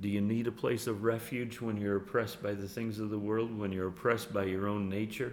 Do 0.00 0.08
you 0.08 0.20
need 0.20 0.48
a 0.48 0.52
place 0.52 0.88
of 0.88 1.04
refuge 1.04 1.60
when 1.60 1.76
you're 1.76 1.96
oppressed 1.98 2.42
by 2.42 2.54
the 2.54 2.68
things 2.68 2.98
of 2.98 3.10
the 3.10 3.18
world, 3.18 3.56
when 3.56 3.70
you're 3.70 3.88
oppressed 3.88 4.32
by 4.32 4.44
your 4.44 4.66
own 4.66 4.88
nature? 4.88 5.32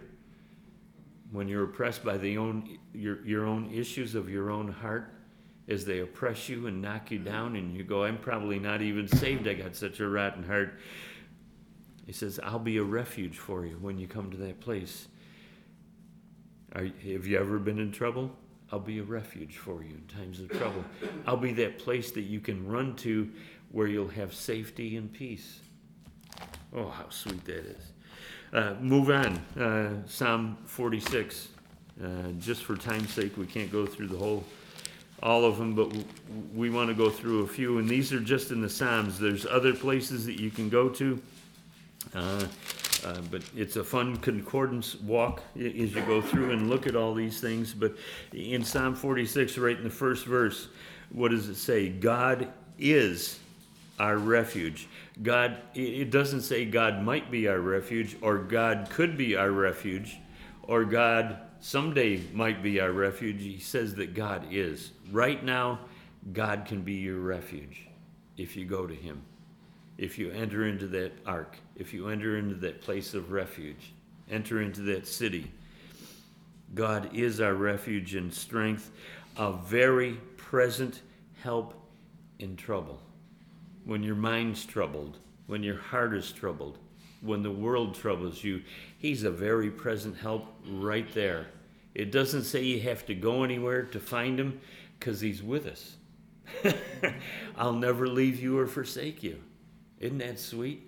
When 1.31 1.47
you're 1.47 1.63
oppressed 1.63 2.03
by 2.03 2.19
the 2.19 2.37
own, 2.37 2.77
your, 2.93 3.25
your 3.25 3.47
own 3.47 3.71
issues 3.73 4.13
of 4.13 4.29
your 4.29 4.51
own 4.51 4.67
heart? 4.67 5.14
As 5.67 5.85
they 5.85 5.99
oppress 5.99 6.47
you 6.47 6.67
and 6.67 6.81
knock 6.81 7.11
you 7.11 7.19
down, 7.19 7.55
and 7.55 7.75
you 7.75 7.83
go, 7.83 8.03
I'm 8.03 8.17
probably 8.17 8.59
not 8.59 8.81
even 8.81 9.07
saved. 9.07 9.47
I 9.47 9.53
got 9.53 9.75
such 9.75 9.99
a 9.99 10.07
rotten 10.07 10.43
heart. 10.43 10.79
He 12.05 12.11
says, 12.11 12.39
I'll 12.43 12.59
be 12.59 12.77
a 12.77 12.83
refuge 12.83 13.37
for 13.37 13.65
you 13.65 13.77
when 13.81 13.97
you 13.97 14.07
come 14.07 14.29
to 14.31 14.37
that 14.37 14.59
place. 14.59 15.07
Are, 16.73 16.83
have 16.83 17.25
you 17.25 17.39
ever 17.39 17.57
been 17.57 17.79
in 17.79 17.91
trouble? 17.91 18.31
I'll 18.71 18.79
be 18.79 18.99
a 18.99 19.03
refuge 19.03 19.57
for 19.57 19.83
you 19.83 19.95
in 19.95 20.03
times 20.07 20.39
of 20.39 20.49
trouble. 20.49 20.83
I'll 21.25 21.37
be 21.37 21.53
that 21.53 21.79
place 21.79 22.11
that 22.11 22.23
you 22.23 22.39
can 22.39 22.67
run 22.67 22.95
to 22.97 23.29
where 23.71 23.87
you'll 23.87 24.07
have 24.09 24.33
safety 24.33 24.97
and 24.97 25.11
peace. 25.11 25.59
Oh, 26.75 26.89
how 26.89 27.09
sweet 27.09 27.43
that 27.45 27.65
is. 27.65 27.91
Uh, 28.51 28.73
move 28.81 29.09
on. 29.09 29.37
Uh, 29.59 30.07
Psalm 30.07 30.57
46. 30.65 31.49
Uh, 32.03 32.07
just 32.39 32.63
for 32.63 32.75
time's 32.75 33.11
sake, 33.13 33.37
we 33.37 33.45
can't 33.45 33.71
go 33.71 33.85
through 33.85 34.07
the 34.07 34.17
whole, 34.17 34.43
all 35.23 35.45
of 35.45 35.57
them, 35.57 35.73
but 35.73 35.91
we 36.53 36.69
want 36.69 36.89
to 36.89 36.93
go 36.93 37.09
through 37.09 37.43
a 37.43 37.47
few. 37.47 37.77
And 37.77 37.89
these 37.89 38.11
are 38.13 38.19
just 38.19 38.51
in 38.51 38.61
the 38.61 38.69
Psalms. 38.69 39.19
There's 39.19 39.45
other 39.45 39.73
places 39.73 40.25
that 40.25 40.39
you 40.39 40.51
can 40.51 40.69
go 40.69 40.89
to. 40.89 41.21
Uh, 42.13 42.45
uh, 43.05 43.21
but 43.29 43.43
it's 43.55 43.75
a 43.75 43.83
fun 43.83 44.17
concordance 44.17 44.95
walk 44.95 45.41
as 45.55 45.63
you 45.73 46.01
go 46.07 46.21
through 46.21 46.51
and 46.51 46.69
look 46.69 46.87
at 46.87 46.95
all 46.95 47.13
these 47.13 47.39
things. 47.39 47.73
But 47.73 47.95
in 48.33 48.63
Psalm 48.63 48.95
46, 48.95 49.57
right 49.57 49.77
in 49.77 49.83
the 49.83 49.89
first 49.89 50.25
verse, 50.25 50.69
what 51.11 51.31
does 51.31 51.47
it 51.47 51.55
say? 51.55 51.89
God 51.89 52.47
is 52.79 53.39
our 53.99 54.17
refuge. 54.17 54.87
God, 55.21 55.57
it 55.73 56.09
doesn't 56.09 56.41
say 56.41 56.65
God 56.65 57.01
might 57.01 57.31
be 57.31 57.47
our 57.47 57.59
refuge, 57.59 58.17
or 58.21 58.39
God 58.39 58.87
could 58.89 59.17
be 59.17 59.35
our 59.35 59.51
refuge, 59.51 60.17
or 60.63 60.83
God 60.83 61.37
someday 61.59 62.21
might 62.33 62.61
be 62.61 62.79
our 62.79 62.91
refuge. 62.91 63.41
He 63.41 63.59
says 63.59 63.95
that 63.95 64.13
God 64.13 64.47
is. 64.51 64.91
Right 65.11 65.43
now, 65.43 65.79
God 66.33 66.65
can 66.65 66.81
be 66.81 66.93
your 66.93 67.19
refuge 67.19 67.87
if 68.37 68.55
you 68.55 68.65
go 68.65 68.85
to 68.85 68.93
Him, 68.93 69.21
if 69.97 70.17
you 70.17 70.31
enter 70.31 70.67
into 70.67 70.87
that 70.87 71.13
ark, 71.25 71.57
if 71.75 71.93
you 71.93 72.09
enter 72.09 72.37
into 72.37 72.55
that 72.55 72.81
place 72.81 73.13
of 73.13 73.31
refuge, 73.31 73.93
enter 74.29 74.61
into 74.61 74.81
that 74.81 75.07
city. 75.07 75.51
God 76.73 77.09
is 77.13 77.39
our 77.39 77.53
refuge 77.53 78.15
and 78.15 78.33
strength, 78.33 78.91
a 79.37 79.53
very 79.53 80.13
present 80.35 81.01
help 81.41 81.73
in 82.39 82.55
trouble 82.55 82.99
when 83.85 84.01
your 84.03 84.15
mind's 84.15 84.65
troubled, 84.65 85.19
when 85.47 85.63
your 85.63 85.77
heart 85.77 86.13
is 86.13 86.31
troubled, 86.31 86.79
when 87.21 87.43
the 87.43 87.51
world 87.51 87.95
troubles 87.95 88.43
you, 88.43 88.61
He's 88.97 89.23
a 89.23 89.31
very 89.31 89.69
present 89.69 90.17
help 90.17 90.47
right 90.67 91.11
there. 91.13 91.47
It 91.93 92.11
doesn't 92.11 92.43
say 92.43 92.63
you 92.63 92.81
have 92.81 93.05
to 93.05 93.15
go 93.15 93.43
anywhere 93.43 93.83
to 93.83 93.99
find 93.99 94.39
Him 94.39 94.59
because 94.99 95.21
He's 95.21 95.43
with 95.43 95.65
us. 95.65 95.95
I'll 97.57 97.73
never 97.73 98.07
leave 98.07 98.39
you 98.39 98.57
or 98.57 98.67
forsake 98.67 99.23
you. 99.23 99.41
Isn't 99.99 100.19
that 100.19 100.39
sweet? 100.39 100.83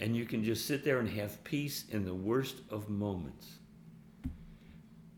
And 0.00 0.14
you 0.14 0.26
can 0.26 0.44
just 0.44 0.66
sit 0.66 0.84
there 0.84 0.98
and 0.98 1.08
have 1.08 1.42
peace 1.42 1.84
in 1.90 2.04
the 2.04 2.14
worst 2.14 2.56
of 2.70 2.88
moments. 2.88 3.46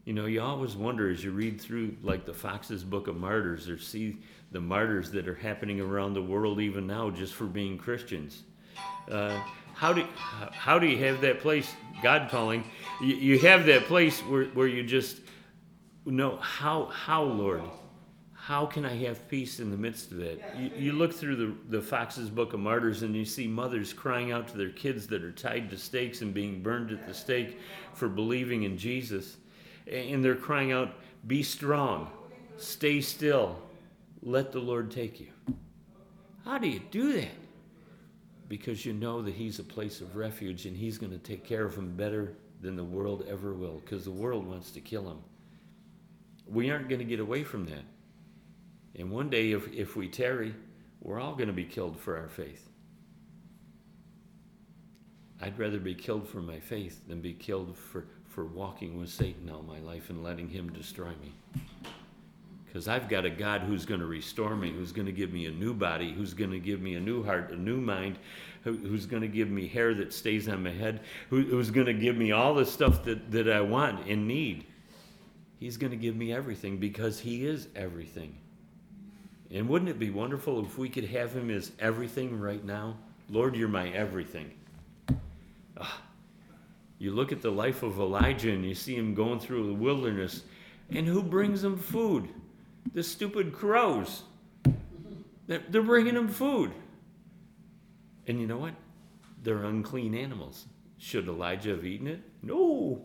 You 0.04 0.14
know, 0.14 0.24
you 0.24 0.40
always 0.40 0.74
wonder 0.74 1.10
as 1.10 1.22
you 1.22 1.32
read 1.32 1.60
through, 1.60 1.96
like 2.02 2.24
the 2.24 2.32
Foxe's 2.32 2.82
Book 2.82 3.08
of 3.08 3.16
Martyrs, 3.16 3.68
or 3.68 3.78
see 3.78 4.16
the 4.52 4.60
martyrs 4.60 5.10
that 5.10 5.28
are 5.28 5.34
happening 5.34 5.80
around 5.80 6.14
the 6.14 6.22
world 6.22 6.60
even 6.60 6.86
now 6.86 7.10
just 7.10 7.34
for 7.34 7.44
being 7.44 7.76
Christians. 7.76 8.44
Uh, 9.10 9.38
how 9.78 9.92
do 9.92 10.04
how 10.52 10.80
do 10.80 10.88
you 10.88 10.98
have 11.04 11.20
that 11.20 11.38
place, 11.38 11.72
God 12.02 12.28
calling? 12.30 12.64
You, 13.00 13.14
you 13.14 13.38
have 13.38 13.64
that 13.66 13.84
place 13.84 14.18
where, 14.20 14.46
where 14.46 14.66
you 14.66 14.82
just 14.82 15.20
know 16.04 16.36
how 16.38 16.86
how 16.86 17.22
Lord, 17.22 17.62
how 18.34 18.66
can 18.66 18.84
I 18.84 18.96
have 19.04 19.28
peace 19.28 19.60
in 19.60 19.70
the 19.70 19.76
midst 19.76 20.10
of 20.10 20.16
that? 20.16 20.58
You, 20.58 20.70
you 20.76 20.92
look 20.92 21.14
through 21.14 21.36
the 21.36 21.78
the 21.78 21.80
Foxe's 21.80 22.28
Book 22.28 22.54
of 22.54 22.60
Martyrs 22.60 23.02
and 23.02 23.14
you 23.14 23.24
see 23.24 23.46
mothers 23.46 23.92
crying 23.92 24.32
out 24.32 24.48
to 24.48 24.56
their 24.58 24.70
kids 24.70 25.06
that 25.06 25.22
are 25.22 25.30
tied 25.30 25.70
to 25.70 25.78
stakes 25.78 26.22
and 26.22 26.34
being 26.34 26.60
burned 26.60 26.90
at 26.90 27.06
the 27.06 27.14
stake 27.14 27.60
for 27.94 28.08
believing 28.08 28.64
in 28.64 28.76
Jesus, 28.76 29.36
and 29.86 30.24
they're 30.24 30.34
crying 30.34 30.72
out, 30.72 30.94
"Be 31.28 31.44
strong, 31.44 32.10
stay 32.56 33.00
still." 33.00 33.62
let 34.20 34.50
the 34.50 34.58
Lord 34.58 34.90
take 34.90 35.20
you. 35.20 35.28
How 36.44 36.58
do 36.58 36.68
you 36.68 36.80
do 36.90 37.12
that? 37.12 37.47
Because 38.48 38.86
you 38.86 38.92
know 38.92 39.22
that 39.22 39.34
He's 39.34 39.58
a 39.58 39.64
place 39.64 40.00
of 40.00 40.16
refuge 40.16 40.66
and 40.66 40.76
He's 40.76 40.98
going 40.98 41.12
to 41.12 41.18
take 41.18 41.44
care 41.44 41.64
of 41.64 41.76
him 41.76 41.94
better 41.96 42.34
than 42.60 42.76
the 42.76 42.84
world 42.84 43.24
ever 43.28 43.54
will, 43.54 43.80
because 43.84 44.04
the 44.04 44.10
world 44.10 44.46
wants 44.46 44.70
to 44.72 44.80
kill 44.80 45.08
him. 45.08 45.18
We 46.46 46.70
aren't 46.70 46.88
going 46.88 46.98
to 46.98 47.04
get 47.04 47.20
away 47.20 47.44
from 47.44 47.66
that. 47.66 47.84
And 48.96 49.10
one 49.10 49.30
day, 49.30 49.52
if, 49.52 49.72
if 49.72 49.94
we 49.94 50.08
tarry, 50.08 50.54
we're 51.00 51.20
all 51.20 51.34
going 51.34 51.48
to 51.48 51.52
be 51.52 51.64
killed 51.64 52.00
for 52.00 52.16
our 52.16 52.28
faith. 52.28 52.68
I'd 55.40 55.58
rather 55.58 55.78
be 55.78 55.94
killed 55.94 56.28
for 56.28 56.40
my 56.40 56.58
faith 56.58 57.06
than 57.06 57.20
be 57.20 57.32
killed 57.32 57.76
for, 57.76 58.06
for 58.26 58.44
walking 58.44 58.98
with 58.98 59.10
Satan 59.10 59.48
all 59.50 59.62
my 59.62 59.78
life 59.78 60.10
and 60.10 60.24
letting 60.24 60.48
him 60.48 60.72
destroy 60.72 61.10
me 61.22 61.32
because 62.78 62.86
I've 62.86 63.08
got 63.08 63.24
a 63.24 63.30
God 63.30 63.62
who's 63.62 63.84
going 63.84 63.98
to 63.98 64.06
restore 64.06 64.54
me, 64.54 64.70
who's 64.70 64.92
going 64.92 65.06
to 65.06 65.12
give 65.12 65.32
me 65.32 65.46
a 65.46 65.50
new 65.50 65.74
body, 65.74 66.12
who's 66.12 66.32
going 66.32 66.52
to 66.52 66.60
give 66.60 66.80
me 66.80 66.94
a 66.94 67.00
new 67.00 67.24
heart, 67.24 67.50
a 67.50 67.56
new 67.56 67.80
mind, 67.80 68.20
who, 68.62 68.76
who's 68.76 69.04
going 69.04 69.22
to 69.22 69.26
give 69.26 69.50
me 69.50 69.66
hair 69.66 69.94
that 69.94 70.12
stays 70.12 70.48
on 70.48 70.62
my 70.62 70.70
head, 70.70 71.00
who, 71.28 71.42
who's 71.42 71.72
going 71.72 71.88
to 71.88 71.92
give 71.92 72.16
me 72.16 72.30
all 72.30 72.54
the 72.54 72.64
stuff 72.64 73.02
that, 73.02 73.32
that 73.32 73.50
I 73.50 73.62
want 73.62 74.06
and 74.06 74.28
need. 74.28 74.64
He's 75.58 75.76
going 75.76 75.90
to 75.90 75.96
give 75.96 76.14
me 76.14 76.32
everything 76.32 76.76
because 76.76 77.18
He 77.18 77.46
is 77.46 77.66
everything. 77.74 78.38
And 79.50 79.68
wouldn't 79.68 79.90
it 79.90 79.98
be 79.98 80.10
wonderful 80.10 80.64
if 80.64 80.78
we 80.78 80.88
could 80.88 81.06
have 81.06 81.32
Him 81.32 81.50
as 81.50 81.72
everything 81.80 82.38
right 82.38 82.64
now? 82.64 82.96
Lord, 83.28 83.56
you're 83.56 83.66
my 83.66 83.88
everything. 83.88 84.52
Ah, 85.80 86.00
you 87.00 87.10
look 87.10 87.32
at 87.32 87.42
the 87.42 87.50
life 87.50 87.82
of 87.82 87.98
Elijah 87.98 88.52
and 88.52 88.64
you 88.64 88.76
see 88.76 88.94
him 88.94 89.16
going 89.16 89.40
through 89.40 89.66
the 89.66 89.74
wilderness, 89.74 90.44
and 90.90 91.08
who 91.08 91.24
brings 91.24 91.64
him 91.64 91.76
food? 91.76 92.28
The 92.92 93.02
stupid 93.02 93.52
crows. 93.52 94.22
They're, 95.46 95.62
they're 95.68 95.82
bringing 95.82 96.14
them 96.14 96.28
food. 96.28 96.72
And 98.26 98.40
you 98.40 98.46
know 98.46 98.58
what? 98.58 98.74
They're 99.42 99.64
unclean 99.64 100.14
animals. 100.14 100.66
Should 100.98 101.28
Elijah 101.28 101.70
have 101.70 101.84
eaten 101.84 102.06
it? 102.06 102.20
No. 102.42 103.02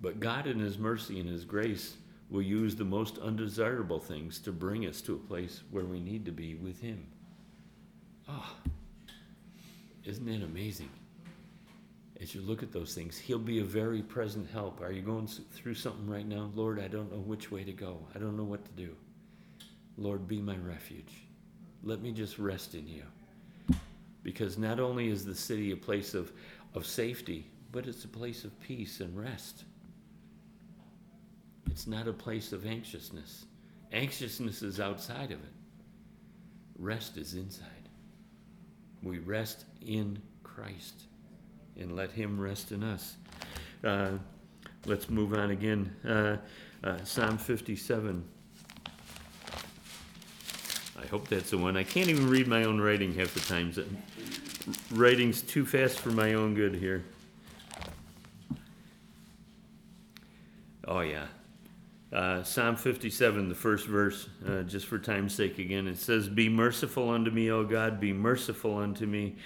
But 0.00 0.20
God, 0.20 0.46
in 0.46 0.58
His 0.58 0.78
mercy 0.78 1.20
and 1.20 1.28
His 1.28 1.44
grace, 1.44 1.96
will 2.28 2.42
use 2.42 2.74
the 2.74 2.84
most 2.84 3.18
undesirable 3.18 4.00
things 4.00 4.38
to 4.40 4.52
bring 4.52 4.86
us 4.86 5.00
to 5.02 5.14
a 5.14 5.18
place 5.18 5.62
where 5.70 5.84
we 5.84 6.00
need 6.00 6.24
to 6.24 6.32
be 6.32 6.54
with 6.54 6.80
Him. 6.80 7.06
Oh, 8.28 8.56
isn't 10.04 10.28
it 10.28 10.42
amazing? 10.42 10.90
As 12.20 12.34
you 12.34 12.40
look 12.40 12.62
at 12.62 12.72
those 12.72 12.94
things, 12.94 13.18
He'll 13.18 13.38
be 13.38 13.60
a 13.60 13.64
very 13.64 14.02
present 14.02 14.48
help. 14.50 14.80
Are 14.80 14.92
you 14.92 15.02
going 15.02 15.26
through 15.26 15.74
something 15.74 16.08
right 16.08 16.26
now? 16.26 16.50
Lord, 16.54 16.80
I 16.80 16.88
don't 16.88 17.12
know 17.12 17.18
which 17.18 17.50
way 17.50 17.64
to 17.64 17.72
go. 17.72 17.98
I 18.14 18.18
don't 18.18 18.36
know 18.36 18.44
what 18.44 18.64
to 18.64 18.70
do. 18.72 18.94
Lord, 19.98 20.26
be 20.26 20.40
my 20.40 20.56
refuge. 20.56 21.24
Let 21.82 22.00
me 22.00 22.12
just 22.12 22.38
rest 22.38 22.74
in 22.74 22.86
you. 22.86 23.02
Because 24.22 24.58
not 24.58 24.80
only 24.80 25.08
is 25.08 25.24
the 25.24 25.34
city 25.34 25.70
a 25.72 25.76
place 25.76 26.14
of, 26.14 26.32
of 26.74 26.86
safety, 26.86 27.46
but 27.70 27.86
it's 27.86 28.04
a 28.04 28.08
place 28.08 28.44
of 28.44 28.58
peace 28.60 29.00
and 29.00 29.16
rest. 29.16 29.64
It's 31.70 31.86
not 31.86 32.08
a 32.08 32.12
place 32.12 32.52
of 32.52 32.66
anxiousness. 32.66 33.44
Anxiousness 33.92 34.62
is 34.62 34.80
outside 34.80 35.30
of 35.30 35.38
it, 35.38 35.52
rest 36.78 37.16
is 37.16 37.34
inside. 37.34 37.68
We 39.02 39.18
rest 39.18 39.64
in 39.80 40.20
Christ 40.42 41.04
and 41.78 41.94
let 41.94 42.12
Him 42.12 42.40
rest 42.40 42.72
in 42.72 42.82
us. 42.82 43.16
Uh, 43.84 44.12
let's 44.86 45.08
move 45.08 45.34
on 45.34 45.50
again. 45.50 45.94
Uh, 46.06 46.36
uh, 46.84 47.04
Psalm 47.04 47.38
57. 47.38 48.24
I 50.98 51.06
hope 51.06 51.28
that's 51.28 51.50
the 51.50 51.58
one. 51.58 51.76
I 51.76 51.84
can't 51.84 52.08
even 52.08 52.28
read 52.28 52.48
my 52.48 52.64
own 52.64 52.80
writing 52.80 53.14
half 53.14 53.34
the 53.34 53.40
times. 53.40 53.78
Writing's 54.90 55.42
too 55.42 55.66
fast 55.66 56.00
for 56.00 56.10
my 56.10 56.34
own 56.34 56.54
good 56.54 56.74
here. 56.74 57.04
Oh, 60.88 61.00
yeah. 61.00 61.26
Uh, 62.12 62.42
Psalm 62.44 62.76
57, 62.76 63.48
the 63.48 63.54
first 63.54 63.86
verse, 63.86 64.28
uh, 64.48 64.62
just 64.62 64.86
for 64.86 64.98
time's 64.98 65.34
sake 65.34 65.58
again. 65.58 65.86
It 65.88 65.98
says, 65.98 66.28
Be 66.28 66.48
merciful 66.48 67.10
unto 67.10 67.30
me, 67.30 67.50
O 67.50 67.64
God, 67.64 68.00
be 68.00 68.12
merciful 68.12 68.78
unto 68.78 69.06
me, 69.06 69.36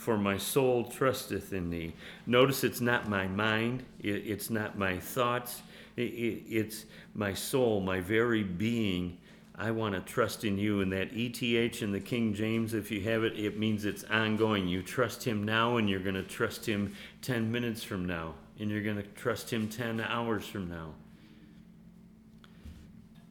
for 0.00 0.16
my 0.16 0.38
soul 0.38 0.84
trusteth 0.84 1.52
in 1.52 1.68
thee. 1.68 1.92
Notice 2.24 2.64
it's 2.64 2.80
not 2.80 3.06
my 3.06 3.28
mind, 3.28 3.82
it's 4.02 4.48
not 4.48 4.78
my 4.78 4.98
thoughts, 4.98 5.60
it, 5.94 6.04
it, 6.04 6.42
it's 6.48 6.86
my 7.14 7.34
soul, 7.34 7.82
my 7.82 8.00
very 8.00 8.42
being. 8.42 9.18
I 9.54 9.72
want 9.72 9.94
to 9.94 10.00
trust 10.00 10.42
in 10.46 10.56
you. 10.56 10.80
And 10.80 10.90
that 10.92 11.10
ETH 11.12 11.82
in 11.82 11.92
the 11.92 12.00
King 12.00 12.32
James, 12.32 12.72
if 12.72 12.90
you 12.90 13.02
have 13.02 13.24
it, 13.24 13.38
it 13.38 13.58
means 13.58 13.84
it's 13.84 14.04
ongoing. 14.04 14.66
You 14.68 14.82
trust 14.82 15.22
him 15.22 15.44
now, 15.44 15.76
and 15.76 15.86
you're 15.86 16.00
going 16.00 16.14
to 16.14 16.22
trust 16.22 16.64
him 16.64 16.94
10 17.20 17.52
minutes 17.52 17.82
from 17.82 18.06
now, 18.06 18.36
and 18.58 18.70
you're 18.70 18.82
going 18.82 18.96
to 18.96 19.02
trust 19.02 19.52
him 19.52 19.68
10 19.68 20.00
hours 20.00 20.46
from 20.46 20.70
now 20.70 20.94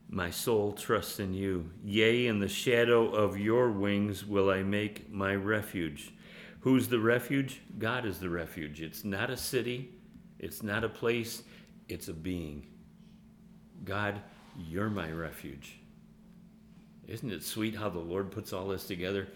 My 0.08 0.30
soul 0.30 0.74
trusts 0.74 1.20
in 1.20 1.34
you. 1.34 1.72
Yea, 1.84 2.28
in 2.28 2.38
the 2.38 2.48
shadow 2.48 3.08
of 3.10 3.40
your 3.40 3.72
wings 3.72 4.24
will 4.24 4.52
I 4.52 4.62
make 4.62 5.12
my 5.12 5.34
refuge. 5.34 6.14
Who's 6.62 6.88
the 6.88 7.00
refuge? 7.00 7.62
God 7.78 8.06
is 8.06 8.20
the 8.20 8.30
refuge. 8.30 8.82
It's 8.82 9.04
not 9.04 9.30
a 9.30 9.38
city, 9.38 9.90
it's 10.40 10.62
not 10.62 10.84
a 10.84 10.90
place, 10.90 11.44
it's 11.88 12.08
a 12.08 12.14
being. 12.14 12.66
God, 13.86 14.22
you're 14.58 14.90
my 14.90 15.12
refuge. 15.12 15.80
Isn't 17.08 17.32
it 17.32 17.44
sweet 17.44 17.76
how 17.76 17.90
the 17.90 18.00
Lord 18.00 18.30
puts 18.30 18.54
all 18.54 18.68
this 18.68 18.86
together? 18.86 19.30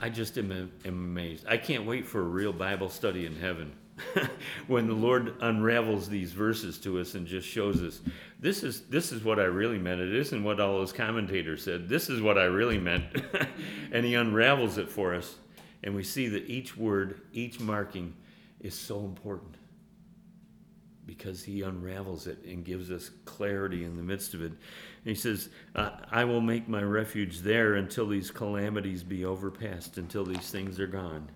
I 0.00 0.08
just 0.08 0.38
am, 0.38 0.50
am 0.52 0.70
amazed. 0.86 1.44
I 1.46 1.58
can't 1.58 1.84
wait 1.84 2.06
for 2.06 2.20
a 2.20 2.24
real 2.24 2.52
Bible 2.52 2.88
study 2.88 3.26
in 3.26 3.36
heaven. 3.36 3.72
when 4.66 4.86
the 4.86 4.94
Lord 4.94 5.34
unravels 5.42 6.08
these 6.08 6.32
verses 6.32 6.78
to 6.78 6.98
us 6.98 7.14
and 7.14 7.26
just 7.26 7.46
shows 7.46 7.82
us 7.82 8.00
this 8.38 8.62
is 8.62 8.82
this 8.86 9.12
is 9.12 9.22
what 9.22 9.38
I 9.38 9.44
really 9.44 9.78
meant. 9.78 10.00
It 10.00 10.14
isn't 10.14 10.42
what 10.42 10.60
all 10.60 10.78
those 10.78 10.94
commentators 10.94 11.62
said. 11.62 11.88
This 11.88 12.08
is 12.08 12.22
what 12.22 12.38
I 12.38 12.44
really 12.44 12.78
meant. 12.78 13.04
and 13.92 14.06
he 14.06 14.14
unravels 14.14 14.78
it 14.78 14.88
for 14.88 15.14
us. 15.14 15.36
And 15.82 15.94
we 15.94 16.04
see 16.04 16.28
that 16.28 16.48
each 16.48 16.76
word, 16.76 17.22
each 17.32 17.60
marking 17.60 18.14
is 18.60 18.74
so 18.74 19.00
important 19.00 19.56
because 21.06 21.42
he 21.42 21.62
unravels 21.62 22.26
it 22.28 22.44
and 22.44 22.64
gives 22.64 22.90
us 22.90 23.10
clarity 23.24 23.84
in 23.84 23.96
the 23.96 24.02
midst 24.02 24.32
of 24.34 24.42
it. 24.42 24.52
And 24.52 24.58
he 25.04 25.14
says, 25.14 25.48
I 25.74 26.24
will 26.24 26.40
make 26.40 26.68
my 26.68 26.82
refuge 26.82 27.40
there 27.40 27.74
until 27.74 28.06
these 28.06 28.30
calamities 28.30 29.02
be 29.02 29.24
overpassed, 29.24 29.98
until 29.98 30.24
these 30.24 30.50
things 30.50 30.78
are 30.78 30.86
gone. 30.86 31.28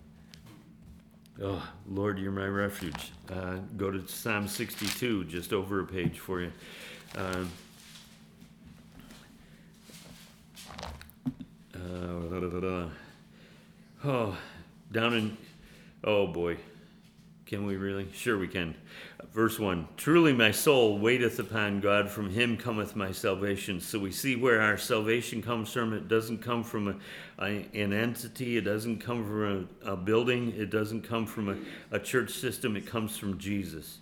Oh, 1.43 1.69
Lord, 1.89 2.21
you're 2.21 2.31
my 2.31 2.47
refuge. 2.47 3.11
Uh, 3.29 3.57
go 3.77 3.91
to 3.91 4.07
Psalm 4.07 4.47
62, 4.47 5.25
just 5.25 5.53
over 5.53 5.81
a 5.81 5.85
page 5.85 6.21
for 6.21 6.41
you. 6.41 6.53
Uh, 7.17 7.45
uh, 11.75 12.89
oh, 14.05 14.37
down 14.93 15.15
in, 15.15 15.37
oh 16.03 16.27
boy, 16.27 16.57
can 17.47 17.67
we 17.67 17.77
really? 17.77 18.09
Sure, 18.13 18.39
we 18.39 18.49
can. 18.49 18.75
Verse 19.33 19.59
1 19.59 19.89
Truly 19.97 20.33
my 20.33 20.51
soul 20.51 20.99
waiteth 20.99 21.39
upon 21.39 21.81
God, 21.81 22.09
from 22.09 22.31
him 22.31 22.57
cometh 22.57 22.97
my 22.97 23.13
salvation. 23.13 23.81
So 23.81 23.99
we 23.99 24.13
see 24.13 24.37
where 24.37 24.61
our 24.61 24.79
salvation 24.79 25.43
comes 25.43 25.73
from. 25.73 25.93
It 25.93 26.09
doesn't 26.09 26.39
come 26.39 26.63
from 26.63 26.89
a, 26.89 27.45
a, 27.45 27.67
an 27.75 27.93
entity, 27.93 28.57
it 28.57 28.63
doesn't 28.63 29.01
come 29.01 29.25
from 29.27 29.69
a, 29.85 29.93
a 29.93 29.97
building, 29.97 30.55
it 30.57 30.71
doesn't 30.71 31.03
come 31.03 31.27
from 31.27 31.65
a, 31.91 31.99
church 31.99 32.33
system, 32.33 32.77
it 32.77 32.87
comes 32.87 33.17
from 33.17 33.39
Jesus. 33.39 33.99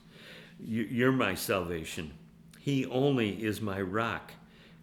You, 0.60 0.82
you're 0.84 1.12
my 1.12 1.34
salvation. 1.34 2.12
He 2.58 2.86
only 2.86 3.42
is 3.42 3.60
my 3.60 3.80
rock 3.80 4.32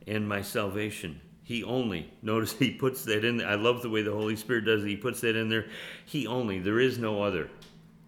and 0.05 0.27
my 0.27 0.41
salvation. 0.41 1.21
He 1.49 1.63
only. 1.63 2.07
Notice 2.21 2.51
he 2.53 2.69
puts 2.69 3.03
that 3.05 3.25
in. 3.25 3.41
I 3.41 3.55
love 3.55 3.81
the 3.81 3.89
way 3.89 4.03
the 4.03 4.11
Holy 4.11 4.35
Spirit 4.35 4.65
does 4.65 4.83
it. 4.83 4.87
He 4.87 4.95
puts 4.95 5.21
that 5.21 5.35
in 5.35 5.49
there. 5.49 5.65
He 6.05 6.27
only. 6.27 6.59
There 6.59 6.79
is 6.79 6.99
no 6.99 7.23
other. 7.23 7.49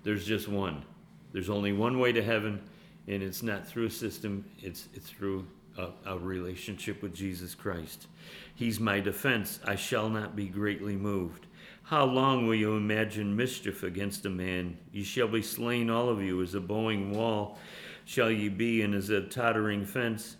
There's 0.03 0.27
just 0.27 0.47
one. 0.47 0.85
There's 1.33 1.49
only 1.49 1.73
one 1.73 1.97
way 1.97 2.11
to 2.11 2.21
heaven, 2.21 2.61
and 3.07 3.23
it's 3.23 3.41
not 3.41 3.67
through 3.67 3.87
a 3.87 3.89
system, 3.89 4.45
it's, 4.61 4.89
it's 4.93 5.09
through 5.09 5.47
a, 5.75 5.87
a 6.05 6.19
relationship 6.19 7.01
with 7.01 7.15
Jesus 7.15 7.55
Christ. 7.55 8.05
He's 8.53 8.79
my 8.79 8.99
defense. 8.99 9.59
I 9.65 9.75
shall 9.75 10.07
not 10.07 10.35
be 10.35 10.45
greatly 10.45 10.95
moved. 10.95 11.47
How 11.81 12.05
long 12.05 12.45
will 12.45 12.53
you 12.53 12.75
imagine 12.75 13.35
mischief 13.35 13.81
against 13.81 14.23
a 14.27 14.29
man? 14.29 14.77
You 14.91 15.03
shall 15.03 15.27
be 15.27 15.41
slain, 15.41 15.89
all 15.89 16.09
of 16.09 16.21
you, 16.21 16.43
as 16.43 16.53
a 16.53 16.61
bowing 16.61 17.11
wall 17.11 17.57
shall 18.05 18.29
ye 18.29 18.49
be, 18.49 18.83
and 18.83 18.93
as 18.93 19.09
a 19.09 19.21
tottering 19.21 19.83
fence. 19.85 20.37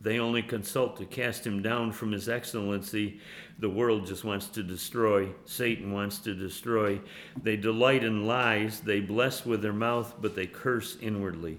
They 0.00 0.18
only 0.18 0.42
consult 0.42 0.98
to 0.98 1.06
cast 1.06 1.46
him 1.46 1.62
down 1.62 1.92
from 1.92 2.12
his 2.12 2.28
excellency. 2.28 3.20
The 3.58 3.70
world 3.70 4.06
just 4.06 4.24
wants 4.24 4.46
to 4.48 4.62
destroy. 4.62 5.30
Satan 5.46 5.92
wants 5.92 6.18
to 6.20 6.34
destroy. 6.34 7.00
They 7.42 7.56
delight 7.56 8.04
in 8.04 8.26
lies. 8.26 8.80
They 8.80 9.00
bless 9.00 9.46
with 9.46 9.62
their 9.62 9.72
mouth, 9.72 10.14
but 10.20 10.36
they 10.36 10.46
curse 10.46 10.96
inwardly. 11.00 11.58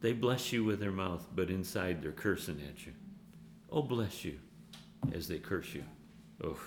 They 0.00 0.14
bless 0.14 0.52
you 0.52 0.64
with 0.64 0.80
their 0.80 0.90
mouth, 0.90 1.26
but 1.34 1.50
inside 1.50 2.02
they're 2.02 2.12
cursing 2.12 2.60
at 2.66 2.86
you. 2.86 2.92
Oh, 3.70 3.82
bless 3.82 4.24
you 4.24 4.38
as 5.12 5.28
they 5.28 5.38
curse 5.38 5.74
you. 5.74 5.84
Oh. 6.42 6.58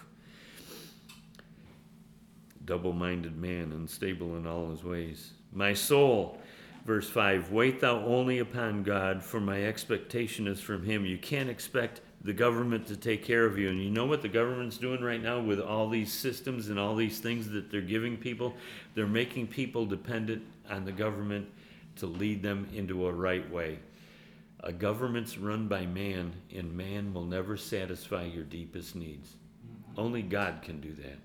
Double 2.65 2.93
minded 2.93 3.35
man, 3.35 3.71
unstable 3.71 4.37
in 4.37 4.47
all 4.47 4.69
his 4.69 4.83
ways. 4.83 5.31
My 5.51 5.73
soul 5.73 6.39
Verse 6.85 7.09
5 7.09 7.51
Wait 7.51 7.79
thou 7.79 8.03
only 8.05 8.39
upon 8.39 8.83
God, 8.83 9.23
for 9.23 9.39
my 9.39 9.63
expectation 9.63 10.47
is 10.47 10.59
from 10.59 10.83
him. 10.83 11.05
You 11.05 11.17
can't 11.17 11.49
expect 11.49 12.01
the 12.23 12.33
government 12.33 12.87
to 12.87 12.95
take 12.95 13.23
care 13.23 13.45
of 13.45 13.57
you. 13.57 13.69
And 13.69 13.81
you 13.81 13.89
know 13.89 14.05
what 14.05 14.21
the 14.21 14.29
government's 14.29 14.77
doing 14.77 15.01
right 15.01 15.21
now 15.21 15.39
with 15.39 15.59
all 15.59 15.89
these 15.89 16.11
systems 16.11 16.69
and 16.69 16.79
all 16.79 16.95
these 16.95 17.19
things 17.19 17.49
that 17.49 17.69
they're 17.69 17.81
giving 17.81 18.17
people? 18.17 18.55
They're 18.95 19.07
making 19.07 19.47
people 19.47 19.85
dependent 19.85 20.43
on 20.69 20.85
the 20.85 20.91
government 20.91 21.49
to 21.97 22.07
lead 22.07 22.41
them 22.41 22.67
into 22.73 23.07
a 23.07 23.11
right 23.11 23.49
way. 23.51 23.79
A 24.61 24.71
government's 24.71 25.37
run 25.37 25.67
by 25.67 25.85
man, 25.85 26.33
and 26.55 26.75
man 26.75 27.13
will 27.13 27.25
never 27.25 27.57
satisfy 27.57 28.23
your 28.23 28.45
deepest 28.45 28.95
needs. 28.95 29.33
Only 29.97 30.21
God 30.21 30.61
can 30.61 30.79
do 30.79 30.93
that. 30.93 31.19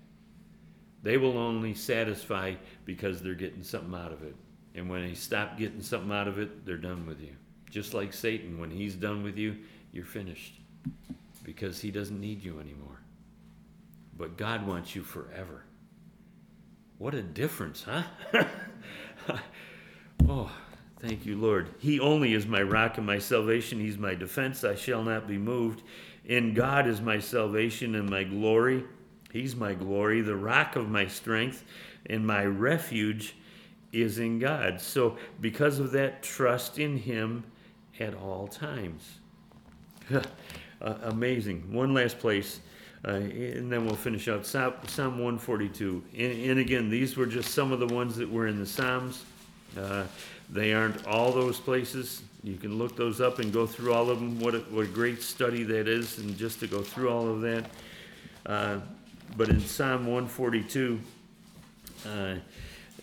They 1.05 1.17
will 1.17 1.39
only 1.39 1.75
satisfy 1.75 2.55
because 2.85 3.23
they're 3.23 3.35
getting 3.35 3.63
something 3.63 3.95
out 3.95 4.13
of 4.13 4.25
it. 4.25 4.35
And 4.79 4.89
when 4.89 5.03
they 5.07 5.15
stop 5.15 5.59
getting 5.59 5.83
something 5.83 6.13
out 6.13 6.29
of 6.29 6.39
it, 6.39 6.65
they're 6.65 6.77
done 6.77 7.05
with 7.05 7.21
you. 7.21 7.33
Just 7.69 7.95
like 7.95 8.13
Satan, 8.13 8.61
when 8.61 8.71
he's 8.71 8.95
done 8.95 9.25
with 9.25 9.37
you, 9.37 9.57
you're 9.93 10.05
finished 10.05 10.55
because 11.43 11.81
he 11.81 11.91
doesn't 11.91 12.21
need 12.21 12.45
you 12.45 12.61
anymore. 12.61 13.01
But 14.17 14.37
God 14.37 14.67
wants 14.67 14.95
you 14.95 15.03
forever. 15.03 15.65
What 16.99 17.15
a 17.15 17.23
difference, 17.23 17.85
huh? 17.85 18.05
oh, 20.29 20.51
thank 21.01 21.27
you, 21.27 21.37
Lord. 21.37 21.71
He 21.79 21.99
only 21.99 22.35
is 22.35 22.47
my 22.47 22.63
rock 22.63 22.99
and 22.99 23.07
my 23.07 23.19
salvation. 23.19 23.81
He's 23.81 23.99
my 23.99 24.15
defense. 24.15 24.63
I 24.63 24.77
shall 24.77 25.03
not 25.03 25.27
be 25.27 25.39
moved. 25.39 25.83
In 26.25 26.55
God 26.55 26.87
is 26.87 27.01
my 27.01 27.19
salvation 27.19 27.97
and 27.97 28.09
my 28.09 28.23
glory. 28.23 28.85
He's 29.33 29.57
my 29.57 29.75
glory, 29.75 30.21
the 30.21 30.37
rock 30.37 30.77
of 30.77 30.89
my 30.89 31.07
strength, 31.07 31.65
and 32.07 32.27
my 32.27 32.45
refuge 32.45 33.35
is 33.93 34.19
in 34.19 34.39
God. 34.39 34.81
So, 34.81 35.17
because 35.41 35.79
of 35.79 35.93
that, 35.93 36.23
trust 36.23 36.79
in 36.79 36.97
Him 36.97 37.45
at 38.01 38.15
all 38.15 38.49
times. 38.49 39.19
uh, 40.13 40.21
amazing. 41.03 41.73
One 41.73 41.95
last 41.95 42.19
place, 42.19 42.61
uh, 43.07 43.13
and 43.13 43.71
then 43.71 43.87
we'll 43.87 43.97
finish 43.97 44.29
out 44.29 44.47
Psalm, 44.47 44.75
Psalm 44.87 45.13
142. 45.13 46.03
And, 46.17 46.51
and, 46.51 46.59
again, 46.59 46.91
these 46.91 47.17
were 47.17 47.27
just 47.27 47.53
some 47.53 47.73
of 47.73 47.81
the 47.81 47.93
ones 47.95 48.17
that 48.17 48.31
were 48.31 48.47
in 48.47 48.59
the 48.59 48.67
Psalms. 48.67 49.25
Uh, 49.79 50.05
they 50.51 50.73
aren't 50.73 51.07
all 51.07 51.33
those 51.33 51.59
places. 51.59 52.23
You 52.43 52.57
can 52.57 52.79
look 52.79 52.97
those 52.97 53.21
up 53.21 53.39
and 53.39 53.53
go 53.53 53.67
through 53.67 53.93
all 53.93 54.11
of 54.11 54.19
them. 54.19 54.41
What 54.41 54.55
a, 54.55 54.59
what 54.59 54.85
a 54.85 54.89
great 54.89 55.23
study 55.23 55.63
that 55.65 55.89
is, 55.89 56.19
and 56.19 56.37
just 56.37 56.61
to 56.61 56.67
go 56.67 56.81
through 56.81 57.11
all 57.11 57.29
of 57.29 57.41
that. 57.43 57.71
Uh, 58.47 58.79
but 59.37 59.51
in 59.51 59.61
Psalm 59.61 60.07
142, 60.07 60.99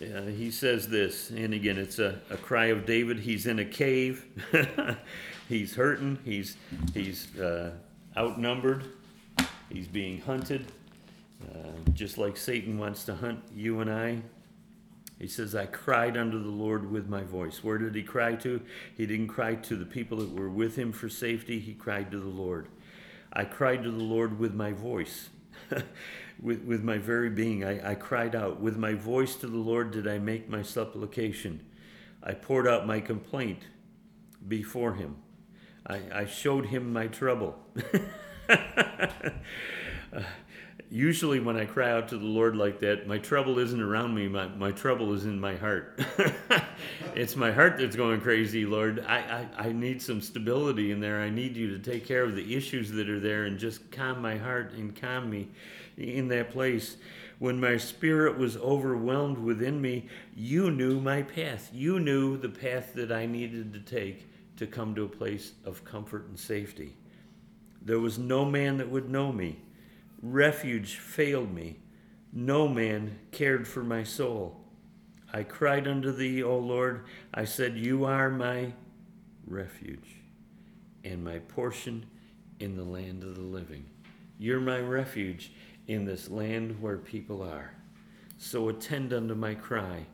uh, 0.01 0.23
he 0.23 0.51
says 0.51 0.87
this, 0.89 1.29
and 1.29 1.53
again, 1.53 1.77
it's 1.77 1.99
a, 1.99 2.19
a 2.29 2.37
cry 2.37 2.65
of 2.65 2.85
David. 2.85 3.19
He's 3.19 3.45
in 3.45 3.59
a 3.59 3.65
cave. 3.65 4.25
he's 5.49 5.75
hurting. 5.75 6.19
He's 6.25 6.57
he's 6.93 7.33
uh, 7.39 7.71
outnumbered. 8.17 8.83
He's 9.69 9.87
being 9.87 10.19
hunted, 10.21 10.71
uh, 11.43 11.69
just 11.93 12.17
like 12.17 12.35
Satan 12.37 12.77
wants 12.77 13.05
to 13.05 13.15
hunt 13.15 13.39
you 13.55 13.79
and 13.79 13.89
I. 13.89 14.21
He 15.19 15.27
says, 15.27 15.55
I 15.55 15.65
cried 15.65 16.17
unto 16.17 16.43
the 16.43 16.49
Lord 16.49 16.91
with 16.91 17.07
my 17.07 17.23
voice. 17.23 17.63
Where 17.63 17.77
did 17.77 17.95
he 17.95 18.03
cry 18.03 18.35
to? 18.35 18.61
He 18.97 19.05
didn't 19.05 19.29
cry 19.29 19.55
to 19.55 19.77
the 19.77 19.85
people 19.85 20.17
that 20.17 20.33
were 20.33 20.49
with 20.49 20.75
him 20.75 20.91
for 20.91 21.07
safety. 21.07 21.59
He 21.59 21.73
cried 21.73 22.11
to 22.11 22.19
the 22.19 22.27
Lord. 22.27 22.67
I 23.31 23.45
cried 23.45 23.83
to 23.83 23.91
the 23.91 24.03
Lord 24.03 24.39
with 24.39 24.53
my 24.53 24.73
voice 24.73 25.29
with, 26.41 26.63
with 26.63 26.83
my 26.83 26.97
very 26.97 27.29
being. 27.29 27.63
I, 27.63 27.91
I 27.91 27.95
cried 27.95 28.35
out. 28.35 28.59
With 28.59 28.77
my 28.77 28.93
voice 28.93 29.35
to 29.37 29.47
the 29.47 29.57
Lord 29.57 29.91
did 29.91 30.07
I 30.07 30.19
make 30.19 30.49
my 30.49 30.61
supplication. 30.61 31.65
I 32.21 32.33
poured 32.33 32.67
out 32.67 32.87
my 32.87 32.99
complaint 32.99 33.63
before 34.47 34.95
him. 34.95 35.17
I, 35.87 36.01
I 36.13 36.25
showed 36.25 36.67
him 36.67 36.91
my 36.91 37.07
trouble. 37.07 37.55
uh, 38.49 39.09
usually, 40.89 41.39
when 41.39 41.57
I 41.57 41.65
cry 41.65 41.91
out 41.91 42.07
to 42.09 42.17
the 42.17 42.25
Lord 42.25 42.55
like 42.55 42.79
that, 42.79 43.07
my 43.07 43.19
trouble 43.19 43.59
isn't 43.59 43.81
around 43.81 44.15
me, 44.15 44.27
my, 44.27 44.47
my 44.47 44.71
trouble 44.71 45.13
is 45.13 45.25
in 45.25 45.39
my 45.39 45.55
heart. 45.55 46.01
it's 47.15 47.35
my 47.35 47.51
heart 47.51 47.77
that's 47.77 47.95
going 47.95 48.19
crazy, 48.21 48.65
Lord. 48.65 49.05
I, 49.07 49.47
I, 49.57 49.67
I 49.67 49.71
need 49.71 50.01
some 50.01 50.21
stability 50.21 50.91
in 50.91 50.99
there. 50.99 51.21
I 51.21 51.29
need 51.29 51.55
you 51.55 51.77
to 51.77 51.79
take 51.79 52.07
care 52.07 52.23
of 52.23 52.35
the 52.35 52.55
issues 52.55 52.91
that 52.93 53.07
are 53.07 53.19
there 53.19 53.45
and 53.45 53.59
just 53.59 53.91
calm 53.91 54.21
my 54.21 54.37
heart 54.37 54.73
and 54.73 54.99
calm 54.99 55.29
me 55.29 55.49
in 55.97 56.27
that 56.29 56.51
place. 56.51 56.97
When 57.39 57.59
my 57.59 57.77
spirit 57.77 58.37
was 58.37 58.57
overwhelmed 58.57 59.37
within 59.37 59.81
me, 59.81 60.07
you 60.35 60.71
knew 60.71 60.99
my 60.99 61.21
path. 61.21 61.69
You 61.73 61.99
knew 61.99 62.37
the 62.37 62.49
path 62.49 62.93
that 62.95 63.11
I 63.11 63.25
needed 63.25 63.73
to 63.73 63.79
take 63.79 64.27
to 64.57 64.67
come 64.67 64.95
to 64.95 65.03
a 65.03 65.09
place 65.09 65.53
of 65.65 65.83
comfort 65.83 66.27
and 66.27 66.39
safety. 66.39 66.95
There 67.81 67.99
was 67.99 68.17
no 68.17 68.45
man 68.45 68.77
that 68.77 68.89
would 68.89 69.09
know 69.09 69.31
me. 69.31 69.59
Refuge 70.21 70.95
failed 70.95 71.53
me. 71.53 71.77
No 72.31 72.67
man 72.67 73.19
cared 73.31 73.67
for 73.67 73.83
my 73.83 74.03
soul. 74.03 74.61
I 75.31 75.43
cried 75.43 75.87
unto 75.87 76.11
thee, 76.11 76.41
O 76.41 76.57
Lord. 76.57 77.05
I 77.33 77.45
said, 77.45 77.77
You 77.77 78.05
are 78.05 78.29
my 78.29 78.73
refuge 79.45 80.21
and 81.03 81.23
my 81.23 81.39
portion 81.39 82.05
in 82.59 82.75
the 82.75 82.83
land 82.83 83.23
of 83.23 83.35
the 83.35 83.41
living. 83.41 83.85
You're 84.39 84.59
my 84.59 84.79
refuge 84.79 85.51
in 85.87 86.05
this 86.05 86.29
land 86.29 86.81
where 86.81 86.97
people 86.97 87.41
are. 87.41 87.71
So 88.37 88.69
attend 88.69 89.13
unto 89.13 89.35
my 89.35 89.55
cry, 89.55 90.05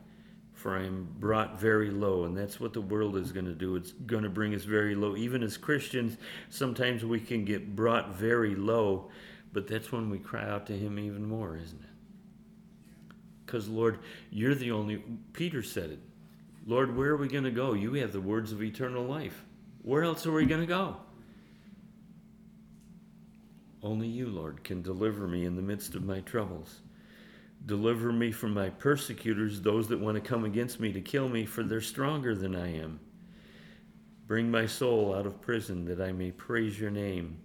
for 0.54 0.76
I 0.76 0.84
am 0.84 1.08
brought 1.18 1.58
very 1.58 1.90
low. 1.90 2.24
And 2.24 2.36
that's 2.36 2.60
what 2.60 2.72
the 2.72 2.80
world 2.80 3.16
is 3.16 3.32
going 3.32 3.46
to 3.46 3.54
do. 3.54 3.76
It's 3.76 3.92
going 3.92 4.22
to 4.22 4.30
bring 4.30 4.54
us 4.54 4.64
very 4.64 4.94
low. 4.94 5.16
Even 5.16 5.42
as 5.42 5.56
Christians, 5.56 6.16
sometimes 6.50 7.04
we 7.04 7.20
can 7.20 7.44
get 7.44 7.74
brought 7.74 8.14
very 8.14 8.54
low, 8.54 9.10
but 9.52 9.66
that's 9.66 9.90
when 9.90 10.08
we 10.10 10.18
cry 10.18 10.48
out 10.48 10.66
to 10.66 10.72
Him 10.72 10.98
even 10.98 11.26
more, 11.26 11.56
isn't 11.56 11.82
it? 11.82 11.88
Because, 13.44 13.68
Lord, 13.68 13.98
you're 14.30 14.54
the 14.54 14.70
only, 14.70 15.02
Peter 15.32 15.62
said 15.62 15.90
it. 15.90 15.98
Lord, 16.66 16.96
where 16.96 17.10
are 17.10 17.16
we 17.16 17.28
going 17.28 17.44
to 17.44 17.50
go? 17.50 17.74
You 17.74 17.94
have 17.94 18.12
the 18.12 18.20
words 18.20 18.52
of 18.52 18.62
eternal 18.62 19.04
life. 19.04 19.44
Where 19.82 20.04
else 20.04 20.26
are 20.26 20.32
we 20.32 20.46
going 20.46 20.60
to 20.60 20.66
go? 20.66 20.96
Only 23.82 24.06
you, 24.06 24.28
Lord, 24.28 24.62
can 24.62 24.80
deliver 24.80 25.26
me 25.26 25.44
in 25.44 25.56
the 25.56 25.62
midst 25.62 25.94
of 25.94 26.04
my 26.04 26.20
troubles. 26.20 26.80
Deliver 27.66 28.12
me 28.12 28.30
from 28.30 28.54
my 28.54 28.70
persecutors, 28.70 29.60
those 29.60 29.88
that 29.88 30.00
want 30.00 30.14
to 30.16 30.20
come 30.20 30.44
against 30.44 30.78
me 30.78 30.92
to 30.92 31.00
kill 31.00 31.28
me, 31.28 31.44
for 31.44 31.62
they're 31.62 31.80
stronger 31.80 32.34
than 32.34 32.54
I 32.54 32.76
am. 32.78 33.00
Bring 34.26 34.50
my 34.50 34.66
soul 34.66 35.14
out 35.14 35.26
of 35.26 35.40
prison, 35.40 35.84
that 35.86 36.00
I 36.00 36.12
may 36.12 36.30
praise 36.30 36.78
your 36.78 36.90
name. 36.90 37.38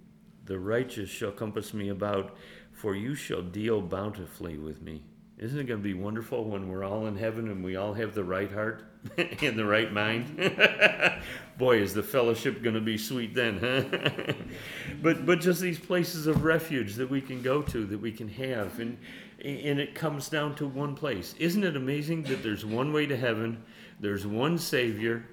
The 0.45 0.59
righteous 0.59 1.09
shall 1.09 1.31
compass 1.31 1.73
me 1.73 1.89
about, 1.89 2.37
for 2.71 2.95
you 2.95 3.15
shall 3.15 3.41
deal 3.41 3.81
bountifully 3.81 4.57
with 4.57 4.81
me. 4.81 5.03
Isn't 5.39 5.59
it 5.59 5.65
going 5.65 5.79
to 5.79 5.83
be 5.83 5.93
wonderful 5.93 6.45
when 6.45 6.67
we're 6.67 6.83
all 6.83 7.05
in 7.05 7.15
heaven 7.15 7.49
and 7.49 7.63
we 7.63 7.75
all 7.75 7.93
have 7.93 8.15
the 8.15 8.23
right 8.23 8.51
heart 8.51 8.83
and 9.17 9.57
the 9.57 9.65
right 9.65 9.93
mind? 9.93 10.35
Boy, 11.59 11.77
is 11.77 11.93
the 11.93 12.01
fellowship 12.01 12.63
going 12.63 12.73
to 12.73 12.81
be 12.81 12.97
sweet 12.97 13.35
then, 13.35 13.59
huh? 13.59 14.33
but 15.03 15.27
but 15.27 15.39
just 15.39 15.61
these 15.61 15.79
places 15.79 16.25
of 16.25 16.43
refuge 16.43 16.95
that 16.95 17.07
we 17.07 17.21
can 17.21 17.43
go 17.43 17.61
to, 17.61 17.85
that 17.85 17.99
we 17.99 18.11
can 18.11 18.27
have, 18.29 18.79
and 18.79 18.97
and 19.45 19.79
it 19.79 19.93
comes 19.93 20.27
down 20.27 20.55
to 20.55 20.65
one 20.65 20.95
place. 20.95 21.35
Isn't 21.37 21.63
it 21.63 21.75
amazing 21.75 22.23
that 22.23 22.41
there's 22.41 22.65
one 22.65 22.91
way 22.91 23.05
to 23.05 23.15
heaven, 23.15 23.63
there's 23.99 24.25
one 24.25 24.57
Savior, 24.57 25.23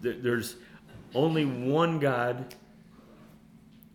there's 0.00 0.56
only 1.14 1.44
one 1.44 2.00
God, 2.00 2.56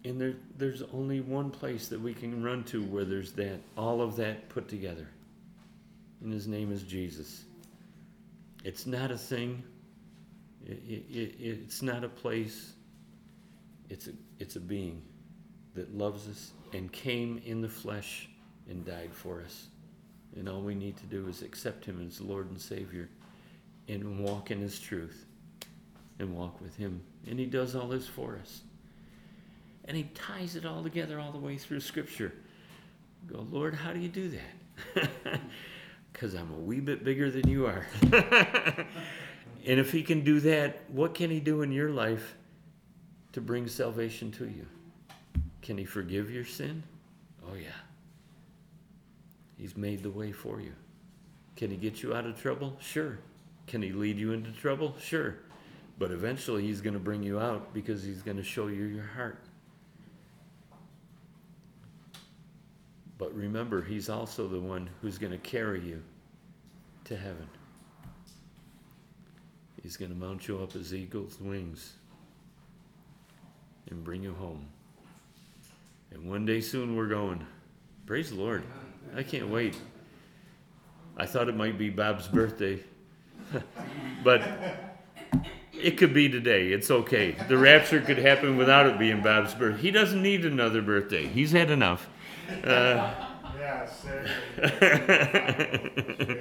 and 0.05 0.22
there, 0.22 0.36
there's 0.57 0.84
only 0.93 1.20
one 1.20 1.51
place 1.51 1.89
that 1.89 1.99
we 1.99 2.13
can 2.13 2.41
run 2.41 2.63
to 2.65 2.86
where 2.86 3.03
there's 3.03 3.34
that, 3.34 3.59
all 3.76 4.01
of 4.01 4.15
that 4.15 4.47
put 4.47 4.70
together 4.70 5.09
and 6.22 6.34
his 6.34 6.47
name 6.47 6.72
is 6.72 6.84
Jesus. 6.84 7.45
It's 8.63 8.86
not 8.86 9.11
a 9.11 9.18
thing, 9.18 9.63
it, 10.65 10.82
it, 10.88 11.05
it, 11.09 11.36
it's 11.39 11.82
not 11.82 12.03
a 12.03 12.09
place, 12.09 12.74
it's 13.89 14.07
a, 14.07 14.11
it's 14.39 14.55
a 14.55 14.59
being 14.59 15.01
that 15.76 15.95
loves 15.95 16.28
us 16.28 16.51
and 16.74 16.91
came 16.91 17.41
in 17.45 17.61
the 17.61 17.70
flesh 17.70 18.30
and 18.70 18.86
died 18.86 19.13
for 19.13 19.41
us. 19.41 19.68
And 20.36 20.49
all 20.49 20.61
we 20.61 20.76
need 20.76 20.97
to 20.97 21.05
do 21.05 21.28
is 21.28 21.41
accept 21.41 21.86
him 21.86 22.05
as 22.05 22.20
Lord 22.20 22.49
and 22.49 22.59
Savior 22.59 23.09
and 23.88 24.20
walk 24.20 24.51
in 24.51 24.59
his 24.59 24.80
truth 24.80 25.26
and 26.20 26.36
walk 26.36 26.59
with 26.61 26.76
him. 26.76 27.01
And 27.28 27.39
he 27.39 27.45
does 27.45 27.76
all 27.76 27.88
this 27.88 28.07
for 28.07 28.38
us. 28.41 28.61
And 29.86 29.95
he 29.95 30.03
ties 30.13 30.55
it 30.55 30.65
all 30.65 30.84
together 30.84 31.20
all 31.20 31.32
the 31.32 31.38
way 31.38 31.57
through 31.57 31.80
Scripture. 31.80 32.34
Go, 33.28 33.47
Lord, 33.49 33.74
how 33.74 33.93
do 33.93 33.99
you 33.99 34.09
do 34.09 34.30
that? 34.30 35.39
because 36.18 36.34
I'm 36.34 36.51
a 36.51 36.57
wee 36.57 36.80
bit 36.80 37.03
bigger 37.03 37.30
than 37.30 37.47
you 37.47 37.68
are. 37.68 37.86
and 38.01 39.80
if 39.80 39.91
he 39.91 40.01
can 40.01 40.24
do 40.24 40.39
that, 40.39 40.82
what 40.88 41.13
can 41.13 41.30
he 41.30 41.39
do 41.39 41.61
in 41.61 41.72
your 41.72 41.91
life 41.91 42.36
to 43.34 43.41
bring 43.41 43.68
salvation 43.68 44.32
to 44.32 44.45
you? 44.45 44.65
Can 45.61 45.78
he 45.78 45.86
forgive 45.86 46.32
your 46.32 46.43
sin? 46.43 46.82
Oh, 47.47 47.53
yeah. 47.53 47.70
He's 49.59 49.78
made 49.78 50.01
the 50.01 50.09
way 50.09 50.32
for 50.32 50.59
you. 50.59 50.74
Can 51.55 51.70
he 51.70 51.78
get 51.78 52.01
you 52.01 52.15
out 52.15 52.26
of 52.26 52.41
trouble? 52.41 52.76
Sure. 52.82 53.20
Can 53.68 53.84
he 53.84 53.91
lead 53.91 54.18
you 54.18 54.32
into 54.32 54.51
trouble? 54.51 54.95
Sure. 54.99 55.36
But 55.99 56.09
eventually 56.09 56.63
he's 56.63 56.82
going 56.82 56.95
to 56.95 56.99
bring 56.99 57.22
you 57.22 57.39
out 57.39 57.76
because 57.76 58.01
he's 58.01 58.24
going 58.24 58.38
to 58.38 58.43
show 58.43 58.68
you 58.68 58.86
your 58.86 59.05
heart. 59.05 59.38
But 63.18 63.34
remember, 63.34 63.82
He's 63.82 64.09
also 64.09 64.47
the 64.47 64.59
one 64.59 64.89
who's 65.01 65.18
going 65.18 65.32
to 65.32 65.39
carry 65.39 65.82
you 65.82 66.01
to 67.05 67.15
heaven. 67.15 67.47
He's 69.82 69.97
going 69.97 70.11
to 70.11 70.18
mount 70.18 70.47
you 70.47 70.59
up 70.59 70.76
as 70.76 70.93
eagle's 70.93 71.39
wings 71.39 71.93
and 73.89 74.03
bring 74.03 74.22
you 74.22 74.34
home. 74.34 74.68
And 76.11 76.30
one 76.30 76.45
day 76.45 76.61
soon 76.61 76.95
we're 76.95 77.07
going. 77.07 77.45
Praise 78.05 78.30
the 78.30 78.36
Lord. 78.36 78.63
I 79.15 79.24
can't 79.24 79.49
wait. 79.49 79.78
I 81.18 81.26
thought 81.26 81.49
it 81.49 81.55
might 81.55 81.78
be 81.78 81.89
Bob's 81.89 82.28
birthday, 82.28 82.84
but 84.24 84.43
it 85.74 85.97
could 85.97 86.13
be 86.13 86.30
today. 86.30 86.68
It's 86.68 86.91
okay. 86.91 87.36
The 87.47 87.57
rapture 87.57 88.01
could 88.01 88.18
happen 88.18 88.57
without 88.57 88.86
it 88.86 88.99
being 88.99 89.22
Bob's 89.22 89.53
birthday. 89.53 89.82
He 89.82 89.91
doesn't 89.91 90.22
need 90.22 90.45
another 90.45 90.82
birthday, 90.82 91.28
he's 91.28 91.51
had 91.51 91.72
enough. 91.72 92.09
Uh, 92.64 93.14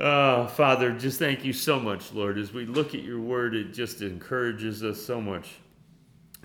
oh, 0.00 0.46
Father, 0.46 0.92
just 0.92 1.18
thank 1.18 1.44
you 1.44 1.52
so 1.52 1.78
much, 1.78 2.12
Lord. 2.12 2.38
As 2.38 2.52
we 2.52 2.66
look 2.66 2.94
at 2.94 3.02
your 3.02 3.20
word, 3.20 3.54
it 3.54 3.74
just 3.74 4.02
encourages 4.02 4.82
us 4.82 5.02
so 5.02 5.20
much 5.20 5.50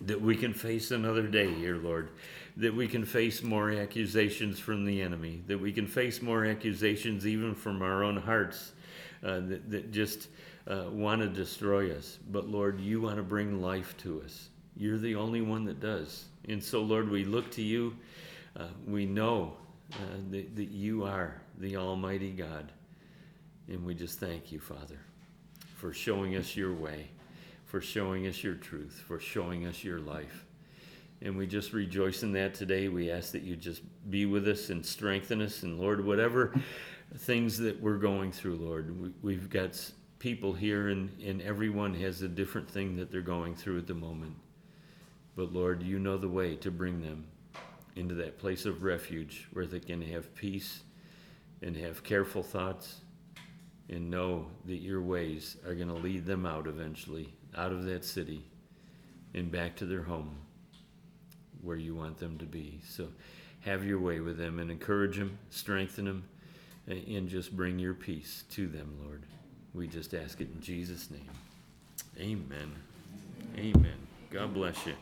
that 0.02 0.20
we 0.20 0.36
can 0.36 0.54
face 0.54 0.92
another 0.92 1.28
day 1.28 1.54
here, 1.54 1.78
Lord. 1.78 2.10
That 2.58 2.76
we 2.76 2.88
can 2.88 3.06
face 3.06 3.44
more 3.44 3.72
accusations 3.72 4.60
from 4.60 4.86
the 4.86 5.02
enemy. 5.02 5.44
That 5.48 5.60
we 5.60 5.72
can 5.72 5.88
face 5.88 6.22
more 6.22 6.46
accusations 6.46 7.26
even 7.26 7.56
from 7.56 7.82
our 7.82 8.04
own 8.04 8.18
hearts 8.18 8.74
uh, 9.24 9.40
that, 9.42 9.70
that 9.70 9.92
just 9.92 10.30
uh, 10.68 10.86
want 10.90 11.22
to 11.22 11.28
destroy 11.28 11.96
us. 11.96 12.18
But 12.30 12.48
Lord, 12.48 12.80
you 12.80 13.02
want 13.02 13.18
to 13.18 13.24
bring 13.24 13.62
life 13.62 13.96
to 13.98 14.22
us. 14.24 14.50
You're 14.78 14.98
the 14.98 15.16
only 15.16 15.42
one 15.42 15.66
that 15.66 15.80
does. 15.80 16.26
And 16.48 16.64
so, 16.64 16.82
Lord, 16.82 17.10
we 17.10 17.24
look 17.24 17.52
to 17.52 17.62
you. 17.62 17.96
Uh, 18.58 18.68
we 18.86 19.06
know 19.06 19.54
uh, 19.94 19.98
that, 20.32 20.56
that 20.56 20.70
you 20.70 21.04
are 21.04 21.42
the 21.58 21.78
Almighty 21.78 22.32
God. 22.32 22.72
And 23.68 23.84
we 23.84 23.96
just 23.96 24.20
thank 24.20 24.52
you, 24.52 24.60
Father, 24.60 25.00
for 25.78 25.92
showing 25.92 26.36
us 26.36 26.56
your 26.56 26.74
way, 26.74 27.08
for 27.66 27.82
showing 27.82 28.28
us 28.28 28.44
your 28.44 28.54
truth, 28.54 29.04
for 29.08 29.20
showing 29.20 29.66
us 29.66 29.84
your 29.84 30.00
life. 30.00 30.46
And 31.22 31.36
we 31.36 31.48
just 31.48 31.74
rejoice 31.74 32.22
in 32.22 32.34
that 32.34 32.54
today. 32.54 32.88
We 32.90 33.10
ask 33.10 33.32
that 33.32 33.42
you 33.42 33.56
just 33.56 33.82
be 34.10 34.26
with 34.26 34.48
us 34.48 34.70
and 34.70 34.86
strengthen 34.86 35.42
us. 35.42 35.64
And 35.64 35.80
Lord, 35.80 36.06
whatever 36.06 36.54
things 37.18 37.58
that 37.60 37.82
we're 37.82 37.98
going 37.98 38.32
through, 38.32 38.58
Lord, 38.58 39.14
we, 39.24 39.34
have 39.34 39.50
got 39.50 39.92
people 40.20 40.54
here, 40.54 40.90
and, 40.90 41.10
and 41.24 41.42
everyone 41.42 41.94
has 41.96 42.22
a 42.22 42.28
different 42.28 42.70
thing 42.70 42.98
that 42.98 43.12
they're 43.12 43.22
going 43.22 43.56
through 43.56 43.80
at 43.80 43.88
the 43.88 43.94
moment. 43.94 44.36
But 45.36 45.54
Lord, 45.54 45.84
you 45.84 46.00
know 46.00 46.18
the 46.18 46.30
way 46.30 46.56
to 46.58 46.72
bring 46.72 47.02
them 47.02 47.26
into 47.96 48.16
that 48.16 48.38
place 48.38 48.66
of 48.66 48.84
refuge 48.84 49.48
where 49.54 49.66
they 49.66 49.80
can 49.80 50.02
have 50.02 50.34
peace 50.36 50.82
and 51.62 51.76
have 51.78 52.04
careful 52.04 52.44
thoughts 52.44 53.02
and 53.90 54.10
know 54.10 54.48
that 54.66 54.78
your 54.78 55.02
ways 55.02 55.58
are 55.66 55.76
going 55.76 55.88
to 55.88 55.94
lead 55.94 56.26
them 56.26 56.46
out 56.46 56.68
eventually, 56.68 57.34
out 57.56 57.72
of 57.72 57.86
that 57.86 58.04
city 58.04 58.44
and 59.34 59.52
back 59.52 59.76
to 59.76 59.86
their 59.86 60.04
home 60.04 60.36
where 61.62 61.78
you 61.78 61.96
want 61.96 62.18
them 62.18 62.38
to 62.38 62.46
be. 62.46 62.80
So 62.88 63.08
have 63.62 63.86
your 63.86 64.00
way 64.00 64.20
with 64.20 64.38
them 64.38 64.60
and 64.60 64.72
encourage 64.72 65.18
them, 65.18 65.38
strengthen 65.50 66.06
them, 66.06 66.24
and 66.88 67.28
just 67.28 67.56
bring 67.56 67.80
your 67.80 67.94
peace 67.94 68.44
to 68.52 68.68
them, 68.68 68.98
Lord. 69.04 69.24
We 69.74 69.88
just 69.88 70.14
ask 70.14 70.40
it 70.42 70.50
in 70.54 70.62
Jesus' 70.62 71.10
name. 71.12 71.30
Amen. 72.20 72.72
Amen. 73.58 73.98
God 74.32 74.54
bless 74.54 74.86
you. 74.86 74.96